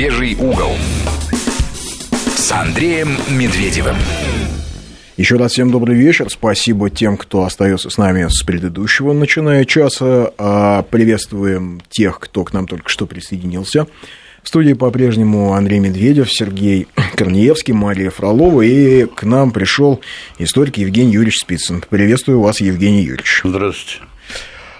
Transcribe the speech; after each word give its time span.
Медвежий 0.00 0.34
угол 0.34 0.72
с 2.34 2.50
Андреем 2.52 3.18
Медведевым. 3.28 3.96
Еще 5.18 5.36
раз 5.36 5.52
всем 5.52 5.70
добрый 5.70 5.94
вечер. 5.94 6.30
Спасибо 6.30 6.88
тем, 6.88 7.18
кто 7.18 7.44
остается 7.44 7.90
с 7.90 7.98
нами 7.98 8.26
с 8.30 8.42
предыдущего, 8.42 9.12
начиная 9.12 9.66
часа. 9.66 10.32
А, 10.38 10.84
приветствуем 10.84 11.82
тех, 11.90 12.18
кто 12.18 12.44
к 12.44 12.54
нам 12.54 12.66
только 12.66 12.88
что 12.88 13.04
присоединился. 13.04 13.86
В 14.42 14.48
студии 14.48 14.72
по-прежнему 14.72 15.52
Андрей 15.52 15.80
Медведев, 15.80 16.32
Сергей 16.32 16.88
Корнеевский, 17.16 17.74
Мария 17.74 18.08
Фролова. 18.08 18.62
И 18.62 19.04
к 19.04 19.24
нам 19.24 19.50
пришел 19.50 20.00
историк 20.38 20.78
Евгений 20.78 21.12
Юрьевич 21.12 21.40
Спицын. 21.40 21.84
Приветствую 21.86 22.40
вас, 22.40 22.62
Евгений 22.62 23.02
Юрьевич. 23.02 23.42
Здравствуйте. 23.44 24.02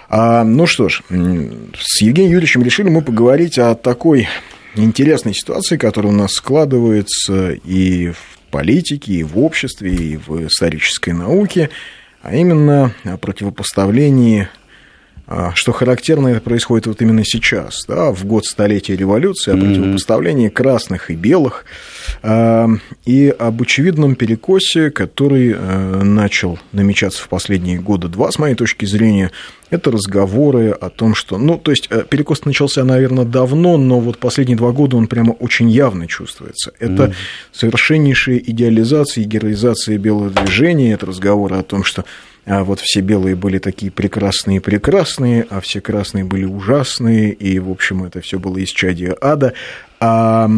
А, 0.09 0.43
ну 0.43 0.65
что 0.65 0.89
ж, 0.89 1.03
с 1.09 2.01
Евгением 2.01 2.31
Юрьевичем 2.31 2.63
решили 2.63 2.89
мы 2.89 3.03
поговорить 3.03 3.59
о 3.59 3.75
такой 3.75 4.27
интересной 4.75 5.33
ситуации, 5.33 5.77
которая 5.77 6.13
у 6.13 6.15
нас 6.15 6.33
складывается 6.33 7.51
и 7.51 8.09
в 8.09 8.39
политике, 8.49 9.13
и 9.13 9.23
в 9.23 9.39
обществе, 9.39 9.93
и 9.93 10.17
в 10.17 10.47
исторической 10.47 11.11
науке, 11.11 11.69
а 12.21 12.35
именно 12.35 12.93
о 13.03 13.17
противопоставлении 13.17 14.47
что 15.55 15.71
характерно, 15.71 16.29
это 16.29 16.41
происходит 16.41 16.87
вот 16.87 17.01
именно 17.01 17.23
сейчас, 17.23 17.85
да, 17.87 18.11
в 18.11 18.25
год 18.25 18.45
столетия 18.45 18.95
революции, 18.95 19.53
о 19.53 19.57
противопоставлении 19.57 20.49
красных 20.49 21.11
и 21.11 21.15
белых, 21.15 21.65
а, 22.23 22.67
и 23.05 23.33
об 23.37 23.61
очевидном 23.61 24.15
перекосе, 24.15 24.91
который 24.91 25.53
э, 25.55 26.03
начал 26.03 26.59
намечаться 26.71 27.23
в 27.23 27.29
последние 27.29 27.79
годы 27.79 28.07
два, 28.07 28.31
с 28.31 28.39
моей 28.39 28.55
точки 28.55 28.85
зрения, 28.85 29.31
это 29.69 29.89
разговоры 29.89 30.71
о 30.71 30.89
том, 30.89 31.15
что... 31.15 31.37
Ну, 31.37 31.57
то 31.57 31.71
есть 31.71 31.87
э, 31.89 32.03
перекос 32.07 32.45
начался, 32.45 32.83
наверное, 32.83 33.25
давно, 33.25 33.77
но 33.77 33.99
вот 33.99 34.17
последние 34.17 34.57
два 34.57 34.71
года 34.71 34.97
он 34.97 35.07
прямо 35.07 35.31
очень 35.31 35.69
явно 35.69 36.07
чувствуется. 36.07 36.73
Это 36.79 37.05
mm. 37.05 37.13
совершеннейшая 37.53 38.37
идеализация 38.37 39.23
и 39.23 39.27
героизация 39.27 39.97
белого 39.97 40.29
движения, 40.29 40.93
это 40.93 41.05
разговоры 41.05 41.55
о 41.55 41.63
том, 41.63 41.83
что 41.83 42.03
а 42.45 42.63
вот 42.63 42.79
все 42.79 43.01
белые 43.01 43.35
были 43.35 43.59
такие 43.59 43.91
прекрасные-прекрасные, 43.91 45.45
а 45.49 45.61
все 45.61 45.79
красные 45.79 46.23
были 46.23 46.45
ужасные, 46.45 47.31
и, 47.31 47.59
в 47.59 47.69
общем, 47.69 48.03
это 48.03 48.21
все 48.21 48.39
было 48.39 48.57
из 48.57 48.69
чадия 48.69 49.15
ада. 49.21 49.53
А, 49.99 50.49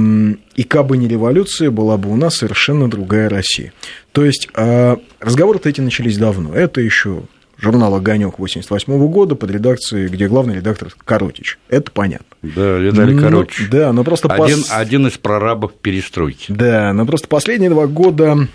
и 0.56 0.64
кабы 0.64 0.98
не 0.98 1.08
революция, 1.10 1.70
была 1.70 1.98
бы 1.98 2.10
у 2.10 2.16
нас 2.16 2.38
совершенно 2.38 2.90
другая 2.90 3.28
Россия. 3.28 3.74
То 4.14 4.24
есть 4.24 4.48
а, 4.54 4.98
разговоры-то 5.20 5.68
эти 5.68 5.82
начались 5.82 6.18
давно. 6.18 6.56
Это 6.56 6.80
еще 6.80 7.24
журнал 7.58 7.96
«Огонек» 7.96 8.40
88 8.40 9.08
года 9.08 9.36
под 9.36 9.52
редакцией, 9.52 10.08
где 10.08 10.28
главный 10.28 10.56
редактор 10.56 10.94
Коротич. 11.04 11.58
Это 11.70 11.92
понятно. 11.92 12.26
Да, 12.42 12.78
Виталий 12.78 13.20
Коротич. 13.20 13.60
Ну, 13.60 13.68
да, 13.72 13.94
но 13.94 14.04
просто... 14.04 14.28
Один, 14.30 14.60
пос... 14.60 14.72
один 14.72 15.08
из 15.08 15.18
прорабов 15.18 15.74
перестройки. 15.74 16.46
Да, 16.52 16.94
но 16.94 17.06
просто 17.06 17.28
последние 17.28 17.70
два 17.70 17.88
года 17.88 18.48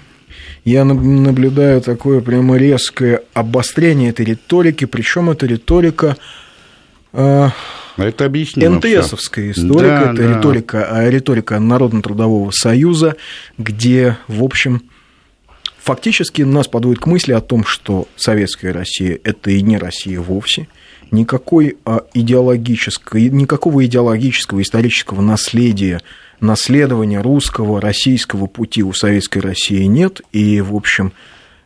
я 0.68 0.84
наблюдаю 0.84 1.80
такое 1.80 2.20
прямо 2.20 2.56
резкое 2.56 3.22
обострение 3.32 4.10
этой 4.10 4.26
риторики, 4.26 4.84
причем 4.84 5.30
эта 5.30 5.46
риторика 5.46 6.16
э, 7.12 7.48
это 7.96 8.24
объяснимо. 8.26 8.76
НТСовская 8.76 9.50
историка, 9.50 9.82
да, 10.04 10.12
это 10.12 10.22
да. 10.22 10.36
риторика, 10.36 10.88
а, 10.90 11.10
риторика 11.10 11.58
Народно-трудового 11.58 12.50
союза, 12.52 13.16
где, 13.56 14.18
в 14.28 14.44
общем, 14.44 14.82
фактически 15.82 16.42
нас 16.42 16.68
подводит 16.68 17.00
к 17.00 17.06
мысли 17.06 17.32
о 17.32 17.40
том, 17.40 17.64
что 17.64 18.06
советская 18.14 18.72
Россия– 18.72 19.18
это 19.24 19.50
и 19.50 19.62
не 19.62 19.78
Россия 19.78 20.20
вовсе, 20.20 20.68
никакой 21.10 21.78
а, 21.84 22.02
идеологической, 22.14 23.30
никакого 23.30 23.84
идеологического 23.84 24.62
исторического 24.62 25.20
наследия 25.22 26.02
наследования 26.40 27.20
русского, 27.20 27.80
российского 27.80 28.46
пути 28.46 28.82
у 28.82 28.92
советской 28.92 29.38
России 29.38 29.84
нет, 29.84 30.20
и, 30.32 30.60
в 30.60 30.74
общем, 30.74 31.12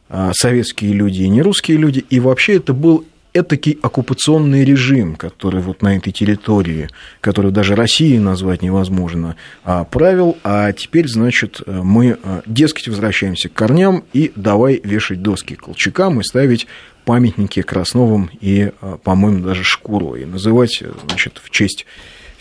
а, 0.08 0.32
советские 0.34 0.92
люди 0.92 1.22
и 1.22 1.28
не 1.28 1.42
русские 1.42 1.78
люди, 1.78 2.04
и 2.10 2.20
вообще 2.20 2.56
это 2.56 2.72
был 2.72 3.04
этакий 3.34 3.78
оккупационный 3.80 4.64
режим, 4.64 5.16
который 5.16 5.62
вот 5.62 5.80
на 5.80 5.96
этой 5.96 6.12
территории, 6.12 6.90
который 7.20 7.50
даже 7.50 7.74
Россией 7.74 8.18
назвать 8.18 8.62
невозможно, 8.62 9.36
а, 9.64 9.84
правил, 9.84 10.36
а 10.44 10.72
теперь, 10.72 11.08
значит, 11.08 11.62
мы, 11.66 12.18
а, 12.22 12.42
дескать, 12.44 12.88
возвращаемся 12.88 13.48
к 13.48 13.54
корням 13.54 14.04
и 14.12 14.32
давай 14.36 14.80
вешать 14.84 15.22
доски 15.22 15.54
колчакам 15.54 16.20
и 16.20 16.24
ставить 16.24 16.66
памятники 17.04 17.62
Красновым 17.62 18.30
и, 18.40 18.70
по-моему, 19.02 19.44
даже 19.44 19.64
Шкурой, 19.64 20.22
и 20.22 20.26
называть, 20.26 20.82
значит, 21.08 21.40
в 21.42 21.50
честь 21.50 21.86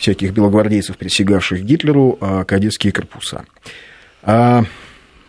всяких 0.02 0.32
белогвардейцев, 0.32 0.96
присягавших 0.96 1.62
Гитлеру, 1.62 2.18
а 2.20 2.44
кадетские 2.44 2.92
корпуса. 2.92 3.44
А 4.22 4.64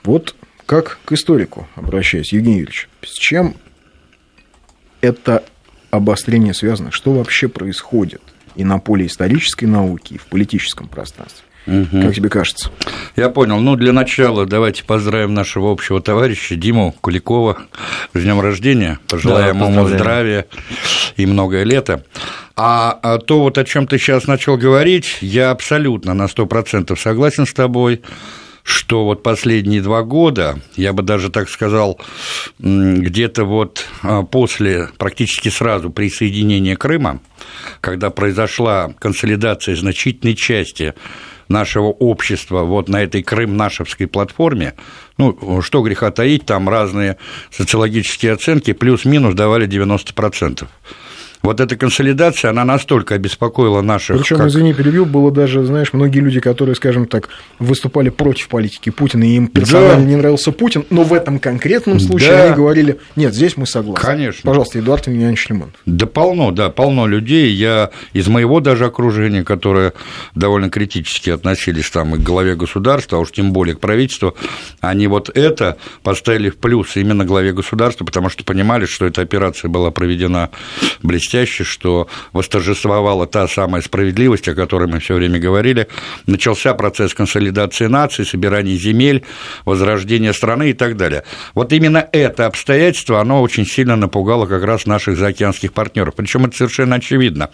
вот 0.04 0.36
как 0.66 1.00
к 1.06 1.12
историку 1.12 1.68
обращаюсь, 1.76 2.34
Евгений 2.34 2.60
Юрьевич, 2.60 2.90
с 3.04 3.14
чем 3.14 3.56
это 5.02 5.44
обострение 5.92 6.54
связано? 6.54 6.92
Что 6.92 7.14
вообще 7.14 7.48
происходит 7.48 8.22
и 8.56 8.64
на 8.64 8.80
поле 8.80 9.06
исторической 9.06 9.66
науки, 9.66 10.16
и 10.16 10.18
в 10.18 10.26
политическом 10.26 10.88
пространстве? 10.88 11.44
Угу. 11.66 12.02
Как 12.02 12.16
тебе 12.16 12.30
кажется? 12.30 12.72
Я 13.16 13.30
понял. 13.30 13.60
Ну, 13.60 13.76
для 13.76 13.94
начала 13.94 14.46
давайте 14.46 14.84
поздравим 14.84 15.34
нашего 15.34 15.72
общего 15.72 16.02
товарища 16.02 16.56
Диму 16.56 16.94
Куликова 17.00 17.58
с 18.14 18.22
днем 18.22 18.42
рождения. 18.42 19.00
Пожелаем 19.08 19.60
да, 19.60 19.70
ему 19.70 19.88
здравия 19.88 20.46
и 21.16 21.26
многое 21.26 21.64
лето. 21.64 22.04
А, 22.56 23.00
а 23.02 23.18
то 23.18 23.40
вот 23.40 23.58
о 23.58 23.64
чем 23.64 23.88
ты 23.88 23.98
сейчас 23.98 24.28
начал 24.28 24.58
говорить, 24.58 25.18
я 25.22 25.52
абсолютно 25.52 26.14
на 26.14 26.28
сто 26.28 26.46
процентов 26.46 27.00
согласен 27.00 27.46
с 27.46 27.54
тобой 27.54 28.02
что 28.64 29.04
вот 29.04 29.24
последние 29.24 29.82
два 29.82 30.04
года, 30.04 30.58
я 30.76 30.94
бы 30.94 31.04
даже 31.04 31.30
так 31.30 31.50
сказал, 31.50 32.00
где-то 32.60 33.44
вот 33.44 33.86
а, 34.02 34.24
после, 34.24 34.90
практически 34.98 35.50
сразу 35.50 35.90
присоединения 35.90 36.78
Крыма, 36.78 37.20
когда 37.82 38.10
произошла 38.10 38.94
консолидация 39.00 39.76
значительной 39.76 40.36
части 40.36 40.94
нашего 41.50 41.88
общества 41.88 42.64
вот 42.64 42.88
на 42.88 43.04
этой 43.04 43.22
крым-нашевской 43.22 44.08
платформе, 44.08 44.76
ну, 45.18 45.62
что 45.62 45.82
греха 45.82 46.10
таить, 46.12 46.46
там 46.46 46.70
разные 46.70 47.18
социологические 47.52 48.32
оценки 48.32 48.72
плюс-минус 48.72 49.36
давали 49.36 49.68
90% 49.68 50.66
вот 51.44 51.60
эта 51.60 51.76
консолидация, 51.76 52.52
она 52.52 52.64
настолько 52.64 53.16
обеспокоила 53.16 53.82
наших... 53.82 54.18
Причем, 54.18 54.38
как... 54.38 54.48
извини, 54.48 54.74
перебью, 54.74 55.06
было 55.06 55.30
даже, 55.30 55.66
знаешь, 55.66 55.92
многие 55.92 56.20
люди, 56.20 56.40
которые, 56.40 56.74
скажем 56.74 57.06
так, 57.06 57.28
выступали 57.60 58.08
против 58.08 58.48
политики 58.48 58.90
Путина, 58.92 59.26
и 59.26 59.36
им 59.36 59.48
персонально 59.48 60.06
да. 60.06 60.10
не 60.10 60.16
нравился 60.16 60.54
Путин, 60.54 60.86
но 60.90 61.04
в 61.04 61.14
этом 61.14 61.40
конкретном 61.40 62.00
случае 62.00 62.32
да. 62.32 62.44
они 62.46 62.56
говорили, 62.56 63.00
нет, 63.18 63.34
здесь 63.36 63.58
мы 63.58 63.68
согласны. 63.68 64.02
Конечно. 64.02 64.48
Пожалуйста, 64.50 64.80
Эдуард 64.80 65.08
Емельянович 65.08 65.50
Лимонов. 65.50 65.74
Да 65.86 66.06
полно, 66.06 66.52
да, 66.52 66.70
полно 66.70 67.08
людей, 67.08 67.52
я 67.52 67.90
из 68.14 68.30
моего 68.30 68.62
даже 68.62 68.86
окружения, 68.86 69.44
которые 69.44 69.92
довольно 70.36 70.70
критически 70.70 71.30
относились 71.30 71.90
там 71.90 72.16
и 72.16 72.20
к 72.20 72.22
главе 72.22 72.56
государства, 72.56 73.18
а 73.18 73.22
уж 73.22 73.34
тем 73.34 73.52
более 73.52 73.76
к 73.76 73.82
правительству, 73.82 74.34
они 74.80 75.08
вот 75.08 75.30
это 75.36 75.78
поставили 76.04 76.50
в 76.50 76.56
плюс 76.56 76.96
именно 76.96 77.26
главе 77.26 77.52
государства, 77.52 78.06
потому 78.06 78.30
что 78.30 78.46
понимали, 78.46 78.86
что 78.86 79.06
эта 79.06 79.22
операция 79.22 79.68
была 79.68 79.92
проведена 79.92 80.50
блестяще 81.02 81.33
блестяще, 81.34 81.64
что 81.64 82.08
восторжествовала 82.32 83.26
та 83.26 83.48
самая 83.48 83.82
справедливость, 83.82 84.48
о 84.48 84.56
которой 84.56 84.88
мы 84.88 85.00
все 85.00 85.16
время 85.16 85.40
говорили. 85.40 85.88
Начался 86.28 86.74
процесс 86.74 87.14
консолидации 87.14 87.88
нации, 87.88 88.24
собирания 88.24 88.76
земель, 88.76 89.24
возрождения 89.66 90.34
страны 90.34 90.70
и 90.70 90.74
так 90.74 90.96
далее. 90.96 91.24
Вот 91.56 91.74
именно 91.74 92.08
это 92.12 92.46
обстоятельство, 92.46 93.20
оно 93.20 93.42
очень 93.42 93.66
сильно 93.66 93.96
напугало 93.96 94.46
как 94.46 94.64
раз 94.64 94.86
наших 94.86 95.18
заокеанских 95.18 95.74
партнеров. 95.74 96.14
Причем 96.16 96.46
это 96.46 96.56
совершенно 96.56 96.98
очевидно. 96.98 97.50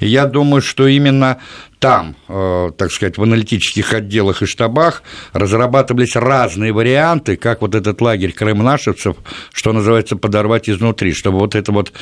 Я 0.00 0.26
думаю, 0.26 0.60
что 0.62 0.88
именно 0.88 1.38
там, 1.82 2.14
э, 2.28 2.70
так 2.78 2.92
сказать, 2.92 3.18
в 3.18 3.22
аналитических 3.24 3.92
отделах 3.92 4.40
и 4.40 4.46
штабах 4.46 5.02
разрабатывались 5.32 6.14
разные 6.14 6.72
варианты, 6.72 7.36
как 7.36 7.60
вот 7.60 7.74
этот 7.74 8.00
лагерь 8.00 8.32
крымнашевцев, 8.32 9.16
что 9.52 9.72
называется, 9.72 10.14
подорвать 10.14 10.70
изнутри, 10.70 11.12
чтобы 11.12 11.40
вот 11.40 11.56
это 11.56 11.72
вот 11.72 11.92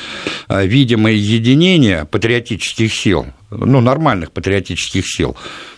э, 0.49 0.67
видимое 0.67 1.13
единение 1.13 2.05
патриотических 2.05 2.93
сил, 2.93 3.25
ну, 3.49 3.81
нормальных 3.81 4.31
патриотических 4.31 5.03
сил, 5.07 5.35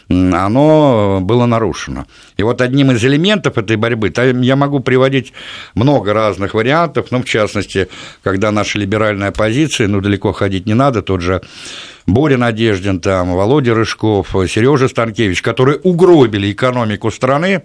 оно 0.09 1.19
было 1.21 1.45
нарушено. 1.45 2.05
И 2.35 2.44
вот 2.44 2.59
одним 2.59 2.91
из 2.91 3.03
элементов 3.05 3.57
этой 3.57 3.77
борьбы, 3.77 4.11
я 4.41 4.55
могу 4.57 4.81
приводить 4.81 5.31
много 5.75 6.11
разных 6.13 6.55
вариантов, 6.55 7.07
ну, 7.11 7.21
в 7.21 7.25
частности, 7.25 7.88
когда 8.21 8.51
наша 8.51 8.79
либеральная 8.79 9.29
оппозиция, 9.29 9.88
ну, 9.88 10.01
далеко 10.01 10.33
ходить 10.33 10.65
не 10.65 10.73
надо, 10.73 11.01
тот 11.03 11.21
же 11.21 11.41
Боря 12.05 12.38
Надеждин, 12.38 13.00
там, 13.00 13.33
Володя 13.33 13.73
Рыжков, 13.73 14.29
Сережа 14.47 14.88
Станкевич, 14.88 15.41
которые 15.41 15.77
угробили 15.77 16.51
экономику 16.51 17.11
страны 17.11 17.63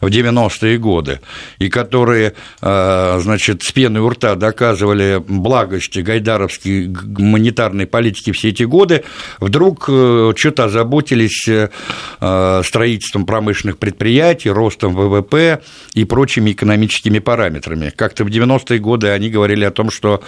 в 0.00 0.06
90-е 0.06 0.78
годы, 0.78 1.20
и 1.58 1.68
которые, 1.68 2.34
э, 2.60 3.18
значит, 3.20 3.62
с 3.62 3.70
пеной 3.72 4.02
у 4.02 4.08
рта 4.08 4.34
доказывали 4.34 5.22
благость 5.26 5.96
гайдаровской 5.96 6.86
гуманитарной 6.86 7.86
политики 7.86 8.32
все 8.32 8.48
эти 8.48 8.64
годы, 8.64 9.04
вдруг 9.38 9.84
что-то 9.84 10.64
озаботились 10.64 11.48
строительством 12.66 13.26
промышленных 13.26 13.78
предприятий, 13.78 14.50
ростом 14.50 14.94
ВВП 14.94 15.60
и 15.94 16.04
прочими 16.04 16.52
экономическими 16.52 17.18
параметрами. 17.18 17.92
Как-то 17.94 18.24
в 18.24 18.28
90-е 18.28 18.78
годы 18.78 19.08
они 19.08 19.30
говорили 19.30 19.64
о 19.64 19.70
том, 19.70 19.90
что 19.90 20.22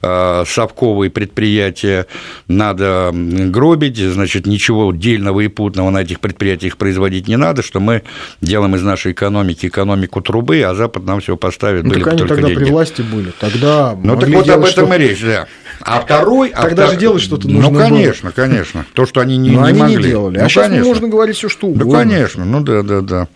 совковые 0.00 1.10
предприятия 1.10 2.06
надо 2.46 2.89
гробить, 3.12 3.98
значит, 3.98 4.46
ничего 4.46 4.92
дельного 4.92 5.40
и 5.40 5.48
путного 5.48 5.90
на 5.90 6.02
этих 6.02 6.20
предприятиях 6.20 6.76
производить 6.76 7.28
не 7.28 7.36
надо, 7.36 7.62
что 7.62 7.80
мы 7.80 8.02
делаем 8.40 8.74
из 8.76 8.82
нашей 8.82 9.12
экономики 9.12 9.66
экономику 9.66 10.20
трубы, 10.20 10.62
а 10.62 10.74
Запад 10.74 11.04
нам 11.04 11.20
все 11.20 11.36
поставит. 11.36 11.84
Ну, 11.84 11.94
так 11.94 12.06
они 12.08 12.24
тогда 12.26 12.48
деньги. 12.48 12.64
при 12.64 12.70
власти 12.70 13.02
были, 13.02 13.32
тогда 13.38 13.96
Ну, 14.02 14.16
так 14.16 14.28
вот 14.30 14.48
об 14.48 14.64
этом 14.64 14.86
что... 14.86 14.94
и 14.94 14.98
речь, 14.98 15.22
да. 15.22 15.46
А 15.80 16.00
второй... 16.00 16.50
Тогда 16.50 16.88
а 16.88 16.90
же 16.90 16.96
делать 16.96 17.22
что-то 17.22 17.48
ну, 17.48 17.54
нужно 17.54 17.70
Ну, 17.70 17.78
конечно, 17.78 18.30
было. 18.30 18.34
конечно. 18.34 18.86
То, 18.94 19.06
что 19.06 19.20
они 19.20 19.36
не, 19.36 19.50
Но 19.50 19.62
не 19.62 19.68
они 19.68 19.80
могли. 19.80 19.96
не 19.96 20.02
делали. 20.02 20.38
Ну, 20.38 20.44
а 20.44 20.48
сейчас 20.48 20.66
конечно. 20.66 20.86
можно 20.86 21.08
говорить 21.08 21.36
все 21.36 21.48
что 21.48 21.68
угодно. 21.68 21.92
Да, 21.92 21.98
конечно, 21.98 22.44
ну 22.44 22.60
да, 22.60 22.82
да, 22.82 23.00
да. 23.00 23.28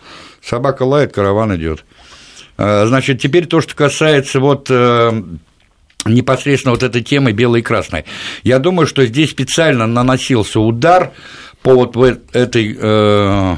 Собака 0.43 0.83
лает, 0.83 1.13
караван 1.13 1.55
идет. 1.55 1.83
А, 2.57 2.85
значит, 2.85 3.19
теперь 3.19 3.47
то, 3.47 3.61
что 3.61 3.75
касается 3.75 4.39
вот 4.39 4.67
э, 4.69 5.23
непосредственно 6.05 6.73
вот 6.73 6.83
этой 6.83 7.01
темы 7.01 7.31
белой 7.31 7.59
и 7.59 7.63
красной. 7.63 8.05
Я 8.43 8.59
думаю, 8.59 8.87
что 8.87 9.05
здесь 9.05 9.31
специально 9.31 9.87
наносился 9.87 10.59
удар 10.59 11.11
по 11.61 11.73
вот 11.73 11.95
этой 12.33 12.77
э, 12.79 13.55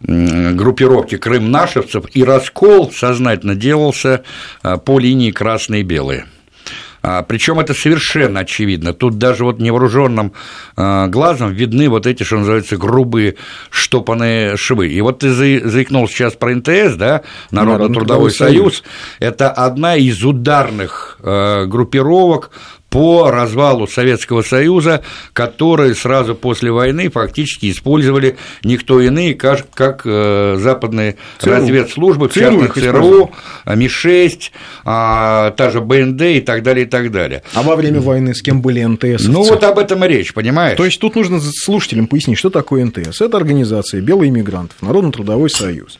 группировке 0.00 1.18
крым-нашевцев, 1.18 2.04
и 2.12 2.22
раскол 2.22 2.92
сознательно 2.92 3.54
делался 3.54 4.24
э, 4.62 4.76
по 4.76 4.98
линии 4.98 5.30
красные 5.30 5.80
и 5.80 5.84
белые. 5.84 6.26
А, 7.02 7.22
Причем 7.22 7.60
это 7.60 7.74
совершенно 7.74 8.40
очевидно. 8.40 8.92
Тут 8.92 9.18
даже 9.18 9.44
вот 9.44 9.58
невооруженным 9.58 10.32
а, 10.76 11.06
глазом 11.08 11.52
видны 11.52 11.88
вот 11.88 12.06
эти, 12.06 12.22
что 12.22 12.38
называется, 12.38 12.76
грубые 12.76 13.36
штопанные 13.70 14.56
швы. 14.56 14.88
И 14.88 15.00
вот 15.00 15.20
ты 15.20 15.30
заикнул 15.32 16.08
сейчас 16.08 16.34
про 16.34 16.54
НТС, 16.54 16.96
да, 16.96 17.22
Народно-трудовой 17.50 18.30
союз. 18.30 18.82
Это 19.18 19.50
одна 19.50 19.96
из 19.96 20.22
ударных 20.22 21.18
а, 21.22 21.66
группировок 21.66 22.50
по 22.90 23.30
развалу 23.30 23.86
Советского 23.86 24.42
Союза, 24.42 25.02
которые 25.32 25.94
сразу 25.94 26.34
после 26.34 26.72
войны 26.72 27.08
фактически 27.08 27.70
использовали 27.70 28.36
никто 28.64 29.00
иные, 29.00 29.34
как, 29.34 29.70
как 29.72 30.02
э, 30.04 30.56
западные 30.58 31.16
ЦРУ. 31.38 31.52
разведслужбы, 31.52 32.28
в 32.28 32.34
частности 32.34 32.80
ЦРУ, 32.80 33.30
МИ-6, 33.66 34.50
а, 34.84 35.52
та 35.52 35.70
же 35.70 35.80
БНД 35.80 36.22
и 36.22 36.40
так 36.40 36.62
далее, 36.64 36.84
и 36.84 36.88
так 36.88 37.12
далее. 37.12 37.42
А 37.54 37.62
во 37.62 37.76
время 37.76 38.00
войны 38.00 38.34
с 38.34 38.42
кем 38.42 38.60
были 38.60 38.82
НТС? 38.82 39.26
Ну, 39.28 39.44
вот 39.44 39.62
об 39.62 39.78
этом 39.78 40.04
и 40.04 40.08
речь, 40.08 40.34
понимаешь? 40.34 40.76
То 40.76 40.84
есть 40.84 41.00
тут 41.00 41.14
нужно 41.14 41.40
слушателям 41.40 42.08
пояснить, 42.08 42.38
что 42.38 42.50
такое 42.50 42.84
НТС. 42.84 43.20
Это 43.20 43.36
организация 43.36 44.00
белых 44.00 44.28
иммигрантов, 44.28 44.82
Народно-трудовой 44.82 45.48
союз. 45.48 45.98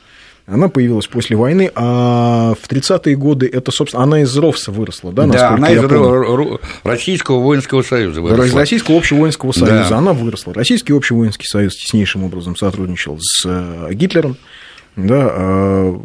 Она 0.50 0.68
появилась 0.68 1.06
после 1.06 1.36
войны, 1.36 1.70
а 1.76 2.54
в 2.60 2.68
30-е 2.68 3.14
годы 3.14 3.48
это, 3.50 3.70
собственно, 3.70 4.02
она 4.02 4.22
из 4.22 4.36
РОВСа 4.36 4.72
выросла, 4.72 5.12
да, 5.12 5.26
Да, 5.26 5.50
она 5.50 5.70
из 5.70 5.80
помню. 5.80 6.60
Российского 6.82 7.38
воинского 7.38 7.82
союза 7.82 8.20
выросла. 8.20 8.58
Российского 8.58 8.96
общего 8.98 9.18
воинского 9.18 9.52
союза 9.52 9.90
да. 9.90 9.98
она 9.98 10.12
выросла. 10.12 10.52
Российский 10.52 10.92
общий 10.92 11.14
воинский 11.14 11.46
союз 11.46 11.76
теснейшим 11.76 12.24
образом 12.24 12.56
сотрудничал 12.56 13.18
с 13.20 13.44
э, 13.46 13.90
Гитлером, 13.92 14.36
да, 14.96 15.28
а, 15.30 16.02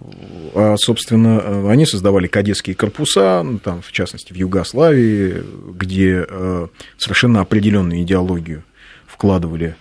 а, 0.54 0.76
собственно, 0.78 1.72
они 1.72 1.88
создавали 1.88 2.28
кадетские 2.28 2.76
корпуса, 2.76 3.42
ну, 3.44 3.58
там, 3.58 3.82
в 3.82 3.92
частности, 3.92 4.32
в 4.32 4.36
Югославии, 4.36 5.44
где 5.74 6.24
э, 6.30 6.68
совершенно 6.98 7.42
определенную 7.42 8.04
идеологию 8.04 8.64
вкладывали 9.08 9.76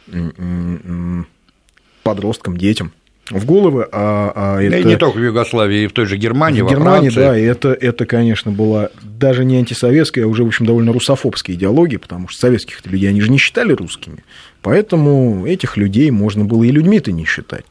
подросткам, 2.03 2.57
детям– 2.57 2.93
в 3.31 3.47
головы, 3.47 3.89
а, 3.91 4.33
а 4.35 4.63
это... 4.63 4.77
И 4.77 4.85
не 4.85 4.97
только 4.97 5.17
в 5.17 5.25
Югославии, 5.25 5.85
и 5.85 5.87
в 5.87 5.93
той 5.93 6.07
же 6.07 6.17
Германии, 6.17 6.63
в 6.63 6.69
Германии, 6.69 7.09
Франции. 7.09 7.21
да, 7.21 7.39
и 7.39 7.43
это, 7.43 7.73
это, 7.73 8.07
конечно, 8.07 8.51
была 8.51 8.91
даже 9.03 9.45
не 9.45 9.57
антисоветская, 9.57 10.25
а 10.25 10.29
уже, 10.29 10.45
в 10.45 10.49
общем, 10.49 10.67
довольно 10.67 10.93
русофобская 10.93 11.57
идеология, 11.57 11.99
потому 11.99 12.29
что 12.29 12.41
советских 12.41 12.85
людей 12.87 13.09
они 13.09 13.21
же 13.21 13.31
не 13.31 13.39
считали 13.39 13.73
русскими, 13.73 14.25
поэтому 14.63 15.47
этих 15.47 15.77
людей 15.77 16.11
можно 16.11 16.45
было 16.45 16.65
и 16.65 16.71
людьми-то 16.71 17.13
не 17.13 17.25
считать. 17.25 17.65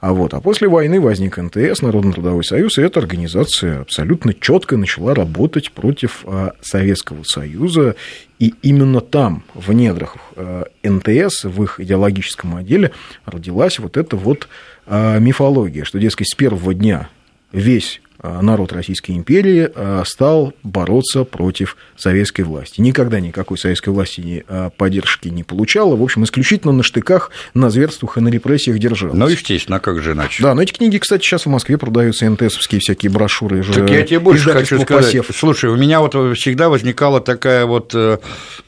А, 0.00 0.12
вот, 0.12 0.34
а 0.34 0.40
после 0.40 0.68
войны 0.68 1.00
возник 1.00 1.38
НТС, 1.38 1.82
Народный 1.82 2.12
трудовой 2.12 2.44
союз, 2.44 2.78
и 2.78 2.82
эта 2.82 3.00
организация 3.00 3.80
абсолютно 3.80 4.34
четко 4.34 4.76
начала 4.76 5.14
работать 5.14 5.72
против 5.72 6.22
а, 6.24 6.52
Советского 6.60 7.22
Союза. 7.24 7.96
И 8.38 8.52
именно 8.62 9.00
там, 9.00 9.44
в 9.54 9.72
недрах 9.72 10.16
а, 10.36 10.66
НТС, 10.82 11.44
в 11.44 11.62
их 11.62 11.80
идеологическом 11.80 12.56
отделе, 12.56 12.92
родилась 13.24 13.78
вот 13.78 13.96
эта 13.96 14.16
вот 14.16 14.48
мифология, 14.86 15.84
что, 15.84 15.98
дескать, 15.98 16.28
с 16.28 16.34
первого 16.34 16.74
дня 16.74 17.08
весь 17.52 18.00
а, 18.18 18.40
народ 18.42 18.72
Российской 18.72 19.12
империи 19.12 19.70
а, 19.74 20.02
стал 20.06 20.52
бороться 20.62 21.24
против 21.24 21.76
советской 21.96 22.42
власти. 22.42 22.80
Никогда 22.80 23.20
никакой 23.20 23.58
советской 23.58 23.90
власти 23.90 24.44
поддержки 24.76 25.28
не 25.28 25.44
получала. 25.44 25.96
В 25.96 26.02
общем, 26.02 26.24
исключительно 26.24 26.72
на 26.72 26.82
штыках, 26.82 27.30
на 27.54 27.70
зверствах 27.70 28.16
и 28.18 28.20
на 28.20 28.28
репрессиях 28.28 28.78
держалась. 28.78 29.16
Ну, 29.16 29.28
естественно, 29.28 29.76
а 29.76 29.80
как 29.80 30.02
же 30.02 30.12
иначе? 30.12 30.42
Да, 30.42 30.54
но 30.54 30.62
эти 30.62 30.72
книги, 30.72 30.98
кстати, 30.98 31.22
сейчас 31.22 31.46
в 31.46 31.48
Москве 31.48 31.78
продаются, 31.78 32.28
НТСовские 32.28 32.80
всякие 32.80 33.10
брошюры. 33.10 33.62
Так 33.62 33.90
я 33.90 34.02
тебе 34.02 34.18
больше 34.18 34.50
хочу 34.50 34.80
сказать. 34.80 35.06
Посев. 35.06 35.30
Слушай, 35.34 35.70
у 35.70 35.76
меня 35.76 36.00
вот 36.00 36.14
всегда 36.36 36.68
возникала 36.68 37.20
такая 37.20 37.66
вот, 37.66 37.92
э, 37.94 38.18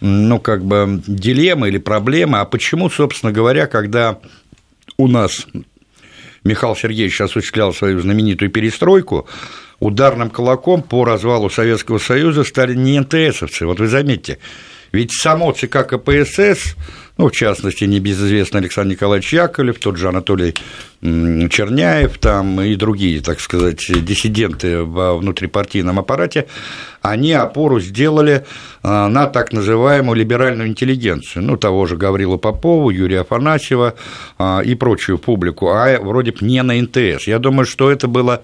ну, 0.00 0.38
как 0.38 0.64
бы 0.64 1.02
дилемма 1.06 1.68
или 1.68 1.78
проблема, 1.78 2.42
а 2.42 2.44
почему, 2.44 2.90
собственно 2.90 3.32
говоря, 3.32 3.66
когда 3.66 4.18
у 4.96 5.08
нас 5.08 5.46
Михаил 6.48 6.74
Сергеевич 6.74 7.20
осуществлял 7.20 7.74
свою 7.74 8.00
знаменитую 8.00 8.50
перестройку, 8.50 9.28
ударным 9.80 10.30
кулаком 10.30 10.82
по 10.82 11.04
развалу 11.04 11.50
Советского 11.50 11.98
Союза 11.98 12.42
стали 12.42 12.74
не 12.74 12.98
НТСовцы. 12.98 13.66
Вот 13.66 13.78
вы 13.78 13.86
заметьте, 13.86 14.38
ведь 14.90 15.12
само 15.12 15.52
ЦК 15.52 15.86
КПСС, 15.86 16.74
ну, 17.18 17.28
в 17.28 17.32
частности, 17.32 17.84
небезызвестный 17.84 18.60
Александр 18.60 18.94
Николаевич 18.94 19.32
Яковлев, 19.34 19.78
тот 19.78 19.98
же 19.98 20.08
Анатолий 20.08 20.54
Черняев 21.00 22.18
там 22.18 22.60
и 22.60 22.74
другие, 22.74 23.20
так 23.20 23.38
сказать, 23.38 23.84
диссиденты 23.88 24.82
во 24.82 25.16
внутрипартийном 25.16 26.00
аппарате, 26.00 26.46
они 27.02 27.32
опору 27.32 27.80
сделали 27.80 28.44
а, 28.82 29.08
на 29.08 29.26
так 29.26 29.52
называемую 29.52 30.16
либеральную 30.16 30.68
интеллигенцию, 30.68 31.44
ну, 31.44 31.56
того 31.56 31.86
же 31.86 31.96
Гаврила 31.96 32.36
Попова, 32.36 32.90
Юрия 32.90 33.20
Афанасьева 33.20 33.94
а, 34.38 34.60
и 34.64 34.74
прочую 34.74 35.18
публику, 35.18 35.68
а 35.70 35.98
вроде 36.00 36.32
бы 36.32 36.38
не 36.40 36.62
на 36.62 36.74
НТС. 36.74 37.26
Я 37.26 37.38
думаю, 37.38 37.66
что 37.66 37.90
это 37.90 38.08
было 38.08 38.40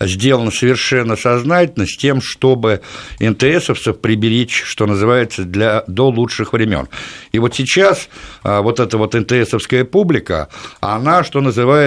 сделано 0.00 0.50
совершенно 0.50 1.16
сознательно 1.16 1.86
с 1.86 1.96
тем, 1.96 2.20
чтобы 2.20 2.82
НТСовцев 3.18 3.98
приберечь, 4.00 4.62
что 4.64 4.86
называется, 4.86 5.44
для, 5.44 5.84
до 5.86 6.08
лучших 6.08 6.52
времен. 6.52 6.88
И 7.32 7.38
вот 7.38 7.54
сейчас 7.54 8.08
а, 8.42 8.60
вот 8.60 8.80
эта 8.80 8.98
вот 8.98 9.14
НТСовская 9.14 9.84
публика, 9.84 10.48
она, 10.80 11.24
что 11.24 11.40
называется, 11.40 11.85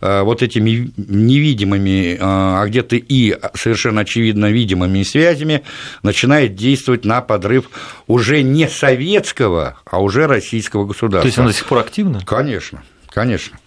вот 0.00 0.42
этими 0.42 0.92
невидимыми, 0.96 2.18
а 2.20 2.66
где-то 2.66 2.96
и 2.96 3.36
совершенно 3.54 4.02
очевидно 4.02 4.50
видимыми 4.50 5.02
связями, 5.02 5.62
начинает 6.02 6.54
действовать 6.54 7.04
на 7.04 7.20
подрыв 7.20 7.70
уже 8.06 8.42
не 8.42 8.68
советского, 8.68 9.78
а 9.84 10.00
уже 10.00 10.26
российского 10.26 10.86
государства. 10.86 11.22
То 11.22 11.26
есть 11.26 11.38
она 11.38 11.48
до 11.48 11.54
сих 11.54 11.66
пор 11.66 11.78
активна? 11.78 12.20
Конечно, 12.24 12.82
конечно. 13.08 13.58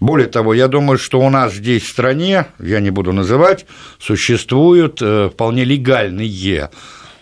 Более 0.00 0.28
того, 0.28 0.54
я 0.54 0.66
думаю, 0.68 0.98
что 0.98 1.20
у 1.20 1.28
нас 1.28 1.54
здесь 1.54 1.82
в 1.82 1.88
стране, 1.88 2.46
я 2.58 2.80
не 2.80 2.90
буду 2.90 3.12
называть, 3.12 3.66
существуют 3.98 5.02
э, 5.02 5.28
вполне 5.30 5.64
легальные 5.64 6.70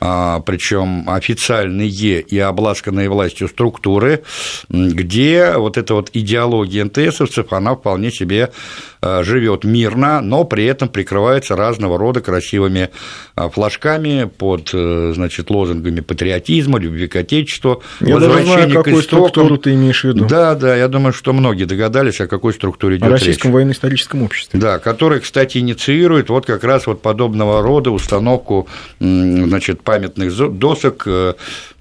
причем 0.01 1.09
официальные 1.09 1.89
и 2.21 2.39
обласканные 2.39 3.09
властью 3.09 3.49
структуры, 3.49 4.23
где 4.69 5.55
вот 5.57 5.77
эта 5.77 5.95
вот 5.95 6.11
идеология 6.13 6.85
НТСовцев, 6.85 7.53
она 7.53 7.75
вполне 7.75 8.11
себе 8.11 8.51
а, 9.01 9.23
живет 9.23 9.65
мирно, 9.65 10.21
но 10.21 10.45
при 10.45 10.65
этом 10.65 10.89
прикрывается 10.89 11.55
разного 11.55 11.99
рода 11.99 12.21
красивыми 12.21 12.91
а, 13.37 13.49
флажками 13.49 14.25
под, 14.25 14.71
э, 14.73 15.13
значит, 15.15 15.51
лозунгами 15.51 16.01
патриотизма, 16.01 16.81
любви 16.81 17.07
к 17.07 17.15
отечеству, 17.15 17.83
я 18.01 18.17
возвращения 18.17 18.71
знаю, 18.71 18.83
какую 18.83 19.03
структуру 19.03 19.57
ты 19.57 19.75
имеешь 19.75 20.03
в 20.03 20.05
виду. 20.05 20.27
Да, 20.27 20.57
да, 20.57 20.75
я 20.77 20.89
думаю, 20.89 21.13
что 21.13 21.33
многие 21.33 21.65
догадались, 21.65 22.21
о 22.21 22.27
какой 22.27 22.53
структуре 22.53 22.97
идет 22.97 23.05
речь. 23.05 23.13
О 23.13 23.19
Российском 23.19 23.53
военно-историческом 23.53 24.23
обществе. 24.25 24.59
Да, 24.59 24.81
который, 24.81 25.21
кстати, 25.21 25.59
инициирует 25.59 26.29
вот 26.29 26.47
как 26.47 26.65
раз 26.65 26.89
вот 26.89 27.01
подобного 27.01 27.63
рода 27.63 27.93
установку, 27.93 28.69
значит, 28.99 29.83
памятных 29.89 30.37
досок, 30.59 31.05
э, 31.07 31.33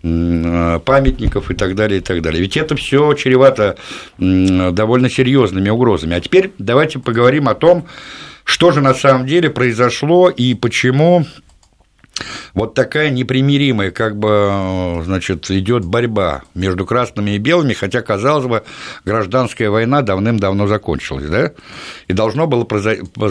э, 0.02 0.80
памятников 0.86 1.52
и 1.52 1.54
так 1.54 1.76
далее, 1.76 2.00
и 2.00 2.02
так 2.02 2.22
далее. 2.22 2.42
Ведь 2.42 2.56
это 2.56 2.78
все 2.78 3.14
чревато 3.16 3.76
довольно 4.18 5.10
серьезными 5.10 5.70
угрозами. 5.70 6.16
А 6.16 6.22
теперь 6.22 6.52
давайте 6.58 7.00
поговорим 7.00 7.50
о 7.50 7.54
том, 7.54 7.86
что 8.46 8.72
же 8.72 8.80
на 8.80 8.94
самом 8.94 9.28
деле 9.28 9.50
произошло 9.50 10.30
и 10.30 10.54
почему 10.54 11.26
вот 12.54 12.74
такая 12.74 13.10
непримиримая, 13.10 13.92
как 13.92 14.18
бы, 14.18 15.02
значит, 15.06 15.50
идет 15.52 15.86
борьба 15.86 16.44
между 16.56 16.86
красными 16.86 17.32
и 17.32 17.38
белыми, 17.38 17.74
хотя, 17.74 18.02
казалось 18.02 18.46
бы, 18.46 18.64
гражданская 19.06 19.70
война 19.70 20.02
давным-давно 20.02 20.68
закончилась, 20.68 21.30
да, 21.30 21.52
и 22.08 22.14
должно 22.14 22.48
было 22.48 22.68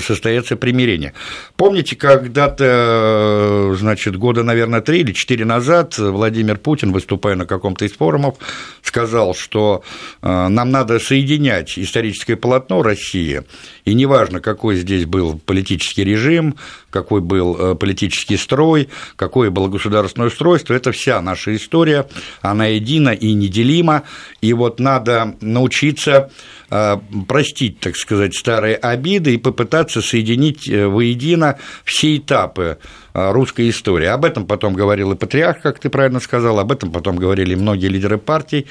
состояться 0.00 0.56
примирение. 0.56 1.12
Помните, 1.56 1.96
когда-то, 1.96 3.74
значит, 3.78 4.16
года, 4.16 4.42
наверное, 4.42 4.80
три 4.80 5.00
или 5.00 5.12
четыре 5.12 5.44
назад 5.44 5.98
Владимир 5.98 6.56
Путин, 6.58 6.92
выступая 6.92 7.34
на 7.34 7.46
каком-то 7.46 7.84
из 7.84 7.92
форумов, 7.92 8.36
сказал, 8.82 9.34
что 9.34 9.82
э, 10.22 10.48
нам 10.48 10.70
надо 10.70 10.98
соединять 10.98 11.78
историческое 11.78 12.36
полотно 12.36 12.82
России, 12.82 13.42
и 13.84 13.94
неважно, 13.94 14.40
какой 14.40 14.76
здесь 14.76 15.06
был 15.06 15.38
политический 15.38 16.04
режим, 16.04 16.56
какой 16.90 17.20
был 17.20 17.56
э, 17.58 17.74
политический 17.74 18.36
строй, 18.36 18.75
какое 19.16 19.50
было 19.50 19.68
государственное 19.68 20.28
устройство, 20.28 20.74
это 20.74 20.92
вся 20.92 21.20
наша 21.20 21.54
история, 21.54 22.06
она 22.42 22.66
едина 22.66 23.10
и 23.10 23.32
неделима, 23.32 24.02
и 24.40 24.52
вот 24.52 24.80
надо 24.80 25.34
научиться 25.40 26.30
э, 26.70 26.96
простить, 27.28 27.80
так 27.80 27.96
сказать, 27.96 28.34
старые 28.34 28.76
обиды 28.76 29.34
и 29.34 29.38
попытаться 29.38 30.02
соединить 30.02 30.68
э, 30.68 30.86
воедино 30.86 31.58
все 31.84 32.16
этапы 32.16 32.78
русской 33.16 33.70
истории. 33.70 34.06
Об 34.06 34.24
этом 34.24 34.46
потом 34.46 34.74
говорил 34.74 35.12
и 35.12 35.16
патриарх, 35.16 35.62
как 35.62 35.78
ты 35.78 35.88
правильно 35.88 36.20
сказал, 36.20 36.58
об 36.58 36.70
этом 36.70 36.92
потом 36.92 37.16
говорили 37.16 37.54
многие 37.54 37.86
лидеры 37.88 38.18
партий, 38.18 38.66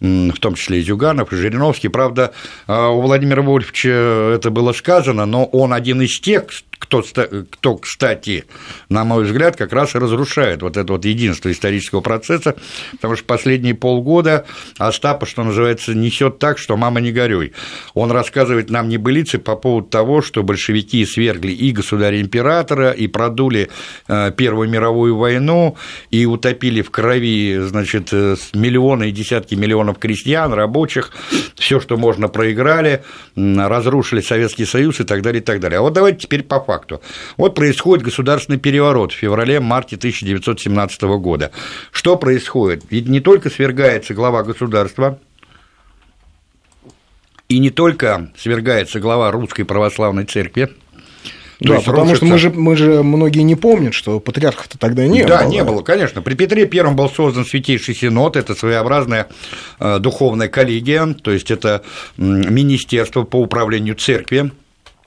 в 0.00 0.38
том 0.40 0.54
числе 0.54 0.78
и 0.78 0.82
Зюганов, 0.82 1.32
и 1.32 1.36
Жириновский. 1.36 1.88
Правда, 1.88 2.32
у 2.66 3.00
Владимира 3.00 3.42
Вольфовича 3.42 4.34
это 4.34 4.50
было 4.50 4.72
сказано, 4.72 5.26
но 5.26 5.44
он 5.44 5.72
один 5.74 6.00
из 6.00 6.18
тех, 6.20 6.44
кто, 6.78 7.02
кто, 7.50 7.76
кстати, 7.76 8.44
на 8.88 9.04
мой 9.04 9.24
взгляд, 9.24 9.56
как 9.56 9.72
раз 9.72 9.94
и 9.94 9.98
разрушает 9.98 10.62
вот 10.62 10.76
это 10.76 10.92
вот 10.92 11.04
единство 11.04 11.50
исторического 11.50 12.00
процесса, 12.00 12.56
потому 12.92 13.14
что 13.14 13.24
последние 13.24 13.74
полгода 13.74 14.46
Остапа, 14.78 15.24
что 15.26 15.44
называется, 15.44 15.94
несет 15.94 16.38
так, 16.38 16.58
что 16.58 16.76
мама 16.76 17.00
не 17.00 17.12
горюй. 17.12 17.52
Он 17.94 18.10
рассказывает 18.10 18.68
нам 18.70 18.88
небылицы 18.88 19.38
по 19.38 19.54
поводу 19.54 19.88
того, 19.88 20.22
что 20.22 20.42
большевики 20.42 21.06
свергли 21.06 21.52
и 21.52 21.70
государя-императора, 21.70 22.90
и 22.90 23.06
продули 23.06 23.68
э, 23.68 23.68
Первую 24.06 24.68
мировую 24.68 25.16
войну, 25.16 25.76
и 26.10 26.26
утопили 26.26 26.82
в 26.82 26.90
крови, 26.90 27.58
значит, 27.60 28.08
э, 28.12 28.36
миллионы 28.54 29.08
и 29.08 29.12
десятки 29.12 29.54
миллионов 29.54 29.98
крестьян, 29.98 30.52
рабочих, 30.52 31.12
все, 31.54 31.80
что 31.80 31.96
можно, 31.96 32.28
проиграли, 32.28 33.04
разрушили 33.36 34.20
Советский 34.20 34.64
Союз 34.64 35.00
и 35.00 35.04
так 35.04 35.22
далее, 35.22 35.40
и 35.40 35.44
так 35.44 35.60
далее. 35.60 35.78
А 35.78 35.82
вот 35.82 35.92
давайте 35.92 36.20
теперь 36.20 36.42
по 36.42 36.60
факту. 36.60 37.00
Вот 37.36 37.54
происходит 37.54 38.04
государственный 38.04 38.58
переворот 38.58 39.12
в 39.12 39.16
феврале-марте 39.16 39.96
1917 39.96 41.02
года. 41.02 41.50
Что 41.90 42.16
происходит? 42.16 42.84
Ведь 42.90 43.08
не 43.08 43.20
только 43.20 43.50
свергается 43.50 44.14
глава 44.14 44.42
государства, 44.42 45.18
и 47.48 47.58
не 47.58 47.70
только 47.70 48.30
свергается 48.36 48.98
глава 48.98 49.30
Русской 49.30 49.64
Православной 49.64 50.24
Церкви, 50.24 50.70
да, 51.62 51.80
потому 51.80 52.10
рушится... 52.10 52.16
что 52.16 52.26
мы 52.26 52.38
же, 52.38 52.50
мы 52.50 52.76
же 52.76 53.02
многие 53.02 53.40
не 53.40 53.54
помнят, 53.54 53.94
что 53.94 54.20
патриарха-то 54.20 54.78
тогда 54.78 55.06
не 55.06 55.24
да, 55.24 55.26
было. 55.26 55.38
Да, 55.38 55.44
не 55.46 55.64
было, 55.64 55.82
конечно. 55.82 56.22
При 56.22 56.34
Петре 56.34 56.66
Первом 56.66 56.96
был 56.96 57.08
создан 57.08 57.44
Святейший 57.44 57.94
Синод, 57.94 58.36
это 58.36 58.54
своеобразная 58.54 59.28
э, 59.80 59.98
духовная 59.98 60.48
коллегия, 60.48 61.06
то 61.22 61.30
есть 61.30 61.50
это 61.50 61.82
министерство 62.16 63.22
по 63.24 63.40
управлению 63.40 63.94
церкви, 63.94 64.50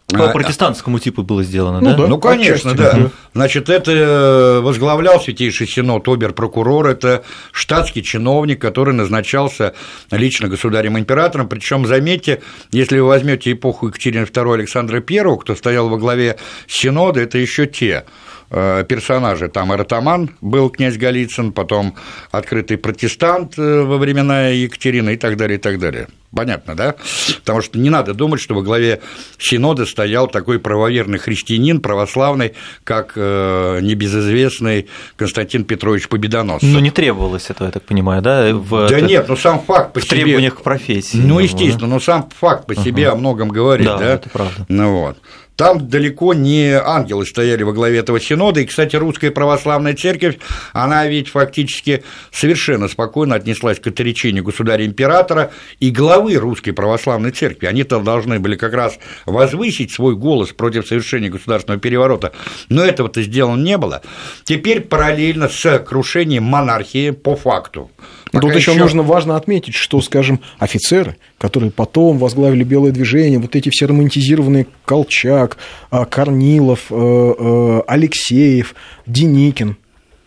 по 0.08 0.30
а, 0.30 0.32
протестантскому 0.32 1.00
типу 1.00 1.24
было 1.24 1.44
сделано, 1.44 1.80
ну, 1.80 1.90
да? 1.90 1.98
да? 1.98 2.08
Ну, 2.08 2.20
конечно, 2.20 2.72
Отчасти, 2.72 2.98
да. 2.98 3.10
Значит, 3.34 3.70
это 3.70 3.92
э, 3.92 4.60
возглавлял 4.60 5.20
Святейший 5.20 5.68
Синод 5.68 6.08
обер-прокурор, 6.08 6.88
это 6.88 7.24
штатский 7.52 8.04
чиновник, 8.04 8.62
который 8.62 8.94
назначался 8.94 9.74
лично 10.12 10.48
государем-императором. 10.48 11.50
Причем, 11.50 11.88
заметьте, 11.88 12.44
если 12.72 13.00
вы 13.00 13.08
возьмете 13.08 13.54
эпоху 13.54 13.88
Екатерины 13.88 14.26
II 14.26 14.54
Александра 14.54 15.04
I, 15.08 15.38
кто 15.40 15.56
стоял 15.56 15.90
во 15.90 15.98
главе 15.98 16.38
Синода, 16.68 17.22
это 17.22 17.40
еще 17.40 17.66
те 17.66 18.06
персонажи. 18.50 19.48
Там 19.50 19.72
Аратаман 19.72 20.30
был 20.42 20.70
князь 20.70 20.98
Голицын, 20.98 21.52
потом 21.52 21.96
открытый 22.32 22.78
протестант 22.78 23.58
э, 23.58 23.82
во 23.82 23.98
времена 23.98 24.48
Екатерины 24.48 25.14
и 25.14 25.18
так 25.18 25.38
далее, 25.38 25.58
и 25.58 25.62
так 25.62 25.80
далее. 25.80 26.08
Понятно, 26.36 26.76
да? 26.76 26.96
Потому 27.40 27.62
что 27.62 27.80
не 27.80 27.90
надо 27.90 28.14
думать, 28.14 28.42
что 28.42 28.56
во 28.56 28.62
главе 28.62 29.02
Синода 29.38 29.86
стоял 29.86 30.28
такой 30.28 30.60
правоверный 30.60 31.18
христианин, 31.18 31.80
православный, 31.80 32.54
как 32.84 33.14
э, 33.16 33.80
небезызвестный 33.82 34.88
Константин 35.16 35.64
Петрович 35.64 36.10
Победоносцев. 36.10 36.68
Ну, 36.68 36.80
не 36.80 36.92
требовалось 36.92 37.50
этого, 37.50 37.68
я 37.68 37.72
так 37.72 37.84
понимаю, 37.84 38.22
да? 38.22 38.54
В, 38.54 38.90
да 38.90 38.98
это... 38.98 39.02
нет, 39.02 39.26
ну 39.30 39.38
сам 39.38 39.62
факт 39.62 39.94
по 39.94 40.02
в 40.02 40.04
себе... 40.04 40.24
требованиях 40.24 40.56
к 40.58 40.62
профессии. 40.62 41.18
Ну, 41.18 41.40
естественно, 41.40 41.88
но 41.88 42.00
сам 42.02 42.30
факт 42.38 42.68
по 42.68 42.76
себе 42.76 43.04
uh-huh. 43.04 43.14
о 43.14 43.16
многом 43.16 43.48
говорит, 43.48 43.88
да? 43.88 43.98
Да, 43.98 44.14
это 44.16 44.30
правда. 44.30 44.66
Ну 44.68 44.92
вот. 44.92 45.18
Там 45.56 45.88
далеко 45.88 46.34
не 46.34 46.74
ангелы 46.74 47.26
стояли 47.26 47.64
во 47.64 47.72
главе 47.72 48.00
этого 48.00 48.20
синода, 48.20 48.60
и, 48.60 48.66
кстати, 48.66 48.96
русская 48.96 49.32
православная 49.32 49.96
церковь, 49.96 50.38
она 50.74 51.08
ведь 51.08 51.30
фактически 51.30 52.04
совершенно 52.32 52.88
спокойно 52.88 53.36
отнеслась 53.36 53.80
к 53.80 53.88
отречению 53.88 54.44
государя-императора 54.44 55.52
и 55.80 55.92
главы 55.92 56.36
русской 56.36 56.72
православной 56.72 57.32
церкви. 57.32 57.68
Они-то 57.68 58.00
должны 58.02 58.40
были 58.40 58.56
как 58.58 58.74
раз 58.74 59.00
возвысить 59.26 59.92
свой 59.94 60.16
голос 60.16 60.50
против 60.50 60.88
совершения 60.88 61.30
государственного 61.30 61.80
переворота, 61.80 62.34
но 62.68 62.84
этого-то 62.84 63.22
сделано 63.24 63.62
не 63.62 63.78
было. 63.78 64.02
Теперь 64.44 64.82
параллельно 64.82 65.48
с 65.48 65.80
крушением 65.80 66.44
монархии 66.44 67.12
по 67.12 67.36
факту 67.36 67.92
Пока 68.36 68.48
Тут 68.48 68.56
еще, 68.58 68.72
еще 68.72 68.82
нужно 68.82 69.02
важно 69.02 69.38
отметить, 69.38 69.76
что, 69.76 70.02
скажем, 70.02 70.42
офицеры, 70.60 71.16
которые 71.38 71.72
потом 71.72 72.18
возглавили 72.18 72.66
белое 72.66 72.92
движение, 72.92 73.40
вот 73.40 73.56
эти 73.56 73.70
все 73.70 73.86
романтизированные 73.86 74.68
Колчак, 74.84 75.58
а, 75.90 76.04
Корнилов, 76.04 76.88
э, 76.90 76.96
э, 76.96 77.82
Алексеев, 77.88 78.76
Деникин, 79.06 79.78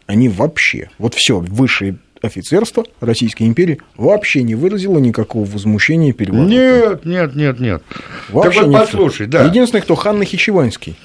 они 0.07 0.31
вообще, 0.31 0.89
вот 0.99 1.13
все 1.13 1.39
высшее 1.39 1.97
офицерство 2.23 2.85
Российской 3.01 3.43
империи 3.43 3.79
вообще 3.99 4.43
не 4.43 4.55
выразило 4.55 4.99
никакого 4.99 5.45
возмущения 5.45 6.15
переворота. 6.15 6.49
Нет, 6.49 7.05
нет, 7.05 7.37
нет, 7.37 7.61
нет. 7.61 7.83
Вообще 8.31 8.61
так 8.61 8.69
вот 8.69 8.81
послушай, 8.81 9.27
да. 9.27 9.45
Единственный, 9.45 9.83
кто 9.83 9.95
Ханна 9.95 10.25
Хичеванский. 10.25 10.97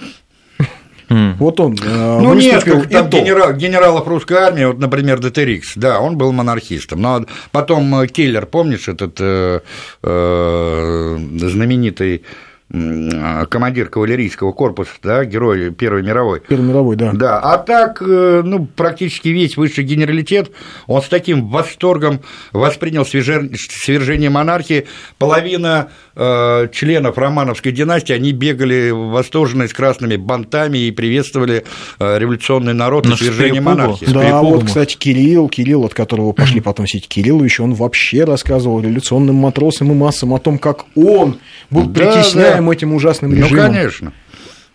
Mm. 1.14 1.36
Вот 1.38 1.60
он 1.60 1.76
э, 1.76 2.20
Ну, 2.22 2.34
несколько 2.34 2.90
там 2.90 3.10
генерал, 3.10 3.54
генералов 3.54 4.08
русской 4.08 4.38
армии, 4.38 4.66
вот, 4.66 4.80
например, 4.80 5.20
Детерикс, 5.20 5.74
да, 5.76 6.00
он 6.00 6.18
был 6.18 6.32
монархистом. 6.32 7.02
Но 7.02 7.26
потом 7.52 8.02
э, 8.02 8.08
Келлер, 8.08 8.48
помнишь, 8.48 8.88
этот 8.88 9.18
э, 9.20 9.60
э, 10.02 11.18
знаменитый 11.38 12.24
командир 12.74 13.88
кавалерийского 13.90 14.52
корпуса, 14.52 14.92
да, 15.04 15.26
герой 15.26 15.70
Первой 15.70 16.02
мировой. 16.02 16.40
Первой 16.40 16.66
мировой, 16.66 16.96
да. 16.96 17.12
Да, 17.14 17.40
а 17.40 17.60
так, 17.60 18.02
э, 18.02 18.42
ну, 18.44 18.66
практически 18.66 19.28
весь 19.28 19.58
высший 19.58 19.84
генералитет, 19.84 20.50
он 20.88 21.04
с 21.04 21.08
таким 21.08 21.50
восторгом 21.50 22.22
воспринял 22.52 23.06
свержение 23.06 24.32
монархии. 24.32 24.88
Половина 25.20 25.90
э, 26.16 26.68
членов 26.72 27.20
романовской 27.20 27.72
династии, 27.72 28.14
они 28.14 28.32
бегали 28.32 28.90
восторженные 28.90 29.68
с 29.68 29.74
красными 29.74 30.16
бантами 30.16 30.80
и 30.80 30.92
приветствовали 30.92 31.66
э, 32.00 32.18
революционный 32.18 32.74
народ 32.74 33.06
и 33.06 33.16
свержение 33.16 33.62
монархии. 33.62 34.06
Да, 34.06 34.42
вот, 34.42 34.66
кстати, 34.66 34.98
Кирилл, 34.98 35.48
Кирилл, 35.48 35.86
от 35.86 35.94
которого 35.94 36.32
пошли 36.34 36.60
потом 36.60 36.86
эти 36.86 37.08
Кирилловичи, 37.08 37.62
он 37.62 37.76
вообще 37.76 38.24
рассказывал 38.24 38.82
революционным 38.82 39.36
матросам 39.36 39.92
и 39.92 39.96
массам 39.96 40.34
о 40.34 40.40
том, 40.40 40.58
как 40.58 40.86
он 40.96 41.38
был 41.70 41.86
да, 41.86 42.00
притесняем 42.02 42.63
всем 42.64 42.70
этим 42.70 42.94
ужасным 42.94 43.32
ну, 43.32 43.38
режимом. 43.38 43.66
Ну, 43.66 43.72
конечно. 43.72 44.14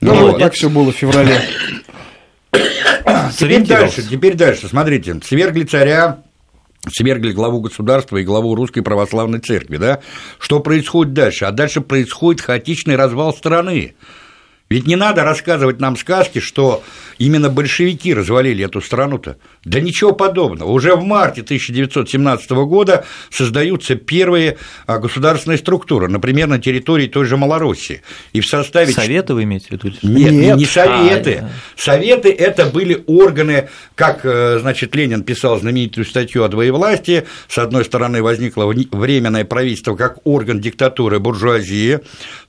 Ну, 0.00 0.14
ну 0.14 0.20
вот, 0.28 0.38
так 0.38 0.52
все 0.52 0.68
было 0.68 0.92
в 0.92 0.96
феврале. 0.96 1.40
Теперь 3.36 3.66
дальше, 3.66 4.02
теперь 4.02 4.34
дальше, 4.34 4.68
смотрите, 4.68 5.20
свергли 5.24 5.64
царя, 5.64 6.22
свергли 6.90 7.32
главу 7.32 7.60
государства 7.60 8.16
и 8.16 8.24
главу 8.24 8.54
Русской 8.54 8.82
Православной 8.82 9.40
Церкви, 9.40 9.76
да? 9.76 10.00
Что 10.38 10.60
происходит 10.60 11.14
дальше? 11.14 11.44
А 11.44 11.50
дальше 11.50 11.80
происходит 11.80 12.42
хаотичный 12.42 12.96
развал 12.96 13.32
страны. 13.34 13.94
Ведь 14.70 14.86
не 14.86 14.96
надо 14.96 15.24
рассказывать 15.24 15.80
нам 15.80 15.96
сказки, 15.96 16.40
что 16.40 16.82
именно 17.16 17.48
большевики 17.48 18.12
развалили 18.12 18.66
эту 18.66 18.82
страну-то. 18.82 19.38
Да 19.64 19.80
ничего 19.80 20.12
подобного. 20.12 20.70
Уже 20.70 20.94
в 20.94 21.04
марте 21.04 21.40
1917 21.40 22.50
года 22.50 23.06
создаются 23.30 23.94
первые 23.94 24.58
а, 24.86 24.98
государственные 24.98 25.56
структуры, 25.56 26.08
например, 26.08 26.48
на 26.48 26.58
территории 26.58 27.06
той 27.06 27.24
же 27.24 27.38
Малороссии. 27.38 28.02
И 28.34 28.40
в 28.40 28.46
составе... 28.46 28.92
Советы 28.92 29.32
вы 29.32 29.44
имеете 29.44 29.68
в 29.68 29.70
виду? 29.72 29.90
Нет, 30.02 30.32
Нет. 30.32 30.56
не 30.56 30.66
советы. 30.66 31.44
А, 31.44 31.50
советы– 31.76 32.30
это 32.38 32.66
были 32.66 33.02
органы, 33.06 33.70
как, 33.94 34.20
э, 34.24 34.58
значит, 34.60 34.94
Ленин 34.94 35.22
писал 35.22 35.58
знаменитую 35.58 36.04
статью 36.04 36.44
о 36.44 36.48
двоевластии. 36.48 37.24
С 37.48 37.56
одной 37.56 37.86
стороны, 37.86 38.22
возникло 38.22 38.66
временное 38.66 39.46
правительство 39.46 39.96
как 39.96 40.18
орган 40.24 40.60
диктатуры 40.60 41.20
буржуазии, 41.20 42.00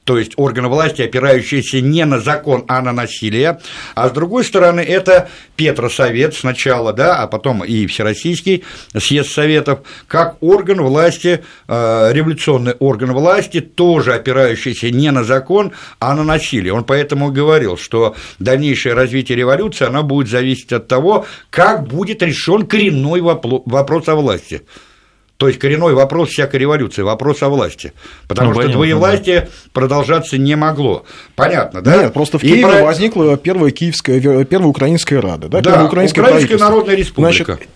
то 0.03 0.17
есть 0.17 0.33
органы 0.37 0.69
власти, 0.69 1.03
опирающиеся 1.03 1.81
не 1.81 2.03
на 2.09 2.19
закон, 2.19 2.65
а 2.67 2.81
на 2.81 2.91
насилие, 2.91 3.59
а 3.95 4.09
с 4.09 4.11
другой 4.11 4.43
стороны, 4.43 4.81
это 4.81 5.29
Петросовет 5.55 6.35
сначала, 6.35 6.93
да, 6.93 7.17
а 7.17 7.27
потом 7.27 7.63
и 7.63 7.85
Всероссийский 7.87 8.63
съезд 8.97 9.31
Советов, 9.31 9.79
как 10.07 10.37
орган 10.41 10.81
власти, 10.81 11.43
э, 11.67 12.09
революционный 12.13 12.73
орган 12.79 13.13
власти, 13.13 13.61
тоже 13.61 14.13
опирающийся 14.13 14.89
не 14.89 15.11
на 15.11 15.23
закон, 15.23 15.71
а 15.99 16.13
на 16.15 16.23
насилие. 16.23 16.73
Он 16.73 16.83
поэтому 16.83 17.31
говорил, 17.31 17.77
что 17.77 18.15
дальнейшее 18.39 18.95
развитие 18.95 19.37
революции, 19.37 19.85
оно 19.85 20.03
будет 20.03 20.29
зависеть 20.29 20.73
от 20.73 20.87
того, 20.87 21.25
как 21.49 21.87
будет 21.87 22.21
решен 22.21 22.65
коренной 22.65 23.21
вопрос 23.21 24.07
о 24.07 24.15
власти. 24.15 24.61
То 25.39 25.47
есть 25.47 25.57
коренной 25.57 25.93
вопрос 25.93 26.31
всякой 26.31 26.57
революции, 26.57 27.01
вопрос 27.01 27.41
о 27.43 27.47
власти. 27.47 27.93
Потому 28.27 28.49
ну, 28.49 28.55
что 28.55 28.63
понятно, 28.63 28.77
двоевластие 28.77 29.39
да. 29.39 29.47
продолжаться 29.71 30.37
не 30.37 30.57
могло. 30.57 31.05
Понятно, 31.37 31.81
да? 31.81 32.03
Нет, 32.03 32.13
просто 32.13 32.39
в 32.39 32.41
Киеве 32.41 32.67
про... 32.67 32.83
возникла 32.83 33.37
первая 33.37 33.71
киевская, 33.71 34.19
первая 34.43 34.67
украинская 34.67 35.21
рада. 35.21 35.47
Да, 35.47 35.61
да 35.61 35.85
Украинская 35.85 36.57
Народная 36.57 36.95
Республика. 36.95 37.45
Значит, 37.45 37.69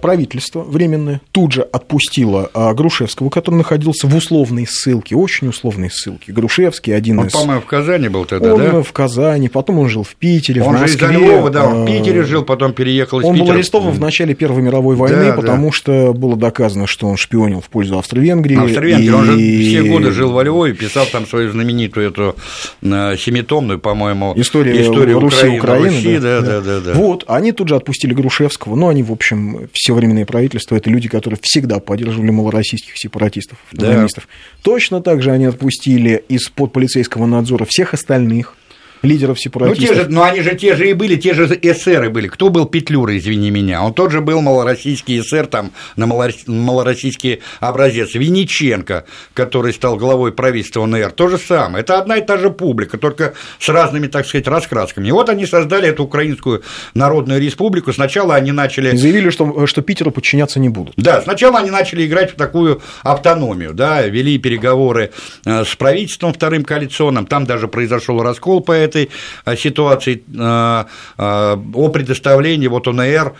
правительство 0.00 0.62
временное 0.62 1.20
тут 1.32 1.52
же 1.52 1.62
отпустило 1.62 2.50
э, 2.52 2.74
Грушевского, 2.74 3.30
который 3.30 3.56
находился 3.56 4.06
в 4.06 4.16
условной 4.16 4.66
ссылке, 4.66 5.16
очень 5.16 5.48
условной 5.48 5.90
ссылке. 5.90 6.32
Грушевский 6.32 6.94
один 6.94 7.18
он, 7.18 7.26
из... 7.26 7.32
по-моему, 7.32 7.62
в 7.62 7.66
Казани 7.66 8.08
был 8.08 8.24
тогда, 8.24 8.54
он 8.54 8.60
да? 8.60 8.82
в 8.82 8.92
Казани, 8.92 9.48
потом 9.48 9.78
он 9.78 9.88
жил 9.88 10.02
в 10.02 10.14
Питере, 10.14 10.62
он 10.62 10.76
в 10.76 10.80
Москве. 10.80 11.06
Он 11.06 11.12
же 11.12 11.20
из 11.20 11.28
Львова, 11.28 11.50
да, 11.50 11.66
он 11.66 11.84
в 11.84 11.86
Питере 11.86 12.22
жил, 12.24 12.44
потом 12.44 12.72
переехал 12.72 13.20
из 13.20 13.24
он 13.24 13.32
Питера. 13.32 13.44
Он 13.44 13.48
был 13.48 13.54
арестован 13.54 13.92
в 13.92 14.00
начале 14.00 14.34
Первой 14.34 14.62
мировой 14.62 14.96
войны, 14.96 15.26
да, 15.26 15.32
потому 15.32 15.66
да. 15.66 15.72
что 15.72 16.12
было 16.12 16.36
доказано, 16.36 16.86
что 16.86 17.08
он 17.08 17.16
шпионил 17.16 17.60
в 17.60 17.68
пользу 17.68 17.98
Австро-Венгрии. 17.98 18.56
Австро-Венгрии, 18.56 19.06
и... 19.06 19.10
он 19.10 19.24
же 19.26 19.36
все 19.36 19.82
годы 19.82 20.12
жил 20.12 20.32
во 20.32 20.42
Львове, 20.42 20.74
писал 20.74 21.06
там 21.06 21.26
свою 21.26 21.50
знаменитую 21.50 22.08
эту 22.08 22.36
семитомную, 22.82 23.78
по-моему, 23.78 24.32
историю, 24.36 24.80
историю 24.82 25.20
Руси, 25.20 25.48
Украины. 25.48 25.58
Украины 25.58 25.96
Руси, 25.96 26.18
да, 26.18 26.40
да, 26.40 26.60
да, 26.60 26.60
да, 26.60 26.80
да. 26.80 26.92
Вот, 26.94 27.24
они 27.26 27.52
тут 27.52 27.68
же 27.68 27.76
отпустили 27.76 28.14
Грушевского, 28.14 28.74
но 28.74 28.88
они, 28.88 29.02
в 29.02 29.12
общем, 29.12 29.41
все 29.72 29.94
время 29.94 30.12
временное 30.12 30.26
правительство 30.26 30.76
это 30.76 30.90
люди, 30.90 31.08
которые 31.08 31.38
всегда 31.42 31.80
поддерживали 31.80 32.30
малороссийских 32.30 32.96
сепаратистов, 32.96 33.58
автономистов. 33.72 34.28
Да. 34.28 34.70
Точно 34.72 35.00
так 35.00 35.22
же 35.22 35.30
они 35.30 35.46
отпустили 35.46 36.22
из-под 36.28 36.72
полицейского 36.72 37.26
надзора 37.26 37.66
всех 37.68 37.94
остальных 37.94 38.56
лидеров 39.02 39.38
сепаратистов. 39.40 39.88
Ну, 39.88 39.94
те 39.94 40.02
же, 40.02 40.08
но 40.08 40.22
они 40.22 40.40
же 40.40 40.54
те 40.54 40.76
же 40.76 40.88
и 40.88 40.92
были, 40.92 41.16
те 41.16 41.34
же 41.34 41.58
эсеры 41.60 42.10
были. 42.10 42.28
Кто 42.28 42.48
был 42.48 42.66
Петлюра, 42.66 43.16
извини 43.16 43.50
меня? 43.50 43.82
Он 43.82 43.92
тот 43.92 44.12
же 44.12 44.20
был 44.20 44.40
малороссийский 44.40 45.20
эсер, 45.20 45.46
там, 45.46 45.72
на 45.96 46.06
малороссийский 46.06 47.40
образец. 47.60 48.14
Винниченко, 48.14 49.04
который 49.34 49.72
стал 49.72 49.96
главой 49.96 50.32
правительства 50.32 50.86
НР, 50.86 51.10
то 51.12 51.28
же 51.28 51.38
самое. 51.38 51.82
Это 51.82 51.98
одна 51.98 52.16
и 52.16 52.24
та 52.24 52.38
же 52.38 52.50
публика, 52.50 52.98
только 52.98 53.34
с 53.58 53.68
разными, 53.68 54.06
так 54.06 54.26
сказать, 54.26 54.46
раскрасками. 54.46 55.08
И 55.08 55.12
вот 55.12 55.28
они 55.28 55.46
создали 55.46 55.88
эту 55.88 56.04
Украинскую 56.04 56.62
Народную 56.94 57.40
Республику. 57.40 57.92
Сначала 57.92 58.34
они 58.36 58.52
начали... 58.52 58.94
И 58.94 58.96
заявили, 58.96 59.30
что, 59.30 59.66
что 59.66 59.82
Питеру 59.82 60.10
подчиняться 60.10 60.60
не 60.60 60.68
будут. 60.68 60.94
Да, 60.96 61.20
сначала 61.22 61.58
они 61.58 61.70
начали 61.70 62.06
играть 62.06 62.32
в 62.32 62.36
такую 62.36 62.80
автономию, 63.02 63.74
да, 63.74 64.02
вели 64.02 64.38
переговоры 64.38 65.10
э, 65.44 65.64
с 65.64 65.74
правительством 65.74 66.32
вторым 66.32 66.64
коалиционным, 66.64 67.26
там 67.26 67.46
даже 67.46 67.68
произошел 67.68 68.22
раскол 68.22 68.60
по 68.60 68.72
этому 68.72 68.91
этой 68.92 69.10
э, 69.44 69.56
ситуации 69.56 70.22
э, 70.34 70.84
э, 71.18 71.56
о 71.74 71.88
предоставлении 71.88 72.66
вот 72.68 72.86
ОНР 72.88 73.34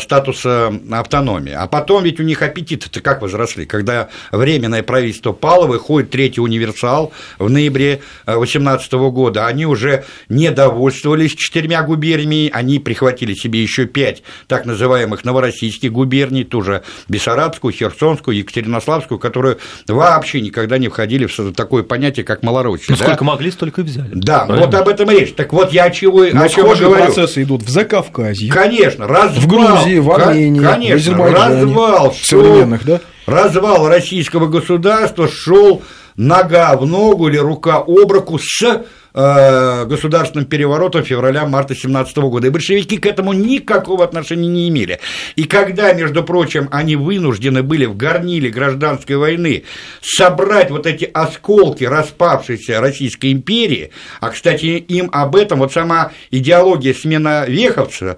статуса 0.00 0.72
автономии. 0.90 1.52
А 1.52 1.66
потом 1.66 2.04
ведь 2.04 2.20
у 2.20 2.22
них 2.22 2.42
аппетиты-то 2.42 3.00
как 3.00 3.22
возросли, 3.22 3.64
когда 3.64 4.08
временное 4.32 4.82
правительство 4.82 5.32
пало, 5.32 5.66
выходит 5.66 6.10
третий 6.10 6.40
универсал 6.40 7.12
в 7.38 7.48
ноябре 7.48 8.00
2018 8.26 8.92
года, 8.92 9.46
они 9.46 9.66
уже 9.66 10.04
не 10.28 10.50
довольствовались 10.50 11.34
четырьмя 11.34 11.82
губерниями, 11.82 12.50
они 12.52 12.78
прихватили 12.78 13.34
себе 13.34 13.62
еще 13.62 13.86
пять 13.86 14.22
так 14.46 14.66
называемых 14.66 15.24
новороссийских 15.24 15.92
губерний, 15.92 16.44
тоже 16.44 16.82
Бессарабскую, 17.08 17.72
Херсонскую, 17.72 18.36
Екатеринославскую, 18.36 19.18
которые 19.18 19.58
вообще 19.86 20.40
никогда 20.40 20.78
не 20.78 20.88
входили 20.88 21.26
в 21.26 21.52
такое 21.52 21.82
понятие, 21.82 22.24
как 22.24 22.42
Малороссия. 22.42 22.86
Ну, 22.90 22.96
да? 22.96 23.04
сколько 23.04 23.24
могли, 23.24 23.50
столько 23.50 23.82
и 23.82 23.84
взяли. 23.84 24.10
Да, 24.12 24.44
правильно? 24.44 24.66
вот 24.66 24.74
об 24.74 24.88
этом 24.88 24.97
этом 25.00 25.10
речь. 25.10 25.34
Так 25.34 25.52
вот, 25.52 25.72
я 25.72 25.90
чего, 25.90 26.24
Но 26.32 26.42
о 26.42 26.48
чем 26.48 26.64
говорю. 26.64 26.90
процессы 26.90 27.42
идут 27.42 27.62
в 27.62 27.68
Закавказье. 27.68 28.50
Конечно, 28.50 29.06
развал. 29.06 29.40
В 29.40 29.46
Грузии, 29.46 29.98
в 29.98 30.10
Армении, 30.10 30.60
конечно, 30.60 31.16
в 31.16 31.32
развал. 31.32 32.14
Современных, 32.14 32.84
да? 32.84 33.00
Развал 33.26 33.88
российского 33.88 34.46
государства 34.46 35.28
шел 35.28 35.82
нога 36.16 36.76
в 36.76 36.86
ногу 36.86 37.28
или 37.28 37.36
рука 37.36 37.76
об 37.86 38.10
руку 38.10 38.38
с 38.38 38.82
государственным 39.18 40.46
переворотом 40.46 41.02
февраля-марта 41.02 41.74
17 41.74 42.16
года. 42.18 42.46
И 42.46 42.50
большевики 42.50 42.98
к 42.98 43.06
этому 43.06 43.32
никакого 43.32 44.04
отношения 44.04 44.46
не 44.46 44.68
имели. 44.68 45.00
И 45.34 45.44
когда, 45.44 45.92
между 45.92 46.22
прочим, 46.22 46.68
они 46.70 46.94
вынуждены 46.94 47.62
были 47.62 47.86
в 47.86 47.96
горниле 47.96 48.50
гражданской 48.50 49.16
войны 49.16 49.64
собрать 50.02 50.70
вот 50.70 50.86
эти 50.86 51.04
осколки 51.12 51.84
распавшейся 51.84 52.80
Российской 52.80 53.32
империи, 53.32 53.90
а, 54.20 54.30
кстати, 54.30 54.66
им 54.66 55.10
об 55.12 55.34
этом 55.34 55.58
вот 55.58 55.72
сама 55.72 56.12
идеология 56.30 56.94
смена 56.94 57.44
Веховца, 57.46 58.06
э, 58.06 58.16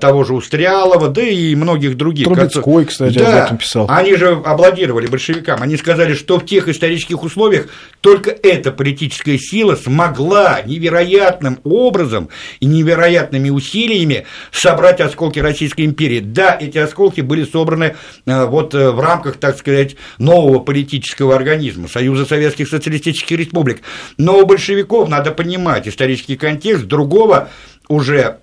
того 0.00 0.24
же 0.24 0.34
Устрялова, 0.34 1.08
да 1.08 1.22
и 1.22 1.54
многих 1.54 1.96
других. 1.96 2.26
Трубецкой, 2.26 2.84
кстати, 2.84 3.18
да, 3.18 3.28
об 3.28 3.44
этом 3.46 3.58
писал. 3.58 3.86
Они 3.88 4.14
же 4.14 4.40
аплодировали 4.44 5.06
большевикам. 5.06 5.62
Они 5.62 5.76
сказали, 5.76 6.14
что 6.14 6.38
в 6.38 6.46
тех 6.46 6.68
исторических 6.68 7.22
условиях 7.22 7.68
только 8.00 8.30
эта 8.30 8.70
политическая 8.70 9.38
сила 9.38 9.74
смогла 9.74 10.14
смогла 10.14 10.62
невероятным 10.64 11.58
образом 11.64 12.28
и 12.60 12.66
невероятными 12.66 13.50
усилиями 13.50 14.26
собрать 14.50 15.00
осколки 15.00 15.38
Российской 15.38 15.84
империи. 15.84 16.20
Да, 16.20 16.56
эти 16.58 16.78
осколки 16.78 17.20
были 17.20 17.44
собраны 17.44 17.96
э, 18.26 18.44
вот 18.44 18.74
э, 18.74 18.90
в 18.90 19.00
рамках, 19.00 19.36
так 19.36 19.58
сказать, 19.58 19.96
нового 20.18 20.58
политического 20.60 21.34
организма 21.34 21.88
Союза 21.88 22.24
Советских 22.26 22.68
Социалистических 22.68 23.38
Республик. 23.38 23.82
Но 24.18 24.38
у 24.38 24.46
большевиков, 24.46 25.08
надо 25.08 25.30
понимать, 25.30 25.88
исторический 25.88 26.36
контекст 26.36 26.84
другого 26.84 27.48
уже 27.88 28.38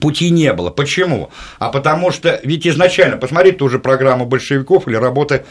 пути 0.00 0.30
не 0.30 0.52
было. 0.52 0.70
Почему? 0.70 1.30
А 1.58 1.68
потому 1.68 2.10
что, 2.10 2.40
ведь 2.44 2.66
изначально, 2.66 3.16
посмотрите 3.16 3.58
ту 3.58 3.68
же 3.68 3.78
программу 3.78 4.26
большевиков 4.26 4.88
или 4.88 4.96
работы 4.96 5.44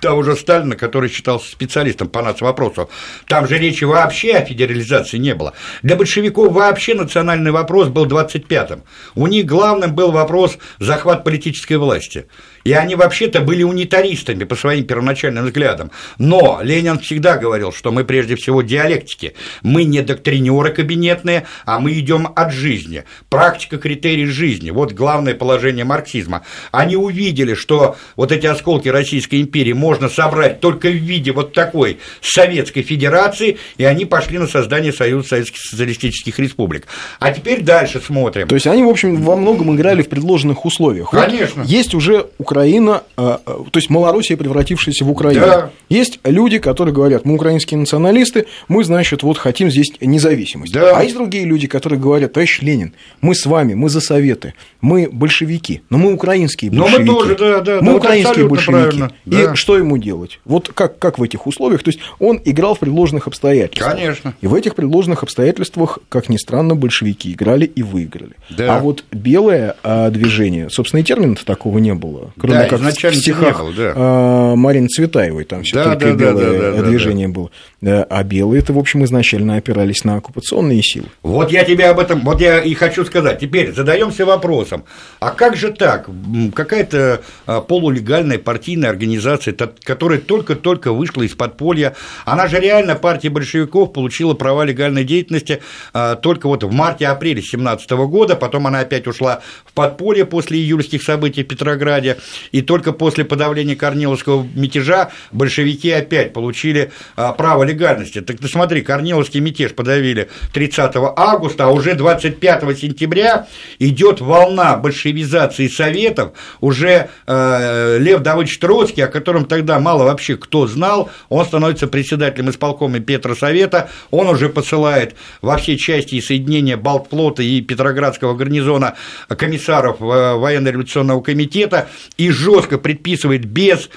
того 0.00 0.22
же 0.22 0.34
Сталина, 0.34 0.76
который 0.76 1.10
считался 1.10 1.50
специалистом 1.50 2.08
по 2.08 2.22
нацвопросу. 2.22 2.88
Там 3.26 3.46
же 3.46 3.58
речи 3.58 3.84
вообще 3.84 4.32
о 4.32 4.44
федерализации 4.44 5.18
не 5.18 5.34
было. 5.34 5.52
Для 5.82 5.96
большевиков 5.96 6.52
вообще 6.52 6.94
национальный 6.94 7.50
вопрос 7.50 7.88
был 7.88 8.06
25-м. 8.06 8.82
У 9.14 9.26
них 9.26 9.46
главным 9.46 9.94
был 9.94 10.10
вопрос 10.10 10.58
захват 10.78 11.22
политической 11.22 11.74
власти. 11.74 12.26
И 12.70 12.72
они 12.72 12.94
вообще-то 12.94 13.40
были 13.40 13.64
унитаристами 13.64 14.44
по 14.44 14.54
своим 14.54 14.84
первоначальным 14.84 15.44
взглядам. 15.44 15.90
Но 16.18 16.60
Ленин 16.62 17.00
всегда 17.00 17.36
говорил, 17.36 17.72
что 17.72 17.90
мы 17.90 18.04
прежде 18.04 18.36
всего 18.36 18.62
диалектики. 18.62 19.34
Мы 19.64 19.82
не 19.82 20.02
доктринеры 20.02 20.70
кабинетные, 20.70 21.46
а 21.64 21.80
мы 21.80 21.98
идем 21.98 22.28
от 22.36 22.52
жизни. 22.52 23.02
Практика 23.28 23.76
критерий 23.76 24.26
жизни. 24.26 24.70
Вот 24.70 24.92
главное 24.92 25.34
положение 25.34 25.84
марксизма. 25.84 26.44
Они 26.70 26.94
увидели, 26.94 27.54
что 27.54 27.96
вот 28.14 28.30
эти 28.30 28.46
осколки 28.46 28.88
Российской 28.88 29.40
империи 29.40 29.72
можно 29.72 30.08
собрать 30.08 30.60
только 30.60 30.90
в 30.90 30.94
виде 30.94 31.32
вот 31.32 31.52
такой 31.52 31.98
Советской 32.20 32.82
Федерации, 32.82 33.58
и 33.78 33.84
они 33.84 34.04
пошли 34.04 34.38
на 34.38 34.46
создание 34.46 34.92
Союза 34.92 35.26
Советских 35.30 35.60
Социалистических 35.60 36.38
Республик. 36.38 36.86
А 37.18 37.32
теперь 37.32 37.62
дальше 37.62 38.00
смотрим. 38.00 38.46
То 38.46 38.54
есть 38.54 38.68
они, 38.68 38.84
в 38.84 38.88
общем, 38.88 39.16
во 39.16 39.34
многом 39.34 39.74
играли 39.74 40.02
в 40.02 40.08
предложенных 40.08 40.64
условиях. 40.64 41.10
Конечно. 41.10 41.62
Вот 41.62 41.68
есть 41.68 41.96
уже 41.96 42.28
Украина, 42.38 42.59
э, 42.66 43.00
э, 43.16 43.36
то 43.46 43.76
есть 43.76 43.90
Малороссия, 43.90 44.36
превратившаяся 44.36 45.04
в 45.04 45.10
Украину. 45.10 45.46
Да. 45.46 45.70
Есть 45.88 46.20
люди, 46.24 46.58
которые 46.58 46.94
говорят, 46.94 47.24
мы 47.24 47.34
украинские 47.34 47.78
националисты, 47.78 48.46
мы, 48.68 48.84
значит, 48.84 49.22
вот 49.22 49.38
хотим 49.38 49.70
здесь 49.70 49.92
независимость. 50.00 50.72
Да. 50.72 50.96
А 50.96 51.02
есть 51.02 51.14
другие 51.14 51.44
люди, 51.44 51.66
которые 51.66 51.98
говорят, 51.98 52.32
товарищ 52.32 52.60
Ленин, 52.62 52.94
мы 53.20 53.34
с 53.34 53.46
вами, 53.46 53.74
мы 53.74 53.88
за 53.88 54.00
Советы, 54.00 54.54
мы 54.80 55.08
большевики, 55.10 55.82
но 55.90 55.98
мы 55.98 56.12
украинские 56.12 56.70
большевики. 56.70 57.04
Но 57.04 57.12
мы 57.12 57.18
тоже, 57.18 57.36
да, 57.36 57.60
да. 57.60 57.78
Мы 57.80 57.92
да, 57.92 57.96
украинские 57.96 58.48
большевики. 58.48 58.98
Правильно. 58.98 59.12
И 59.52 59.54
что 59.56 59.76
ему 59.76 59.98
делать? 59.98 60.40
Вот 60.44 60.70
как, 60.72 60.98
как 60.98 61.18
в 61.18 61.22
этих 61.22 61.46
условиях? 61.46 61.82
То 61.82 61.90
есть 61.90 62.00
он 62.18 62.40
играл 62.44 62.74
в 62.74 62.78
предложенных 62.78 63.26
обстоятельствах. 63.26 63.94
Конечно. 63.94 64.34
И 64.40 64.46
в 64.46 64.54
этих 64.54 64.74
предложенных 64.74 65.22
обстоятельствах, 65.22 65.98
как 66.08 66.28
ни 66.28 66.36
странно, 66.36 66.74
большевики 66.74 67.32
играли 67.32 67.66
и 67.66 67.82
выиграли. 67.82 68.36
Да. 68.50 68.76
А 68.76 68.80
вот 68.80 69.04
белое 69.10 69.76
а, 69.82 70.10
движение, 70.10 70.70
собственно, 70.70 71.00
и 71.00 71.04
термина 71.04 71.36
такого 71.36 71.78
не 71.78 71.94
было 71.94 72.32
кроме 72.40 72.58
Да, 72.60 72.64
как 72.66 72.78
в 72.78 72.82
изначально 72.82 73.16
не 73.16 73.22
стихах 73.22 73.60
было, 73.60 73.72
да. 73.72 73.92
а, 73.94 74.56
Марины 74.56 74.88
Цветаевой, 74.88 75.44
там 75.44 75.62
все 75.62 75.76
Да, 75.76 75.96
только 75.96 76.06
да, 76.06 76.32
да, 76.32 76.40
белое 76.40 76.60
да, 76.60 76.70
да, 76.72 76.82
да, 76.82 76.88
движение 76.88 77.28
было. 77.28 77.50
Да, 77.80 78.04
А 78.04 78.24
белые 78.24 78.60
это, 78.62 78.72
в 78.72 78.78
общем, 78.78 79.04
изначально 79.04 79.56
опирались 79.56 80.04
на 80.04 80.16
оккупационные 80.16 80.82
силы. 80.82 81.06
Вот 81.22 81.52
я 81.52 81.64
тебе 81.64 81.86
об 81.86 81.98
этом, 81.98 82.20
вот 82.20 82.40
я 82.40 82.60
и 82.60 82.74
хочу 82.74 83.04
сказать. 83.04 83.40
Теперь 83.40 83.72
задаемся 83.72 84.24
вопросом, 84.24 84.84
а 85.20 85.30
как 85.30 85.56
же 85.56 85.70
так? 85.72 86.08
Какая-то 86.54 87.20
а, 87.46 87.60
полулегальная 87.60 88.38
партийная 88.38 88.90
организация, 88.90 89.54
которая 89.84 90.18
только-только 90.18 90.92
вышла 90.92 91.22
из 91.22 91.34
подполья, 91.34 91.94
она 92.24 92.48
же 92.48 92.58
реально, 92.58 92.94
партия 92.94 93.28
большевиков, 93.28 93.92
получила 93.92 94.34
права 94.34 94.64
легальной 94.64 95.04
деятельности 95.04 95.60
а, 95.92 96.16
только 96.16 96.48
вот 96.48 96.64
в 96.64 96.72
марте-апреле 96.72 97.42
17 97.42 97.90
года, 97.90 98.36
потом 98.36 98.66
она 98.66 98.80
опять 98.80 99.06
ушла 99.06 99.40
в 99.64 99.72
подполье 99.72 100.24
после 100.24 100.58
июльских 100.58 101.02
событий 101.02 101.42
в 101.42 101.48
Петрограде, 101.48 102.16
и 102.52 102.62
только 102.62 102.92
после 102.92 103.24
подавления 103.24 103.76
Корниловского 103.76 104.46
мятежа 104.54 105.10
большевики 105.32 105.90
опять 105.90 106.32
получили 106.32 106.92
а, 107.16 107.32
право 107.32 107.64
легальности. 107.64 108.20
Так 108.20 108.38
ты 108.38 108.48
смотри, 108.48 108.82
Корниловский 108.82 109.40
мятеж 109.40 109.72
подавили 109.72 110.28
30 110.52 110.92
августа, 111.16 111.66
а 111.66 111.68
уже 111.68 111.94
25 111.94 112.78
сентября 112.78 113.46
идет 113.78 114.20
волна 114.20 114.76
большевизации 114.76 115.68
Советов, 115.68 116.32
уже 116.60 117.08
э, 117.26 117.98
Лев 117.98 118.20
Давыдович 118.22 118.58
Троцкий, 118.58 119.02
о 119.02 119.08
котором 119.08 119.44
тогда 119.44 119.78
мало 119.78 120.04
вообще 120.04 120.36
кто 120.36 120.66
знал, 120.66 121.10
он 121.28 121.44
становится 121.44 121.86
председателем 121.86 122.50
исполкома 122.50 123.00
Петросовета, 123.00 123.90
он 124.10 124.28
уже 124.28 124.48
посылает 124.48 125.14
во 125.42 125.56
все 125.56 125.76
части 125.76 126.16
и 126.16 126.20
соединения 126.20 126.76
Балтфлота 126.76 127.42
и 127.42 127.60
Петроградского 127.60 128.34
гарнизона 128.34 128.94
комиссаров 129.28 130.00
э, 130.00 130.34
военно-революционного 130.34 131.20
комитета 131.22 131.88
и 132.20 132.30
жестко 132.30 132.76
предписывает 132.76 133.46
без 133.46 133.88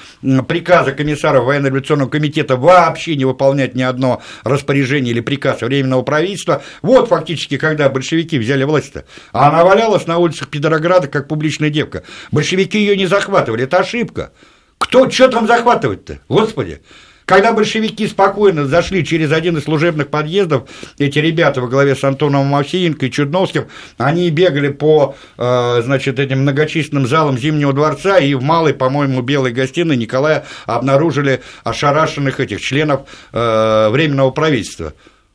приказа 0.48 0.94
комиссаров 0.94 1.44
военно-революционного 1.44 2.10
комитета 2.10 2.56
вообще 2.56 3.18
не 3.18 3.26
выполнять 3.26 3.76
ни 3.76 3.82
одно 3.82 4.22
распоряжение 4.46 5.12
или 5.12 5.20
приказ 5.20 5.60
Временного 5.60 6.04
правительства. 6.04 6.64
Вот 6.82 7.10
фактически, 7.10 7.58
когда 7.58 7.90
большевики 7.90 8.40
взяли 8.40 8.64
власть-то. 8.64 9.04
А 9.34 9.50
она 9.50 9.66
валялась 9.66 10.08
на 10.08 10.20
улицах 10.20 10.48
Петрограда, 10.48 11.10
как 11.10 11.28
публичная 11.28 11.70
девка. 11.70 12.04
Большевики 12.32 12.78
ее 12.78 12.96
не 12.96 13.08
захватывали, 13.08 13.66
это 13.66 13.80
ошибка. 13.80 14.32
Кто, 14.78 15.10
что 15.10 15.28
там 15.28 15.46
захватывать-то, 15.46 16.20
господи? 16.30 16.82
Когда 17.26 17.54
большевики 17.54 18.08
спокойно 18.08 18.66
зашли 18.66 19.06
через 19.06 19.32
один 19.32 19.58
из 19.58 19.64
служебных 19.64 20.10
подъездов, 20.10 20.64
эти 20.98 21.20
ребята 21.20 21.62
во 21.62 21.68
главе 21.68 21.96
с 21.96 22.04
Антоном 22.04 22.48
Мавсеенко 22.48 23.06
и 23.06 23.12
Чудновским, 23.12 23.68
они 23.98 24.30
бегали 24.30 24.70
по, 24.70 25.16
э, 25.38 25.82
значит, 25.84 26.20
этим 26.20 26.42
многочисленным 26.42 27.08
залам 27.08 27.38
Зимнего 27.38 27.72
дворца, 27.74 28.18
и 28.18 28.34
в 28.34 28.44
малой, 28.44 28.74
по-моему, 28.74 29.22
белой 29.22 29.52
гостиной 29.52 29.96
Николая 29.96 30.46
обнаружили 30.66 31.42
ошарашенных 31.64 32.40
этих 32.40 32.60
членов 32.60 33.02
э, 33.32 33.90
Временного 33.90 34.32
правительства. 34.32 34.94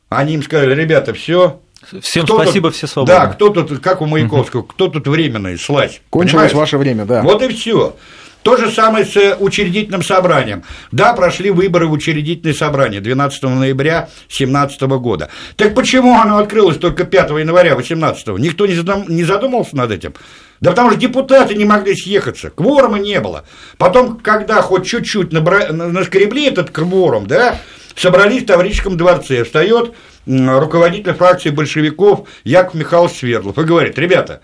Они 0.09 0.33
им 0.33 0.43
сказали, 0.43 0.73
ребята, 0.75 1.13
все, 1.13 1.59
Всем 2.01 2.25
кто 2.25 2.41
спасибо, 2.43 2.69
тут- 2.69 2.77
все 2.77 2.87
свободны. 2.87 3.15
Да, 3.15 3.27
кто 3.27 3.49
тут, 3.49 3.79
как 3.79 4.01
у 4.01 4.05
Маяковского, 4.05 4.63
кто 4.63 4.87
тут 4.87 5.07
временный, 5.07 5.57
слазь. 5.57 6.01
Кончилось 6.09 6.51
понимаешь? 6.51 6.53
ваше 6.53 6.77
время, 6.77 7.05
да. 7.05 7.21
Вот 7.21 7.41
и 7.41 7.47
все. 7.49 7.95
То 8.43 8.55
же 8.55 8.71
самое 8.71 9.05
с 9.05 9.17
э, 9.17 9.35
учредительным 9.37 10.01
собранием. 10.01 10.63
Да, 10.91 11.13
прошли 11.13 11.51
выборы 11.51 11.87
в 11.87 11.91
учредительное 11.91 12.53
собрание 12.53 13.01
12 13.01 13.43
ноября 13.43 14.09
2017 14.29 14.81
года. 14.81 15.29
Так 15.57 15.75
почему 15.75 16.19
оно 16.19 16.37
открылось 16.37 16.77
только 16.77 17.03
5 17.03 17.31
января 17.31 17.75
2018? 17.75 18.27
Никто 18.39 18.65
не 18.65 18.73
задум- 18.75 19.05
не 19.09 19.23
задумался 19.25 19.75
над 19.75 19.91
этим? 19.91 20.13
Да 20.61 20.71
потому 20.71 20.91
что 20.91 20.99
депутаты 20.99 21.55
не 21.55 21.65
могли 21.65 21.95
съехаться, 21.95 22.49
кворума 22.49 22.97
не 22.99 23.19
было. 23.19 23.45
Потом, 23.77 24.17
когда 24.17 24.61
хоть 24.61 24.87
чуть-чуть 24.87 25.31
набра- 25.31 25.71
на- 25.71 25.87
наскребли 25.89 26.45
этот 26.47 26.69
кворум, 26.71 27.27
да, 27.27 27.57
собрались 27.95 28.43
в 28.43 28.45
Таврическом 28.45 28.95
дворце, 28.97 29.43
встает 29.43 29.93
руководитель 30.25 31.13
фракции 31.13 31.49
большевиков 31.49 32.27
Яков 32.45 32.75
Михайлович 32.75 33.17
Свердлов 33.17 33.57
и 33.57 33.63
говорит, 33.63 33.97
ребята, 33.97 34.41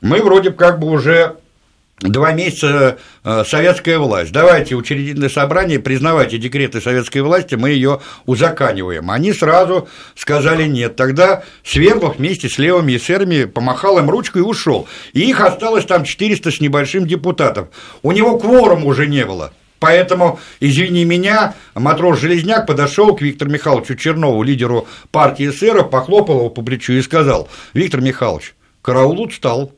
мы 0.00 0.20
вроде 0.22 0.50
как 0.50 0.78
бы 0.78 0.88
уже 0.90 1.36
два 2.00 2.32
месяца 2.32 2.98
э, 3.22 3.44
советская 3.46 3.98
власть. 3.98 4.32
Давайте 4.32 4.74
учредительное 4.74 5.28
собрание, 5.28 5.78
признавайте 5.78 6.38
декреты 6.38 6.80
советской 6.80 7.18
власти, 7.20 7.54
мы 7.54 7.70
ее 7.70 8.00
узаканиваем. 8.26 9.10
Они 9.10 9.32
сразу 9.32 9.88
сказали 10.14 10.64
нет. 10.66 10.96
Тогда 10.96 11.44
Свердлов 11.64 12.18
вместе 12.18 12.48
с 12.48 12.58
левыми 12.58 12.96
эсерами 12.96 13.44
помахал 13.44 13.98
им 13.98 14.10
ручкой 14.10 14.38
и 14.38 14.44
ушел. 14.44 14.88
И 15.12 15.20
их 15.20 15.40
осталось 15.40 15.84
там 15.86 16.04
400 16.04 16.50
с 16.50 16.60
небольшим 16.60 17.06
депутатов. 17.06 17.68
У 18.02 18.12
него 18.12 18.38
кворума 18.38 18.86
уже 18.86 19.06
не 19.06 19.24
было. 19.24 19.52
Поэтому, 19.80 20.40
извини 20.60 21.04
меня, 21.04 21.54
матрос 21.74 22.18
Железняк 22.18 22.66
подошел 22.66 23.14
к 23.14 23.20
Виктору 23.20 23.50
Михайловичу 23.50 23.96
Чернову, 23.96 24.42
лидеру 24.42 24.88
партии 25.10 25.50
эсеров, 25.50 25.90
похлопал 25.90 26.38
его 26.38 26.48
по 26.48 26.62
плечу 26.62 26.94
и 26.94 27.02
сказал, 27.02 27.48
Виктор 27.74 28.00
Михайлович, 28.00 28.54
караул 28.80 29.20
устал. 29.20 29.72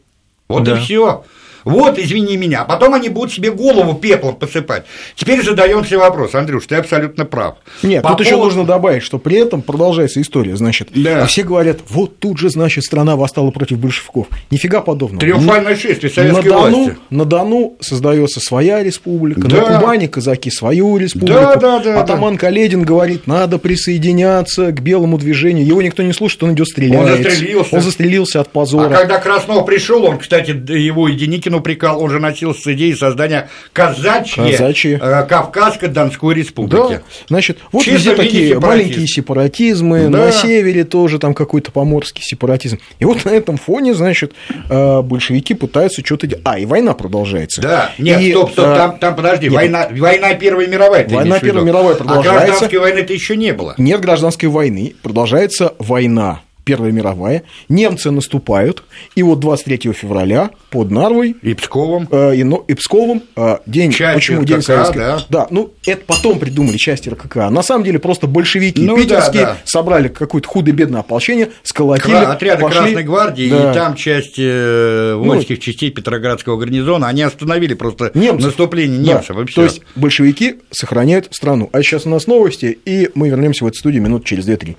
Вот 0.48 0.62
Да. 0.62 0.76
и 0.76 0.80
все. 0.80 1.24
Вот, 1.66 1.98
извини 1.98 2.36
меня. 2.38 2.62
А 2.62 2.64
потом 2.64 2.94
они 2.94 3.10
будут 3.10 3.32
себе 3.34 3.50
голову 3.50 3.94
пеплом 3.94 4.36
посыпать. 4.36 4.84
Теперь 5.16 5.42
задаемся 5.44 5.98
вопрос. 5.98 6.34
Андрюш, 6.34 6.64
ты 6.66 6.76
абсолютно 6.76 7.24
прав. 7.26 7.56
Нет, 7.82 8.02
По 8.02 8.10
тут 8.10 8.20
еще 8.20 8.30
поводу- 8.36 8.46
нужно 8.46 8.64
добавить, 8.64 9.02
что 9.02 9.18
при 9.18 9.36
этом 9.36 9.60
продолжается 9.62 10.20
история. 10.22 10.56
Значит, 10.56 10.88
Да. 10.94 11.24
а 11.24 11.26
все 11.26 11.42
говорят, 11.42 11.78
вот 11.90 12.18
тут 12.18 12.38
же, 12.38 12.48
значит, 12.48 12.84
страна 12.84 13.16
восстала 13.16 13.50
против 13.50 13.78
большевиков. 13.78 14.28
Нифига 14.50 14.80
подобного. 14.80 15.20
Триумфальное 15.20 15.74
шествие 15.76 16.10
на 16.10 16.14
советской 16.14 16.48
Дону, 16.48 16.76
власти. 16.84 16.96
на 17.10 17.24
Дону 17.24 17.76
создается 17.80 18.40
своя 18.40 18.82
республика, 18.82 19.40
Да. 19.48 19.56
на 19.68 19.78
Кубани 19.80 20.06
казаки 20.06 20.50
свою 20.50 20.96
республику. 20.98 21.32
Да, 21.40 21.56
да, 21.56 21.78
да, 21.80 22.00
Атаман 22.00 22.38
Каледин 22.38 22.84
говорит, 22.84 23.26
надо 23.26 23.58
присоединяться 23.58 24.70
к 24.72 24.80
белому 24.80 25.18
движению. 25.18 25.66
Его 25.66 25.82
никто 25.82 26.02
не 26.02 26.12
слушает, 26.12 26.42
он 26.44 26.52
идет 26.54 26.68
стреляет. 26.68 27.24
застрелился. 27.24 27.74
Он 27.76 27.82
застрелился 27.82 28.40
от 28.40 28.46
А 28.46 28.50
позора. 28.50 28.88
когда 28.94 29.18
Краснов 29.18 29.66
пришел, 29.66 30.04
он, 30.04 30.18
кстати, 30.18 30.50
его 30.50 31.08
и 31.08 31.14
Деникину 31.14 31.55
прикал, 31.60 32.02
он 32.02 32.10
же 32.10 32.18
носился 32.18 32.60
с 32.62 32.66
идеей 32.74 32.94
создания 32.94 33.48
казачьей 33.72 34.52
Казачьей. 34.52 34.94
э, 35.00 35.26
Кавказско-Донской 35.28 36.34
республики. 36.34 36.94
Да, 36.96 37.02
значит, 37.28 37.58
вот 37.72 37.84
Чисто 37.84 37.96
везде 38.10 38.14
такие 38.14 38.48
сепаратизма. 38.48 38.68
маленькие 38.68 39.06
сепаратизмы, 39.06 40.08
Да. 40.08 40.18
на 40.26 40.32
севере 40.32 40.84
тоже 40.84 41.18
там 41.18 41.34
какой-то 41.34 41.72
поморский 41.72 42.22
сепаратизм. 42.24 42.78
И 42.98 43.04
вот 43.04 43.24
на 43.24 43.30
этом 43.30 43.56
фоне, 43.56 43.94
значит, 43.94 44.32
э, 44.68 45.02
большевики 45.02 45.54
пытаются 45.54 46.02
что-то 46.04 46.26
делать. 46.26 46.42
А, 46.44 46.58
и 46.58 46.66
война 46.66 46.94
продолжается. 46.94 47.60
Да, 47.62 47.90
нет, 47.98 48.20
И, 48.20 48.30
стоп, 48.30 48.52
стоп, 48.52 48.66
э, 48.66 48.76
там, 48.76 48.98
там 48.98 49.16
подожди, 49.16 49.46
нет. 49.46 49.54
война, 49.54 49.88
война 49.90 50.34
Первая 50.34 50.66
мировая. 50.66 51.08
Война? 51.08 51.38
Первая 51.40 51.64
мировая 51.64 51.94
А 51.94 51.98
продолжается. 51.98 52.46
гражданской 52.46 52.78
войны-то 52.78 53.12
еще 53.12 53.36
не 53.36 53.52
было. 53.52 53.74
Нет 53.78 54.00
гражданской 54.00 54.48
войны, 54.48 54.94
продолжается 55.02 55.74
война. 55.78 56.40
Первая 56.66 56.90
мировая, 56.90 57.44
немцы 57.68 58.10
наступают, 58.10 58.82
и 59.14 59.22
вот 59.22 59.38
23 59.38 59.92
февраля 59.92 60.50
под 60.70 60.90
Нарвой 60.90 61.36
И 61.40 61.54
Псковом. 61.54 62.08
э, 62.10 62.34
и, 62.34 62.42
но- 62.42 62.64
и 62.66 62.74
Псковом 62.74 63.22
э, 63.36 63.58
день, 63.66 63.92
Часть 63.92 64.16
почему 64.16 64.42
день 64.42 64.56
РККА, 64.56 64.62
советской... 64.66 64.98
да. 64.98 65.24
да, 65.28 65.46
ну 65.50 65.70
это 65.86 66.02
потом 66.04 66.40
придумали 66.40 66.76
части 66.76 67.08
РККА. 67.08 67.50
На 67.50 67.62
самом 67.62 67.84
деле 67.84 68.00
просто 68.00 68.26
большевики 68.26 68.82
Ну 68.82 68.96
да, 68.96 69.02
питерские 69.02 69.42
да. 69.44 69.56
собрали 69.64 70.08
какое-то 70.08 70.48
худо-бедное 70.48 71.00
ополчение, 71.02 71.50
сколотили, 71.62 72.10
Кра- 72.10 72.32
отряды 72.32 72.62
пошли. 72.64 72.78
Красной 72.80 73.04
гвардии 73.04 73.48
Да. 73.48 73.62
Ну, 73.62 73.70
и 73.70 73.74
там 73.74 73.94
часть 73.94 74.34
э, 74.36 75.14
воинских 75.14 75.60
частей 75.60 75.92
Петроградского 75.92 76.56
гарнизона, 76.56 77.06
они 77.06 77.22
остановили 77.22 77.74
просто 77.74 78.10
Немцев. 78.14 78.46
наступление 78.46 78.98
Да. 78.98 79.12
немцев. 79.12 79.36
всё. 79.48 79.54
То 79.54 79.62
есть 79.62 79.82
большевики 79.94 80.56
сохраняют 80.72 81.28
страну. 81.30 81.70
А 81.72 81.80
сейчас 81.84 82.06
у 82.06 82.08
нас 82.08 82.26
новости, 82.26 82.76
и 82.84 83.08
мы 83.14 83.28
вернемся 83.28 83.62
в 83.64 83.68
эту 83.68 83.78
студию 83.78 84.02
минут 84.02 84.24
через 84.24 84.48
2-3. 84.48 84.76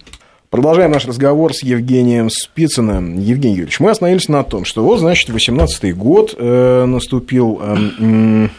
Продолжаем 0.50 0.92
наш 0.92 1.06
разговор 1.06 1.54
с 1.54 1.62
Евгением 1.62 2.30
Спицыным. 2.30 3.20
Евгений 3.20 3.56
Юрьевич, 3.56 3.82
мы 3.82 3.90
остановились 3.90 4.30
на 4.30 4.44
том, 4.44 4.64
что 4.64 4.82
вот, 4.82 5.00
значит, 5.00 5.30
18-й 5.30 5.92
год 5.92 6.36
э, 6.38 6.86
наступил, 6.86 7.60
э, 7.62 7.76
м, 8.00 8.52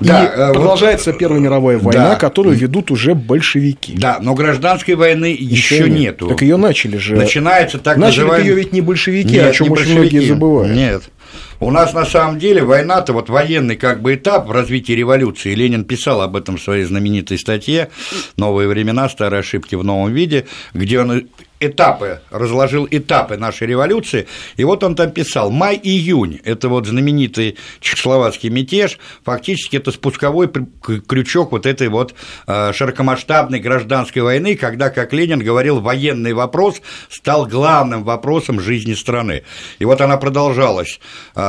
Да, 0.00 0.24
и 0.24 0.26
э, 0.26 0.46
вот- 0.48 0.54
продолжается 0.54 1.12
Первая 1.12 1.40
мировая 1.40 1.78
война, 1.78 2.10
Да. 2.10 2.16
которую 2.16 2.56
ведут 2.56 2.90
уже 2.90 3.14
большевики. 3.14 3.94
Да, 3.96 4.18
но 4.20 4.34
гражданской 4.34 4.94
войны 4.94 5.36
еще 5.38 5.88
нет. 5.88 5.98
нету. 5.98 6.28
Так 6.28 6.42
ее 6.42 6.56
начали 6.56 6.96
же. 6.96 7.14
Начинается 7.16 7.78
так 7.78 7.96
Начали 7.96 8.20
называемый... 8.22 8.48
ее 8.48 8.54
ведь 8.56 8.72
не 8.72 8.80
большевики, 8.80 9.32
Нет, 9.34 9.46
о 9.50 9.52
чем 9.52 9.66
не 9.68 9.72
очень 9.72 9.84
большевики. 9.94 10.16
многие 10.16 10.28
забывают. 10.28 10.74
Нет. 10.76 11.02
У 11.60 11.70
нас 11.70 11.94
на 11.94 12.04
самом 12.04 12.40
деле 12.40 12.62
война-то, 12.64 13.12
вот 13.12 13.30
военный 13.30 13.76
как 13.76 14.02
бы 14.02 14.14
этап 14.14 14.48
в 14.48 14.50
развитии 14.50 14.92
революции, 14.92 15.54
Ленин 15.54 15.84
писал 15.84 16.20
об 16.20 16.34
этом 16.34 16.56
в 16.56 16.62
своей 16.62 16.82
знаменитой 16.84 17.38
статье 17.38 17.88
«Новые 18.36 18.68
времена, 18.68 19.08
старые 19.08 19.40
ошибки 19.40 19.76
в 19.76 19.84
новом 19.84 20.12
виде», 20.12 20.46
где 20.74 20.98
он 21.00 21.28
этапы, 21.62 22.20
разложил 22.30 22.86
этапы 22.90 23.36
нашей 23.36 23.66
революции, 23.66 24.26
и 24.56 24.64
вот 24.64 24.82
он 24.82 24.94
там 24.94 25.10
писал, 25.10 25.50
май-июнь, 25.50 26.40
это 26.44 26.68
вот 26.68 26.86
знаменитый 26.86 27.56
чехословацкий 27.80 28.50
мятеж, 28.50 28.98
фактически 29.24 29.76
это 29.76 29.92
спусковой 29.92 30.48
крючок 30.48 31.52
вот 31.52 31.66
этой 31.66 31.88
вот 31.88 32.14
э, 32.46 32.72
широкомасштабной 32.72 33.60
гражданской 33.60 34.22
войны, 34.22 34.56
когда, 34.56 34.90
как 34.90 35.12
Ленин 35.12 35.40
говорил, 35.40 35.80
военный 35.80 36.32
вопрос 36.32 36.80
стал 37.08 37.46
главным 37.46 38.04
вопросом 38.04 38.60
жизни 38.60 38.94
страны. 38.94 39.42
И 39.78 39.84
вот 39.84 40.00
она 40.00 40.16
продолжалась 40.16 41.00
э, 41.34 41.40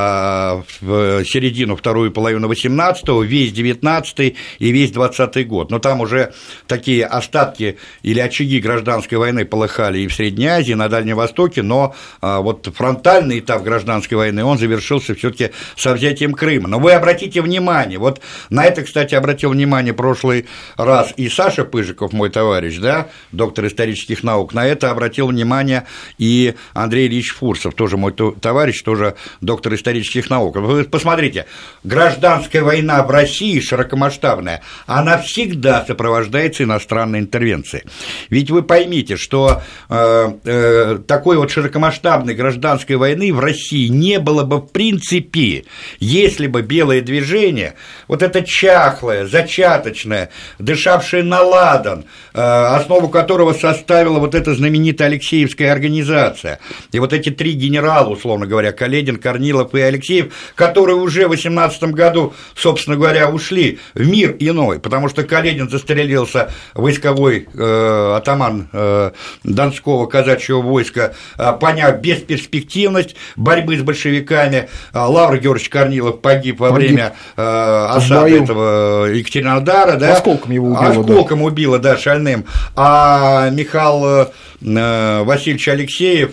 в 0.82 1.26
середину, 1.26 1.76
вторую 1.76 2.12
половину 2.12 2.52
18-го, 2.52 3.24
весь 3.24 3.52
19 3.52 4.20
и 4.60 4.72
весь 4.72 4.92
20 4.92 5.48
год. 5.48 5.72
Но 5.72 5.80
там 5.80 6.02
уже 6.02 6.34
такие 6.68 7.06
остатки 7.06 7.78
или 8.02 8.20
очаги 8.20 8.60
гражданской 8.60 9.18
войны 9.18 9.46
полыхали 9.46 10.03
и 10.04 10.08
в 10.08 10.14
Средней 10.14 10.48
Азии, 10.48 10.72
и 10.72 10.76
на 10.76 10.90
Дальнем 10.90 11.18
Востоке, 11.18 11.62
но 11.62 11.96
э, 12.22 12.38
вот 12.38 12.70
фронтальный 12.76 13.40
этап 13.40 13.64
гражданской 13.64 14.18
войны, 14.18 14.44
он 14.44 14.58
завершился 14.58 15.16
все 15.16 15.32
таки 15.32 15.52
со 15.76 15.94
взятием 15.94 16.34
Крыма. 16.34 16.68
Но 16.68 16.80
вы 16.80 16.92
обратите 16.94 17.42
внимание, 17.42 18.00
вот 18.00 18.22
на 18.50 18.66
это, 18.66 18.84
кстати, 18.84 19.16
обратил 19.16 19.52
внимание 19.52 19.94
прошлый 19.94 20.46
раз 20.78 21.14
и 21.18 21.30
Саша 21.30 21.64
Пыжиков, 21.66 22.14
мой 22.14 22.30
товарищ, 22.30 22.78
да, 22.78 23.08
доктор 23.32 23.68
исторических 23.68 24.24
наук, 24.24 24.54
на 24.54 24.66
это 24.66 24.92
обратил 24.92 25.28
внимание 25.28 25.86
и 26.18 26.56
Андрей 26.74 27.08
Ильич 27.08 27.34
Фурсов, 27.34 27.74
тоже 27.74 27.98
мой 27.98 28.14
товарищ, 28.14 28.82
тоже 28.82 29.16
доктор 29.42 29.76
исторических 29.76 30.30
наук. 30.30 30.58
Вы 30.58 30.84
посмотрите, 30.84 31.46
гражданская 31.84 32.64
война 32.64 33.04
в 33.04 33.12
России 33.12 33.60
широкомасштабная, 33.60 34.62
она 34.86 35.18
всегда 35.18 35.86
сопровождается 35.86 36.64
иностранной 36.64 37.20
интервенцией. 37.20 37.84
Ведь 38.30 38.52
вы 38.52 38.64
поймите, 38.64 39.18
что 39.18 39.62
такой 39.94 41.38
вот 41.38 41.52
широкомасштабной 41.52 42.34
гражданской 42.34 42.96
войны 42.96 43.32
в 43.32 43.40
России 43.40 43.88
не 43.88 44.20
было 44.20 44.44
бы 44.44 44.58
в 44.58 44.72
принципе, 44.72 45.66
если 46.00 46.48
бы 46.48 46.62
белое 46.62 47.02
движение, 47.02 47.76
вот 48.08 48.24
это 48.24 48.42
чахлое, 48.42 49.28
зачаточное, 49.28 50.30
дышавшее 50.58 51.24
на 51.24 51.42
ладан, 51.42 52.06
э, 52.34 52.42
основу 52.42 53.10
которого 53.10 53.54
составила 53.54 54.20
вот 54.20 54.36
эта 54.36 54.56
знаменитая 54.56 55.10
Алексеевская 55.10 55.72
организация, 55.72 56.60
и 56.92 57.00
вот 57.00 57.14
эти 57.14 57.30
три 57.30 57.54
генерала, 57.54 58.10
условно 58.10 58.48
говоря, 58.48 58.72
Каледин, 58.72 59.18
Корнилов 59.18 59.76
и 59.76 59.82
Алексеев, 59.82 60.34
которые 60.56 60.96
уже 60.96 61.28
в 61.28 61.32
18 61.32 61.84
году, 61.94 62.34
собственно 62.56 62.96
говоря, 62.96 63.30
ушли 63.30 63.80
в 63.94 64.08
мир 64.08 64.36
иной, 64.40 64.80
потому 64.80 65.10
что 65.10 65.24
Каледин 65.24 65.70
застрелился 65.70 66.52
войсковой 66.74 67.48
э, 67.54 68.14
атаман 68.18 68.70
э, 68.72 69.12
Донского 69.44 69.73
казачьего 69.82 70.62
войска, 70.62 71.14
э, 71.38 71.54
поняв 71.60 72.00
бесперспективность 72.00 73.16
борьбы 73.36 73.78
с 73.78 73.82
большевиками, 73.82 74.70
э, 74.94 74.98
Лавр 75.00 75.38
Георгиевич 75.38 75.70
Корнилов 75.70 76.22
погиб 76.22 76.60
во 76.60 76.72
погиб. 76.72 76.88
время 76.90 77.16
э, 77.36 77.42
осады 77.42 78.40
этого 78.40 79.06
Екатеринодара, 79.06 79.98
да? 79.98 80.14
Осколком 80.14 80.52
его 80.52 80.68
убило. 80.68 80.88
Осколком 80.88 81.40
да. 81.40 81.46
убило, 81.46 81.80
да, 81.80 81.98
шальным. 81.98 82.46
А 82.76 83.50
Михаил 83.50 84.30
Васильевич 84.62 85.68
Алексеев, 85.68 86.32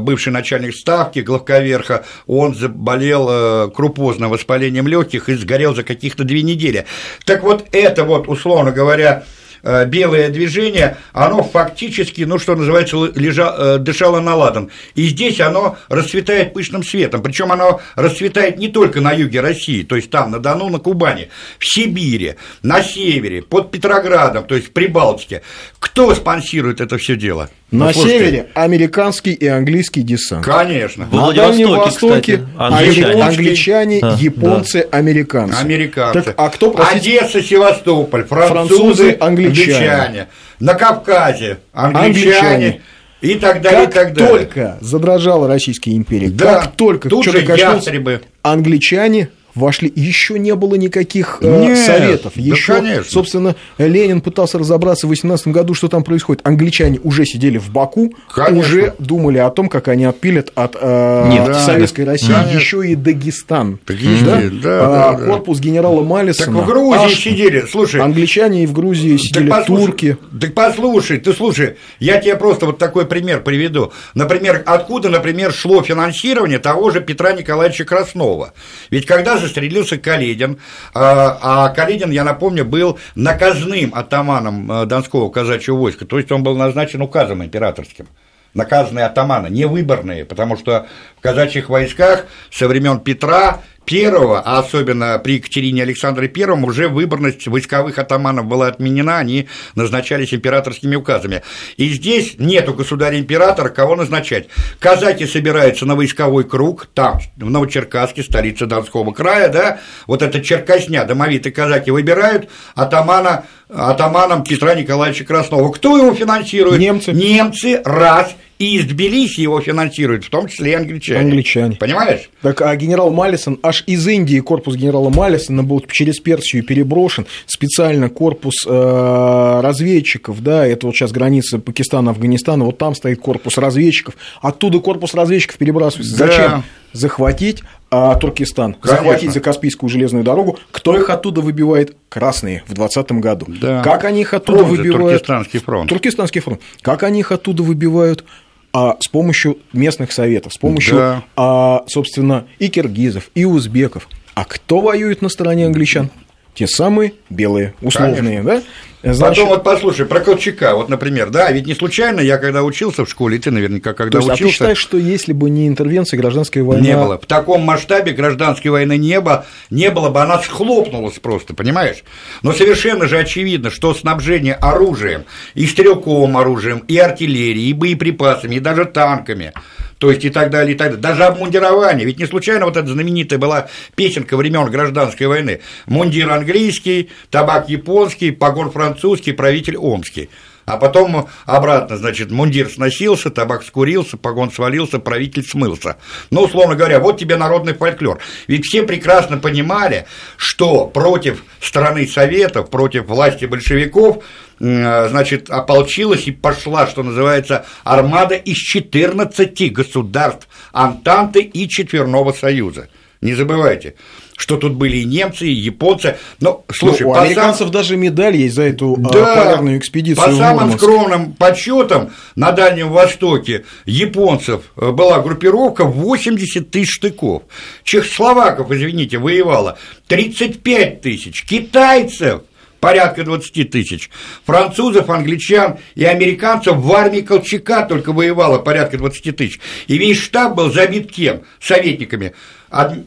бывший 0.00 0.32
начальник 0.32 0.74
ставки, 0.74 1.20
главковерха, 1.20 2.04
он 2.26 2.54
заболел 2.54 3.70
крупозным 3.70 4.30
воспалением 4.30 4.86
легких 4.86 5.30
и 5.30 5.34
сгорел 5.34 5.74
за 5.74 5.82
каких-то 5.82 6.24
две 6.24 6.42
недели. 6.42 6.84
Так 7.24 7.42
вот, 7.42 7.66
это 7.72 8.04
вот, 8.04 8.28
условно 8.28 8.70
говоря, 8.70 9.24
белое 9.62 10.30
движение, 10.30 10.96
оно 11.12 11.42
фактически, 11.42 12.22
ну, 12.22 12.38
что 12.38 12.56
называется, 12.56 12.96
лежа, 13.14 13.54
э, 13.56 13.78
дышало 13.78 14.20
на 14.20 14.34
ладан. 14.34 14.70
И 14.94 15.08
здесь 15.08 15.40
оно 15.40 15.76
расцветает 15.88 16.52
пышным 16.52 16.82
светом. 16.82 17.22
Причем 17.22 17.52
оно 17.52 17.80
расцветает 17.96 18.58
не 18.58 18.68
только 18.68 19.00
на 19.00 19.12
юге 19.12 19.40
России, 19.40 19.82
то 19.82 19.96
есть 19.96 20.10
там, 20.10 20.30
на 20.30 20.38
Дону, 20.38 20.68
на 20.68 20.78
Кубани, 20.78 21.28
в 21.58 21.66
Сибири, 21.66 22.36
на 22.62 22.82
севере, 22.82 23.42
под 23.42 23.70
Петроградом, 23.70 24.44
то 24.44 24.54
есть 24.54 24.68
в 24.68 24.72
Прибалтике. 24.72 25.42
Кто 25.78 26.14
спонсирует 26.14 26.80
это 26.80 26.98
все 26.98 27.16
дело? 27.16 27.50
На 27.70 27.86
ну, 27.86 27.92
севере 27.92 28.46
американский 28.54 29.32
и 29.32 29.46
английский 29.46 30.02
десант. 30.02 30.44
Конечно. 30.44 31.04
В 31.04 31.14
на 31.14 31.32
Дальнем 31.32 31.70
Востоке 31.70 32.42
англичане, 32.58 33.22
англичане 33.22 34.00
а, 34.02 34.16
японцы, 34.18 34.88
да. 34.90 34.98
американцы. 34.98 35.60
Американцы. 35.60 36.22
Так, 36.22 36.34
а 36.36 36.48
кто, 36.50 36.72
простите? 36.72 37.18
Одесса, 37.18 37.42
Севастополь, 37.42 38.24
французы, 38.24 38.52
французы 38.52 39.16
англичане. 39.20 39.90
англичане. 39.90 40.26
На 40.58 40.74
Кавказе 40.74 41.58
англичане. 41.72 42.06
англичане. 42.06 42.80
И 43.20 43.34
так 43.34 43.60
далее, 43.60 43.86
как 43.86 43.90
и 43.90 43.92
так 43.92 44.14
далее. 44.14 44.38
только 44.38 44.78
задрожала 44.80 45.46
Российская 45.46 45.92
империя, 45.92 46.30
да, 46.30 46.62
как 46.62 46.72
только 46.72 47.08
тут 47.08 47.26
же 47.26 47.38
ястребы. 47.38 48.22
англичане 48.42 49.28
вошли, 49.54 49.92
еще 49.94 50.38
не 50.38 50.54
было 50.54 50.74
никаких 50.74 51.38
э, 51.40 51.60
Нет, 51.60 51.78
советов. 51.78 52.32
Еще, 52.36 52.74
да, 52.74 52.78
конечно. 52.80 53.10
собственно, 53.10 53.56
Ленин 53.78 54.20
пытался 54.20 54.58
разобраться 54.58 55.06
в 55.06 55.10
18 55.10 55.48
году, 55.48 55.74
что 55.74 55.88
там 55.88 56.04
происходит. 56.04 56.46
Англичане 56.46 57.00
уже 57.02 57.24
сидели 57.24 57.58
в 57.58 57.70
Баку, 57.70 58.12
конечно. 58.32 58.58
уже 58.58 58.94
думали 58.98 59.38
о 59.38 59.50
том, 59.50 59.68
как 59.68 59.88
они 59.88 60.04
отпилят 60.04 60.52
от 60.54 60.76
э, 60.80 61.28
Нет, 61.30 61.46
да, 61.46 61.54
Советской 61.60 62.04
да, 62.04 62.12
России 62.12 62.32
конечно. 62.32 62.58
еще 62.58 62.88
и 62.88 62.94
Дагестан. 62.94 63.78
Дагестан 63.86 64.60
да? 64.60 64.70
Да, 64.70 65.10
а, 65.10 65.16
да, 65.16 65.26
корпус 65.26 65.60
генерала 65.60 66.02
Малисона. 66.02 66.58
Так 66.58 66.66
в 66.66 66.68
Грузии 66.68 67.04
аж, 67.04 67.14
сидели, 67.14 67.64
слушай. 67.70 68.00
Англичане 68.00 68.64
и 68.64 68.66
в 68.66 68.72
Грузии 68.72 69.16
сидели 69.16 69.48
так 69.48 69.60
послушай, 69.60 69.86
турки. 69.86 70.16
Так 70.40 70.54
послушай, 70.54 71.18
ты 71.18 71.32
слушай, 71.32 71.76
я 71.98 72.20
тебе 72.20 72.36
просто 72.36 72.66
вот 72.66 72.78
такой 72.78 73.06
пример 73.06 73.42
приведу. 73.42 73.92
Например, 74.14 74.62
откуда, 74.66 75.08
например, 75.08 75.52
шло 75.52 75.82
финансирование 75.82 76.58
того 76.58 76.90
же 76.90 77.00
Петра 77.00 77.32
Николаевича 77.32 77.84
Краснова? 77.84 78.52
Ведь 78.90 79.06
когда 79.06 79.39
застрелился 79.40 79.98
Каледин, 79.98 80.58
а, 80.94 81.38
а 81.42 81.68
Каледин, 81.70 82.10
я 82.10 82.24
напомню, 82.24 82.64
был 82.64 82.98
наказным 83.14 83.94
атаманом 83.94 84.70
э, 84.70 84.86
Донского 84.86 85.30
казачьего 85.30 85.76
войска, 85.76 86.04
то 86.04 86.18
есть 86.18 86.30
он 86.30 86.42
был 86.42 86.56
назначен 86.56 87.02
указом 87.02 87.44
императорским. 87.44 88.06
Наказанные 88.52 89.06
атаманы, 89.06 89.48
не 89.48 89.64
выборные, 89.64 90.24
потому 90.24 90.56
что 90.56 90.86
в 91.16 91.20
казачьих 91.20 91.68
войсках 91.68 92.26
со 92.50 92.66
времен 92.66 92.98
Петра 92.98 93.60
первого, 93.84 94.40
а 94.40 94.58
особенно 94.58 95.18
при 95.18 95.34
Екатерине 95.34 95.82
Александре 95.82 96.28
Первом, 96.28 96.64
уже 96.64 96.88
выборность 96.88 97.46
войсковых 97.46 97.98
атаманов 97.98 98.46
была 98.46 98.68
отменена, 98.68 99.18
они 99.18 99.48
назначались 99.74 100.32
императорскими 100.32 100.96
указами. 100.96 101.42
И 101.76 101.88
здесь 101.88 102.36
нету 102.38 102.74
государя-императора, 102.74 103.68
кого 103.68 103.96
назначать. 103.96 104.48
Казаки 104.78 105.26
собираются 105.26 105.86
на 105.86 105.96
войсковой 105.96 106.44
круг, 106.44 106.86
там, 106.94 107.20
в 107.36 107.50
Новочеркасске, 107.50 108.22
столице 108.22 108.66
Донского 108.66 109.10
края, 109.12 109.48
да, 109.48 109.80
вот 110.06 110.22
эта 110.22 110.40
черкосня, 110.40 111.04
домовитые 111.04 111.52
казаки 111.52 111.90
выбирают 111.90 112.48
атамана, 112.74 113.44
атаманом 113.72 114.44
Петра 114.44 114.74
Николаевича 114.74 115.24
Краснова. 115.24 115.70
Кто 115.72 115.96
его 115.96 116.14
финансирует? 116.14 116.80
Немцы. 116.80 117.12
Немцы, 117.12 117.80
раз– 117.84 118.34
и 118.60 118.76
из 118.76 118.84
Тбилиси 118.84 119.40
его 119.40 119.58
финансируют, 119.62 120.22
в 120.26 120.28
том 120.28 120.46
числе 120.46 120.72
и 120.72 120.74
англичане. 120.74 121.20
Англичане. 121.20 121.76
Понимаешь? 121.76 122.28
Так, 122.42 122.60
а 122.60 122.76
генерал 122.76 123.10
Маллисон, 123.10 123.58
аж 123.62 123.82
из 123.86 124.06
Индии 124.06 124.38
корпус 124.40 124.76
генерала 124.76 125.08
Маллисона 125.08 125.62
был 125.62 125.80
через 125.90 126.20
Персию 126.20 126.62
переброшен, 126.62 127.26
специально 127.46 128.10
корпус 128.10 128.66
э, 128.66 129.60
разведчиков, 129.62 130.42
да, 130.42 130.66
это 130.66 130.86
вот 130.86 130.94
сейчас 130.94 131.10
граница 131.10 131.58
Пакистана, 131.58 132.10
Афганистана, 132.10 132.66
вот 132.66 132.76
там 132.76 132.94
стоит 132.94 133.20
корпус 133.20 133.56
разведчиков, 133.56 134.14
оттуда 134.42 134.78
корпус 134.80 135.14
разведчиков 135.14 135.56
перебрасывается. 135.56 136.18
Да. 136.18 136.26
Зачем? 136.26 136.64
Захватить 136.92 137.62
а 137.90 138.14
Туркестан, 138.14 138.74
Конечно. 138.74 138.96
захватить 138.96 139.32
за 139.32 139.40
Каспийскую 139.40 139.90
железную 139.90 140.24
дорогу. 140.24 140.58
Кто 140.70 140.96
их 140.96 141.10
оттуда 141.10 141.40
выбивает? 141.40 141.96
Красные 142.08 142.62
в 142.68 142.74
2020 142.74 143.12
году. 143.12 143.46
Да. 143.48 143.82
Как 143.82 144.04
они 144.04 144.20
их 144.20 144.32
оттуда 144.32 144.58
фронт 144.60 144.78
выбивают? 144.78 145.22
Туркестанский 145.26 145.60
фронт. 145.60 145.88
Туркестанский 145.88 146.40
фронт. 146.40 146.60
Как 146.82 147.02
они 147.02 147.20
их 147.20 147.32
оттуда 147.32 147.62
выбивают? 147.62 148.24
а 148.72 148.96
с 149.00 149.08
помощью 149.08 149.58
местных 149.72 150.12
советов, 150.12 150.52
с 150.54 150.56
помощью, 150.56 150.96
да. 150.96 151.24
а, 151.34 151.82
собственно, 151.88 152.46
и 152.60 152.68
киргизов, 152.68 153.30
и 153.34 153.44
узбеков. 153.44 154.08
А 154.34 154.44
кто 154.44 154.80
воюет 154.80 155.22
на 155.22 155.28
стороне 155.28 155.66
англичан? 155.66 156.10
Те 156.54 156.66
самые 156.66 157.14
белые, 157.30 157.74
условные, 157.80 158.42
Конечно. 158.42 158.44
да? 158.44 158.62
Значит... 159.02 159.20
Потом 159.20 159.48
вот 159.48 159.64
послушай, 159.64 160.04
про 160.04 160.20
Колчака, 160.20 160.74
вот, 160.74 160.90
например, 160.90 161.30
да, 161.30 161.50
ведь 161.50 161.66
не 161.66 161.74
случайно 161.74 162.20
я 162.20 162.36
когда 162.36 162.62
учился 162.62 163.06
в 163.06 163.10
школе, 163.10 163.38
и 163.38 163.40
ты 163.40 163.50
наверняка 163.50 163.94
когда 163.94 164.18
То 164.20 164.26
есть, 164.26 164.28
учился... 164.28 164.44
А 164.44 164.46
ты 164.46 164.52
считаешь, 164.52 164.78
что 164.78 164.98
если 164.98 165.32
бы 165.32 165.48
не 165.48 165.68
интервенция, 165.68 166.18
гражданская 166.18 166.62
война... 166.62 166.84
Не 166.84 166.96
было. 166.96 167.18
В 167.18 167.24
таком 167.24 167.62
масштабе 167.62 168.12
гражданской 168.12 168.70
войны 168.70 168.98
не 168.98 169.18
было, 169.22 169.46
не 169.70 169.90
было 169.90 170.10
бы, 170.10 170.20
она 170.20 170.38
схлопнулась 170.40 171.18
просто, 171.18 171.54
понимаешь? 171.54 172.04
Но 172.42 172.52
совершенно 172.52 173.08
же 173.08 173.18
очевидно, 173.18 173.70
что 173.70 173.94
снабжение 173.94 174.54
оружием, 174.54 175.24
и 175.54 175.66
стрелковым 175.66 176.36
оружием, 176.36 176.84
и 176.86 176.98
артиллерией, 176.98 177.70
и 177.70 177.72
боеприпасами, 177.72 178.56
и 178.56 178.60
даже 178.60 178.84
танками– 178.84 179.52
то 180.00 180.10
есть 180.10 180.24
и 180.24 180.30
так 180.30 180.48
далее, 180.50 180.74
и 180.74 180.78
так 180.78 180.88
далее. 180.88 181.02
Даже 181.02 181.24
обмундирование, 181.24 182.06
ведь 182.06 182.18
не 182.18 182.26
случайно 182.26 182.64
вот 182.64 182.76
эта 182.76 182.88
знаменитая 182.88 183.38
была 183.38 183.68
песенка 183.94 184.36
времен 184.38 184.64
гражданской 184.70 185.26
войны. 185.26 185.60
Мундир 185.86 186.30
английский, 186.30 187.10
табак 187.30 187.68
японский, 187.68 188.30
погон 188.30 188.70
французский, 188.72 189.32
правитель 189.32 189.76
омский. 189.76 190.30
А 190.64 190.78
потом 190.78 191.28
обратно, 191.44 191.96
значит, 191.96 192.30
мундир 192.30 192.70
сносился, 192.70 193.28
табак 193.30 193.62
скурился, 193.62 194.16
погон 194.16 194.50
свалился, 194.50 195.00
правитель 195.00 195.44
смылся. 195.44 195.96
Ну, 196.30 196.42
условно 196.42 196.76
говоря, 196.76 196.98
вот 197.00 197.18
тебе 197.18 197.36
народный 197.36 197.74
фольклор. 197.74 198.20
Ведь 198.46 198.64
все 198.64 198.84
прекрасно 198.84 199.36
понимали, 199.36 200.06
что 200.36 200.86
против 200.86 201.44
страны 201.60 202.06
Советов, 202.06 202.70
против 202.70 203.06
власти 203.06 203.44
большевиков, 203.44 204.22
значит, 204.60 205.50
ополчилась 205.50 206.26
и 206.26 206.32
пошла, 206.32 206.86
что 206.86 207.02
называется, 207.02 207.64
армада 207.82 208.34
из 208.34 208.56
14 208.56 209.72
государств 209.72 210.48
Антанты 210.72 211.40
и 211.40 211.68
Четверного 211.68 212.32
Союза. 212.32 212.88
Не 213.20 213.34
забывайте 213.34 213.94
что 214.40 214.56
тут 214.56 214.72
были 214.72 214.96
и 214.96 215.04
немцы, 215.04 215.46
и 215.46 215.52
японцы. 215.52 216.16
Но, 216.40 216.64
слушай, 216.72 217.02
ну, 217.02 217.10
у 217.10 217.14
американцев 217.14 217.66
сам... 217.66 217.70
даже 217.70 217.96
медаль 217.98 218.36
есть 218.36 218.54
за 218.54 218.62
эту 218.62 218.94
а, 218.94 219.12
да, 219.12 219.36
полярную 219.36 219.76
экспедицию. 219.76 220.26
По 220.26 220.32
самым 220.32 220.78
скромным 220.78 221.32
подсчетам 221.34 222.10
на 222.36 222.50
Дальнем 222.52 222.88
Востоке 222.88 223.66
японцев 223.84 224.62
э, 224.76 224.92
была 224.92 225.20
группировка 225.20 225.84
80 225.84 226.70
тысяч 226.70 226.96
штыков. 226.96 227.42
Чехословаков, 227.84 228.72
извините, 228.72 229.18
воевало 229.18 229.78
35 230.08 231.02
тысяч. 231.02 231.44
Китайцев 231.44 232.40
порядка 232.80 233.24
20 233.24 233.70
тысяч. 233.70 234.10
Французов, 234.44 235.08
англичан 235.10 235.78
и 235.94 236.04
американцев 236.04 236.76
в 236.76 236.92
армии 236.92 237.20
Колчака 237.20 237.82
только 237.82 238.12
воевало 238.12 238.58
порядка 238.58 238.98
20 238.98 239.36
тысяч. 239.36 239.60
И 239.86 239.98
весь 239.98 240.18
штаб 240.18 240.54
был 240.54 240.72
забит 240.72 241.12
кем? 241.12 241.42
Советниками 241.60 242.34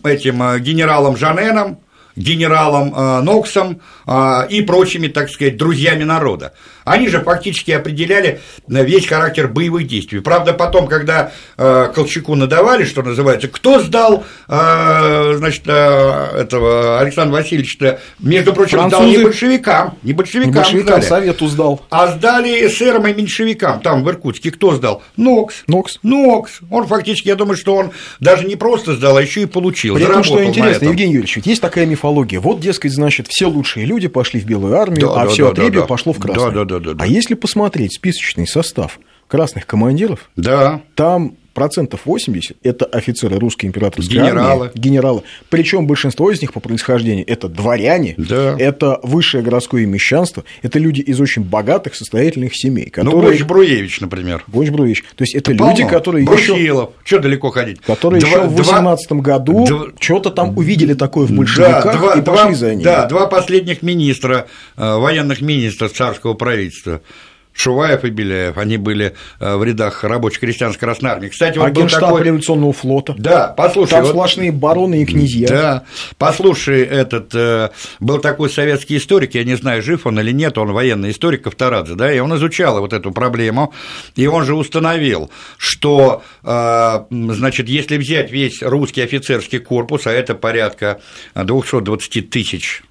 этим 0.03 0.43
э, 0.43 0.59
генералом 0.59 1.17
Жаненом, 1.17 1.79
генералом 2.15 2.93
э, 2.95 3.21
Ноксом 3.21 3.82
э, 4.08 4.47
и 4.49 4.62
прочими, 4.62 5.08
так 5.08 5.30
сказать, 5.30 5.58
друзьями 5.58 6.04
народа. 6.04 6.54
Они 6.86 7.08
же 7.08 7.21
фактически 7.21 7.71
определяли 7.71 8.41
весь 8.67 9.08
характер 9.08 9.47
боевых 9.47 9.88
действий. 9.88 10.19
Правда, 10.19 10.52
потом, 10.52 10.88
когда 10.88 11.32
Колчаку 11.56 12.36
надавали, 12.36 12.84
что 12.84 13.02
называется, 13.04 13.47
кто 13.47 13.80
сдал, 13.80 14.26
значит, 14.47 15.65
этого 15.65 16.99
Александра 16.99 17.38
Васильевича, 17.38 18.02
между 18.19 18.52
прочим, 18.52 18.80
Французы... 18.80 19.02
сдал 19.02 19.17
не 19.17 19.23
большевикам, 19.23 19.97
не 20.04 20.12
большевикам, 20.12 20.52
не 20.52 20.58
большевикам 20.58 21.02
сдали, 21.02 21.08
Совету 21.08 21.47
сдал, 21.47 21.82
а 21.89 22.08
сдали 22.08 22.67
эсерам 22.67 23.08
и 23.08 23.13
меньшевикам, 23.13 23.80
там 23.80 24.04
в 24.04 24.10
Иркутске, 24.10 24.52
кто 24.52 24.76
сдал? 24.76 25.04
Нокс. 25.15 25.63
Нокс. 25.67 25.99
Нокс. 26.04 26.60
Он 26.69 26.86
фактически, 26.86 27.30
я 27.30 27.36
думаю, 27.36 27.56
что 27.56 27.78
он 27.78 27.91
даже 28.19 28.45
не 28.45 28.58
просто 28.58 28.93
сдал, 28.95 29.15
а 29.15 29.21
еще 29.21 29.43
и 29.43 29.45
получил. 29.45 29.95
При 29.95 30.04
этом, 30.04 30.26
что 30.26 30.43
интересно, 30.43 30.84
Евгений 30.88 31.13
Юрьевич, 31.13 31.38
есть 31.45 31.62
такая 31.62 31.86
мифология. 31.86 32.02
Вот, 32.39 32.59
дескать, 32.59 32.91
значит, 32.91 33.27
все 33.29 33.47
лучшие 33.47 33.85
люди 33.85 34.07
пошли 34.07 34.39
в 34.39 34.45
Белую 34.45 34.75
армию, 34.75 35.07
да, 35.07 35.21
а 35.21 35.25
да, 35.25 35.29
все 35.29 35.45
да, 35.45 35.51
отребье 35.51 35.81
да, 35.81 35.87
пошло 35.87 36.13
в 36.13 36.19
Красную. 36.19 36.53
Да, 36.53 36.65
да, 36.65 36.79
да, 36.79 36.93
да, 36.93 37.03
а 37.03 37.07
если 37.07 37.33
посмотреть 37.35 37.95
списочный 37.95 38.47
состав 38.47 38.99
красных 39.27 39.65
командиров, 39.65 40.29
да. 40.35 40.81
там 40.95 41.37
процентов 41.53 42.01
80 42.05 42.57
это 42.63 42.85
офицеры 42.85 43.37
русской 43.37 43.67
императорской 43.67 44.15
генералы. 44.15 44.67
армии, 44.67 44.79
генералы. 44.79 45.21
Причем 45.49 45.87
большинство 45.87 46.31
из 46.31 46.41
них 46.41 46.53
по 46.53 46.59
происхождению 46.59 47.25
это 47.27 47.47
дворяне, 47.47 48.15
да. 48.17 48.55
это 48.57 48.99
высшее 49.03 49.43
городское 49.43 49.85
мещанство, 49.85 50.43
это 50.61 50.79
люди 50.79 51.01
из 51.01 51.19
очень 51.19 51.43
богатых, 51.43 51.95
состоятельных 51.95 52.55
семей. 52.55 52.85
Ну, 52.85 52.91
которые... 52.91 53.21
Ну, 53.21 53.29
Боч 53.29 53.43
Бруевич, 53.43 54.01
например. 54.01 54.43
Боч 54.47 54.69
Бруевич. 54.69 55.03
То 55.15 55.23
есть 55.23 55.35
это, 55.35 55.51
это 55.51 55.63
люди, 55.63 55.81
полно. 55.83 55.89
которые 55.89 56.25
Брусилов. 56.25 56.89
еще... 56.89 57.05
Что 57.05 57.19
далеко 57.19 57.51
ходить? 57.51 57.81
Которые 57.81 58.21
два, 58.21 58.29
еще 58.29 58.47
в 58.47 58.55
18 58.55 59.09
два... 59.09 59.21
году 59.21 59.65
два... 59.65 59.85
что-то 59.99 60.31
там 60.31 60.57
увидели 60.57 60.93
такое 60.93 61.27
в 61.27 61.31
большевиках 61.31 61.85
да, 61.85 61.93
два, 61.93 62.13
и 62.13 62.21
пошли 62.21 62.45
два, 62.45 62.53
за 62.53 62.71
ними. 62.71 62.83
Да, 62.83 63.05
два 63.05 63.27
последних 63.27 63.81
министра, 63.81 64.47
э, 64.75 64.95
военных 64.97 65.41
министра 65.41 65.87
царского 65.89 66.33
правительства– 66.33 67.01
Шуваев 67.53 68.03
и 68.03 68.09
Беляев, 68.09 68.57
они 68.57 68.77
были 68.77 69.13
э, 69.39 69.55
в 69.55 69.63
рядах 69.63 70.03
рабоче-крестьянской 70.03 70.87
Красной 70.87 71.11
Армии. 71.11 71.29
Кстати, 71.29 71.57
вот 71.59 71.67
а 71.67 71.71
был 71.71 71.87
такой... 71.87 72.23
революционного 72.23 72.73
флота. 72.73 73.15
Да, 73.17 73.53
послушай. 73.55 73.91
Там 73.91 74.01
вот... 74.01 74.09
сплошные 74.09 74.51
бароны 74.51 75.03
и 75.03 75.05
князья. 75.05 75.47
Да, 75.47 75.83
послушай, 76.17 76.81
этот, 76.81 77.33
э, 77.35 77.69
был 77.99 78.19
такой 78.19 78.49
советский 78.49 78.97
историк, 78.97 79.35
я 79.35 79.43
не 79.43 79.55
знаю, 79.55 79.83
жив 79.83 80.07
он 80.07 80.19
или 80.19 80.31
нет, 80.31 80.57
он 80.57 80.71
военный 80.71 81.11
историк 81.11 81.43
Ковторадзе, 81.43 81.93
да, 81.93 82.11
и 82.11 82.19
он 82.19 82.35
изучал 82.35 82.79
вот 82.79 82.91
эту 82.91 83.11
проблему, 83.11 83.73
и 84.15 84.25
он 84.25 84.45
же 84.45 84.55
установил, 84.55 85.29
что, 85.57 86.23
э, 86.43 86.99
значит, 87.09 87.69
если 87.69 87.97
взять 87.97 88.31
весь 88.31 88.63
русский 88.63 89.01
офицерский 89.01 89.59
корпус, 89.59 90.07
а 90.07 90.11
это 90.11 90.33
порядка 90.33 90.99
220 91.35 92.29
тысяч 92.29 92.81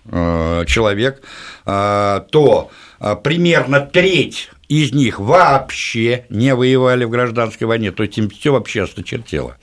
человек, 0.66 1.22
то 1.64 2.70
примерно 3.23 3.81
треть 3.81 4.51
из 4.69 4.93
них 4.93 5.21
вообще 5.21 6.25
не 6.31 6.55
воевали 6.55 7.05
в 7.05 7.11
гражданской 7.11 7.67
войне, 7.67 7.93
то 7.93 8.03
есть 8.03 8.17
им 8.19 8.31
все 8.31 8.53
вообще 8.53 8.83
осточертело. 8.83 9.59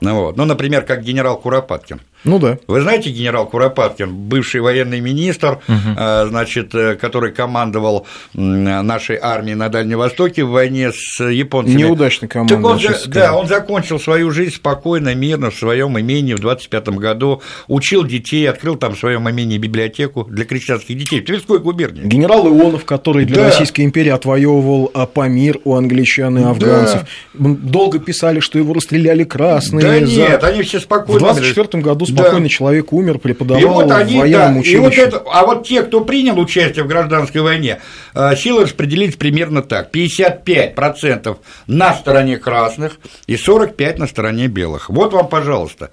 Ну, 0.00 0.14
вот. 0.14 0.36
ну, 0.36 0.44
например, 0.44 0.82
как 0.84 1.02
генерал 1.02 1.38
Куропаткин. 1.38 2.00
Ну 2.24 2.38
да. 2.38 2.58
Вы 2.66 2.80
знаете 2.80 3.10
генерал 3.10 3.46
Куропаткин, 3.46 4.12
бывший 4.12 4.60
военный 4.60 5.00
министр, 5.00 5.60
угу. 5.68 6.28
значит, 6.28 6.74
э, 6.74 6.96
который 6.96 7.32
командовал 7.32 8.06
нашей 8.34 9.18
армией 9.20 9.54
на 9.54 9.68
Дальнем 9.68 9.98
Востоке 9.98 10.44
в 10.44 10.50
войне 10.50 10.90
с 10.92 11.22
японцами. 11.22 11.78
Неудачно 11.78 12.28
командовал. 12.28 12.72
Он, 12.72 12.80
да, 13.08 13.36
он 13.36 13.46
закончил 13.46 14.00
свою 14.00 14.30
жизнь 14.30 14.54
спокойно, 14.54 15.14
мирно 15.14 15.50
в 15.50 15.54
своем 15.54 15.98
имении 15.98 16.34
в 16.34 16.40
25 16.40 16.88
году, 16.90 17.42
учил 17.68 18.04
детей, 18.04 18.48
открыл 18.48 18.76
там 18.76 18.94
в 18.94 18.98
своем 18.98 19.28
имении 19.28 19.58
библиотеку 19.58 20.24
для 20.24 20.44
крестьянских 20.44 20.96
детей 20.96 21.20
в 21.20 21.24
Тверской 21.26 21.58
губернии. 21.58 22.02
Генерал 22.02 22.46
Ионов, 22.48 22.84
который 22.84 23.24
для 23.24 23.36
да. 23.36 23.44
Российской 23.46 23.82
империи 23.82 24.10
отвоевывал 24.10 24.90
а, 24.94 25.06
Памир 25.06 25.58
у 25.64 25.74
англичан 25.74 26.38
и 26.38 26.42
афганцев. 26.42 27.02
Да. 27.34 27.50
Долго 27.62 27.98
писали, 27.98 28.40
что 28.40 28.58
его 28.58 28.72
расстреляли 28.74 29.24
красные. 29.24 30.00
Да 30.00 30.06
за... 30.06 30.12
нет, 30.12 30.44
они 30.44 30.62
все 30.62 30.80
спокойно. 30.80 31.18
В 31.18 31.22
24 31.22 31.82
году 31.82 32.05
спокойно 32.06 32.42
да. 32.42 32.48
человек 32.48 32.92
умер, 32.92 33.18
преподавал 33.18 33.60
и 33.60 33.64
вот 33.64 33.90
они, 33.90 34.14
в 34.14 34.18
военном 34.18 34.54
да, 34.54 34.60
училище. 34.60 34.76
И 34.76 34.80
вот 34.80 34.94
это, 34.94 35.22
а 35.30 35.46
вот 35.46 35.66
те, 35.66 35.82
кто 35.82 36.00
принял 36.02 36.38
участие 36.38 36.84
в 36.84 36.88
гражданской 36.88 37.40
войне, 37.40 37.80
э, 38.14 38.36
силы 38.36 38.64
распределились 38.64 39.16
примерно 39.16 39.62
так. 39.62 39.94
55% 39.94 41.36
на 41.66 41.94
стороне 41.94 42.38
красных 42.38 42.98
и 43.26 43.34
45% 43.34 43.98
на 43.98 44.06
стороне 44.06 44.48
белых. 44.48 44.88
Вот 44.90 45.12
вам, 45.12 45.28
пожалуйста 45.28 45.90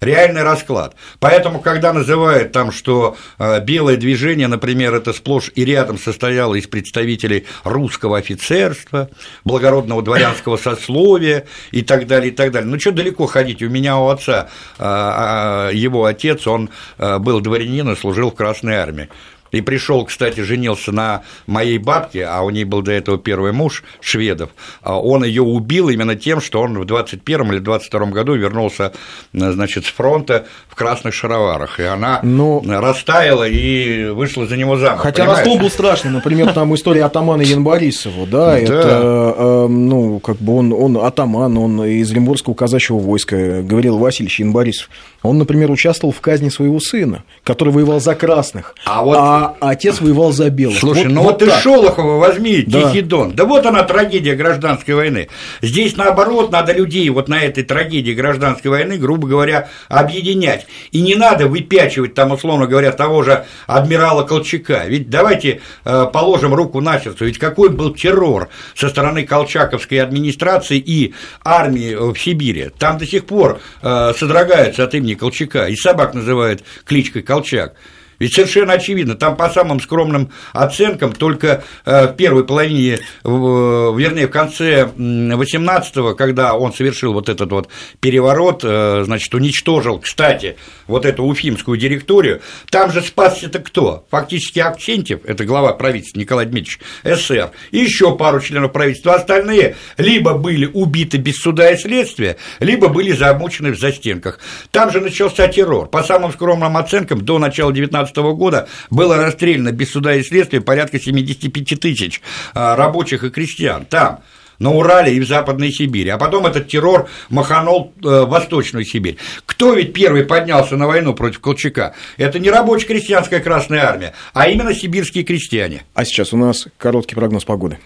реальный 0.00 0.42
расклад. 0.42 0.94
Поэтому, 1.20 1.60
когда 1.60 1.92
называют 1.92 2.52
там, 2.52 2.72
что 2.72 3.16
э, 3.38 3.60
белое 3.60 3.96
движение, 3.96 4.48
например, 4.48 4.94
это 4.94 5.12
сплошь 5.12 5.50
и 5.54 5.64
рядом 5.64 5.98
состояло 5.98 6.54
из 6.54 6.66
представителей 6.66 7.46
русского 7.64 8.18
офицерства, 8.18 9.08
благородного 9.44 10.02
дворянского 10.02 10.56
сословия 10.56 11.46
и 11.70 11.82
так 11.82 12.06
далее, 12.06 12.32
и 12.32 12.34
так 12.34 12.52
далее. 12.52 12.68
Ну, 12.68 12.78
что 12.78 12.92
далеко 12.92 13.26
ходить? 13.26 13.62
У 13.62 13.68
меня 13.68 13.98
у 13.98 14.08
отца, 14.08 14.48
э, 14.78 14.82
а, 14.82 15.70
его 15.70 16.04
отец, 16.04 16.46
он 16.46 16.70
э, 16.98 17.18
был 17.18 17.40
дворянин 17.40 17.90
и 17.90 17.96
служил 17.96 18.30
в 18.30 18.34
Красной 18.34 18.76
армии. 18.76 19.08
И 19.56 19.62
пришел, 19.62 20.04
кстати, 20.04 20.40
женился 20.40 20.92
на 20.92 21.22
моей 21.46 21.78
бабке, 21.78 22.26
а 22.26 22.42
у 22.42 22.50
ней 22.50 22.64
был 22.64 22.82
до 22.82 22.92
этого 22.92 23.16
первый 23.16 23.52
муж, 23.52 23.84
шведов. 24.00 24.50
А 24.82 25.00
он 25.00 25.24
ее 25.24 25.42
убил 25.42 25.88
именно 25.88 26.14
тем, 26.14 26.42
что 26.42 26.60
он 26.60 26.78
в 26.78 26.84
21 26.84 27.52
или 27.52 27.58
22 27.58 28.06
году 28.06 28.34
вернулся, 28.34 28.92
значит, 29.32 29.86
с 29.86 29.88
фронта 29.88 30.46
в 30.68 30.74
красных 30.74 31.14
шароварах. 31.14 31.80
И 31.80 31.84
она 31.84 32.20
Но... 32.22 32.60
Ну, 32.62 32.80
растаяла 32.80 33.48
и 33.48 34.08
вышла 34.08 34.46
за 34.46 34.56
него 34.56 34.76
замуж. 34.76 35.00
Хотя 35.00 35.24
понимаешь? 35.24 35.38
раскол 35.38 35.58
был 35.58 35.70
страшный. 35.70 36.10
Например, 36.10 36.52
там 36.52 36.74
история 36.74 37.04
атамана 37.04 37.42
Янбарисова, 37.56 38.26
да, 38.26 38.58
это, 38.58 39.34
э, 39.36 39.66
ну, 39.68 40.18
как 40.20 40.36
бы 40.36 40.58
он, 40.58 40.72
он 40.72 40.98
атаман, 40.98 41.56
он 41.56 41.82
из 41.84 42.12
Лимбургского 42.12 42.54
казачьего 42.54 42.98
войска, 42.98 43.62
говорил 43.62 43.96
Васильевич 43.98 44.40
Янбарисов. 44.40 44.90
Он, 45.22 45.38
например, 45.38 45.70
участвовал 45.70 46.12
в 46.12 46.20
казни 46.20 46.50
своего 46.50 46.78
сына, 46.78 47.24
который 47.42 47.72
воевал 47.72 48.00
за 48.00 48.14
красных. 48.14 48.74
А 48.84 49.02
вот 49.02 49.16
а 49.18 49.45
а 49.60 49.70
отец 49.70 50.00
воевал 50.00 50.32
за 50.32 50.50
белых. 50.50 50.78
Слушай, 50.78 51.04
вот, 51.04 51.12
ну 51.12 51.22
вот, 51.22 51.40
вот 51.42 51.50
ты 51.50 51.60
Шолохова 51.60 52.18
возьми, 52.18 52.64
да. 52.66 52.82
Тихий 52.82 53.02
Дон. 53.02 53.32
Да 53.34 53.44
вот 53.44 53.66
она 53.66 53.82
трагедия 53.82 54.34
гражданской 54.34 54.94
войны. 54.94 55.28
Здесь, 55.62 55.96
наоборот, 55.96 56.50
надо 56.50 56.72
людей 56.72 57.08
вот 57.10 57.28
на 57.28 57.42
этой 57.42 57.64
трагедии 57.64 58.12
гражданской 58.12 58.70
войны, 58.70 58.96
грубо 58.96 59.28
говоря, 59.28 59.68
объединять. 59.88 60.66
И 60.92 61.00
не 61.00 61.14
надо 61.14 61.46
выпячивать 61.46 62.14
там, 62.14 62.32
условно 62.32 62.66
говоря, 62.66 62.92
того 62.92 63.22
же 63.22 63.44
адмирала 63.66 64.22
Колчака. 64.24 64.84
Ведь 64.86 65.10
давайте 65.10 65.60
э, 65.84 66.06
положим 66.12 66.54
руку 66.54 66.80
на 66.80 66.98
сердце. 67.00 67.24
Ведь 67.24 67.38
какой 67.38 67.70
был 67.70 67.94
террор 67.94 68.48
со 68.74 68.88
стороны 68.88 69.24
колчаковской 69.24 70.00
администрации 70.00 70.78
и 70.78 71.14
армии 71.44 71.94
в 71.94 72.16
Сибири. 72.18 72.70
Там 72.78 72.98
до 72.98 73.06
сих 73.06 73.26
пор 73.26 73.60
э, 73.82 74.12
содрогаются 74.16 74.84
от 74.84 74.94
имени 74.94 75.14
Колчака. 75.14 75.66
И 75.66 75.76
собак 75.76 76.14
называют 76.14 76.62
кличкой 76.84 77.22
Колчак. 77.22 77.74
Ведь 78.18 78.34
совершенно 78.34 78.74
очевидно, 78.74 79.14
там 79.14 79.36
по 79.36 79.48
самым 79.50 79.80
скромным 79.80 80.30
оценкам 80.52 81.12
только 81.12 81.64
э, 81.84 82.08
в 82.08 82.16
первой 82.16 82.44
половине, 82.44 82.98
вернее, 83.24 84.26
в 84.26 84.30
конце 84.30 84.84
18-го, 84.84 86.14
когда 86.14 86.54
он 86.54 86.72
совершил 86.72 87.12
вот 87.12 87.28
этот 87.28 87.50
вот 87.50 87.68
переворот, 88.00 88.62
э, 88.64 89.02
значит, 89.04 89.34
уничтожил, 89.34 89.98
кстати, 89.98 90.56
вот 90.86 91.04
эту 91.04 91.24
уфимскую 91.24 91.78
директорию, 91.78 92.40
там 92.70 92.92
же 92.92 93.02
спасся-то 93.02 93.58
кто? 93.58 94.06
Фактически 94.10 94.60
Аксентьев, 94.60 95.20
это 95.24 95.44
глава 95.44 95.72
правительства 95.72 96.18
Николай 96.18 96.46
Дмитриевич, 96.46 96.80
СССР, 97.04 97.50
и 97.70 97.78
еще 97.78 98.16
пару 98.16 98.40
членов 98.40 98.72
правительства, 98.72 99.14
остальные 99.14 99.76
либо 99.98 100.34
были 100.34 100.66
убиты 100.66 101.18
без 101.18 101.36
суда 101.36 101.70
и 101.70 101.76
следствия, 101.76 102.36
либо 102.60 102.88
были 102.88 103.12
замучены 103.12 103.72
в 103.72 103.78
застенках. 103.78 104.40
Там 104.70 104.90
же 104.90 105.00
начался 105.00 105.48
террор. 105.48 105.88
По 105.88 106.02
самым 106.02 106.32
скромным 106.32 106.76
оценкам, 106.76 107.24
до 107.24 107.38
начала 107.38 107.72
19 107.72 108.05
2015 108.12 108.16
года 108.36 108.68
было 108.90 109.16
расстреляно 109.16 109.72
без 109.72 109.90
суда 109.90 110.14
и 110.14 110.22
следствия 110.22 110.60
порядка 110.60 110.98
75 110.98 111.80
тысяч 111.80 112.20
а, 112.54 112.76
рабочих 112.76 113.24
и 113.24 113.30
крестьян 113.30 113.84
там 113.84 114.20
на 114.58 114.72
Урале 114.72 115.14
и 115.14 115.20
в 115.20 115.26
Западной 115.26 115.70
Сибири, 115.70 116.10
а 116.10 116.18
потом 116.18 116.46
этот 116.46 116.68
террор 116.68 117.08
маханул 117.28 117.92
э, 118.02 118.24
Восточную 118.24 118.84
Сибирь. 118.84 119.18
Кто 119.44 119.74
ведь 119.74 119.92
первый 119.92 120.24
поднялся 120.24 120.76
на 120.76 120.86
войну 120.86 121.14
против 121.14 121.40
Колчака? 121.40 121.94
Это 122.16 122.38
не 122.38 122.50
рабочая 122.50 122.86
крестьянская 122.86 123.40
Красная 123.40 123.84
Армия, 123.84 124.14
а 124.32 124.48
именно 124.48 124.74
сибирские 124.74 125.24
крестьяне. 125.24 125.84
А 125.94 126.04
сейчас 126.04 126.32
у 126.32 126.36
нас 126.36 126.68
короткий 126.78 127.14
прогноз 127.14 127.44
погоды. 127.44 127.78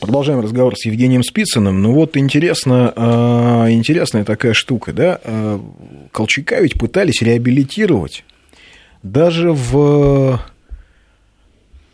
Продолжаем 0.00 0.40
разговор 0.40 0.76
с 0.76 0.84
Евгением 0.84 1.22
Спицыным. 1.22 1.80
Ну 1.80 1.92
вот 1.92 2.16
интересно, 2.16 2.92
э, 2.94 3.70
интересная 3.70 4.24
такая 4.24 4.52
штука, 4.52 4.92
да? 4.92 5.20
Э, 5.22 5.60
Колчака 6.10 6.60
ведь 6.60 6.78
пытались 6.78 7.22
реабилитировать 7.22 8.24
даже 9.02 9.52
в 9.52 10.40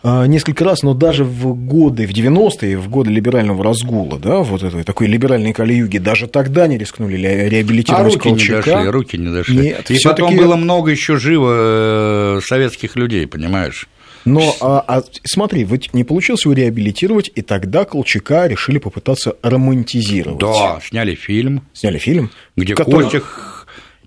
а, 0.01 0.27
несколько 0.27 0.65
раз, 0.65 0.83
но 0.83 0.95
даже 0.95 1.25
в 1.25 1.55
годы, 1.55 2.07
в 2.07 2.11
90-е, 2.11 2.79
в 2.79 2.89
годы 2.89 3.11
либерального 3.11 3.65
разгула, 3.65 4.19
да, 4.19 4.39
вот 4.39 4.63
этой 4.63 4.85
такой 4.85 5.09
либеральной 5.09 5.53
калиюги, 5.53 5.99
даже 5.99 6.29
тогда 6.29 6.69
не 6.69 6.79
рискнули 6.79 7.17
реабилитировать 7.17 8.15
а 8.15 8.15
руки 8.15 8.29
Колчака. 8.29 8.71
не 8.71 8.75
дошли, 8.75 8.91
руки 8.91 9.19
не 9.19 9.33
дошли. 9.33 9.59
Нет, 9.59 9.91
И 9.91 9.99
потом 10.03 10.37
было 10.37 10.57
много 10.57 10.93
еще 10.93 11.19
живо 11.19 12.39
э, 12.39 12.41
советских 12.45 12.95
людей, 12.95 13.27
понимаешь? 13.27 13.89
Но 14.25 14.55
а, 14.61 14.85
а, 14.87 15.03
смотри, 15.25 15.65
ведь 15.65 15.95
не 15.95 16.05
получилось 16.05 16.45
его 16.45 16.55
реабилитировать, 16.55 17.31
и 17.35 17.43
тогда 17.43 17.85
Колчака 17.85 18.47
решили 18.47 18.79
попытаться 18.79 19.37
романтизировать. 19.43 20.39
Да, 20.39 20.81
сняли 20.87 21.15
фильм. 21.15 21.63
Сняли 21.73 21.99
фильм. 21.99 22.31
Где 22.57 22.75
который... 22.75 23.05
Костик 23.05 23.58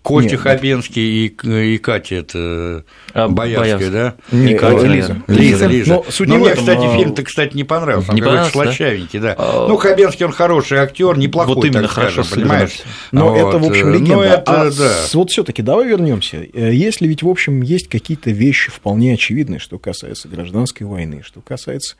Костя 0.02 0.32
Нет. 0.32 0.40
Хабенский 0.40 1.28
и, 1.28 1.74
и 1.74 1.78
Катя 1.78 2.16
это 2.16 2.84
а, 3.14 3.28
Боярская, 3.28 3.92
да? 3.92 4.16
Не 4.32 4.56
Катя, 4.56 4.88
Лиза. 4.88 5.22
Лиза, 5.28 5.68
Лиза. 5.68 5.94
Но, 5.94 6.06
суть 6.10 6.28
Но 6.28 6.38
мне, 6.38 6.48
этом, 6.50 6.66
кстати, 6.66 6.86
а... 6.86 6.98
фильм-то, 6.98 7.24
кстати, 7.24 7.56
не 7.56 7.64
понравился. 7.64 8.10
Он 8.10 8.16
не 8.16 8.22
понравился, 8.22 8.52
слащавенький, 8.52 9.20
да? 9.20 9.36
да. 9.36 9.36
А... 9.38 9.68
Ну, 9.68 9.78
Хабенский, 9.78 10.26
он 10.26 10.32
хороший 10.32 10.80
актер, 10.80 11.18
неплохой, 11.20 11.54
вот 11.54 11.66
именно 11.66 11.84
так 11.84 11.92
хорошо 11.92 12.24
скажем, 12.24 12.44
понимаешь? 12.44 12.82
Но 13.12 13.30
вот. 13.30 13.38
это, 13.38 13.60
в 13.60 13.70
общем, 13.70 13.94
легенда. 13.94 14.16
Но 14.16 14.24
это, 14.24 14.62
а 14.62 14.72
да. 14.72 14.96
Вот 15.14 15.30
все 15.30 15.44
таки 15.44 15.62
давай 15.62 15.88
вернемся. 15.88 16.38
Э, 16.52 16.74
если 16.74 17.08
ведь, 17.08 17.22
в 17.22 17.30
общем, 17.30 17.62
есть 17.62 17.88
какие-то 17.88 18.32
вещи 18.32 18.72
вполне 18.72 19.14
очевидные, 19.14 19.60
что 19.60 19.78
касается 19.78 20.28
гражданской 20.28 20.88
войны, 20.88 21.22
что 21.24 21.42
касается 21.42 21.96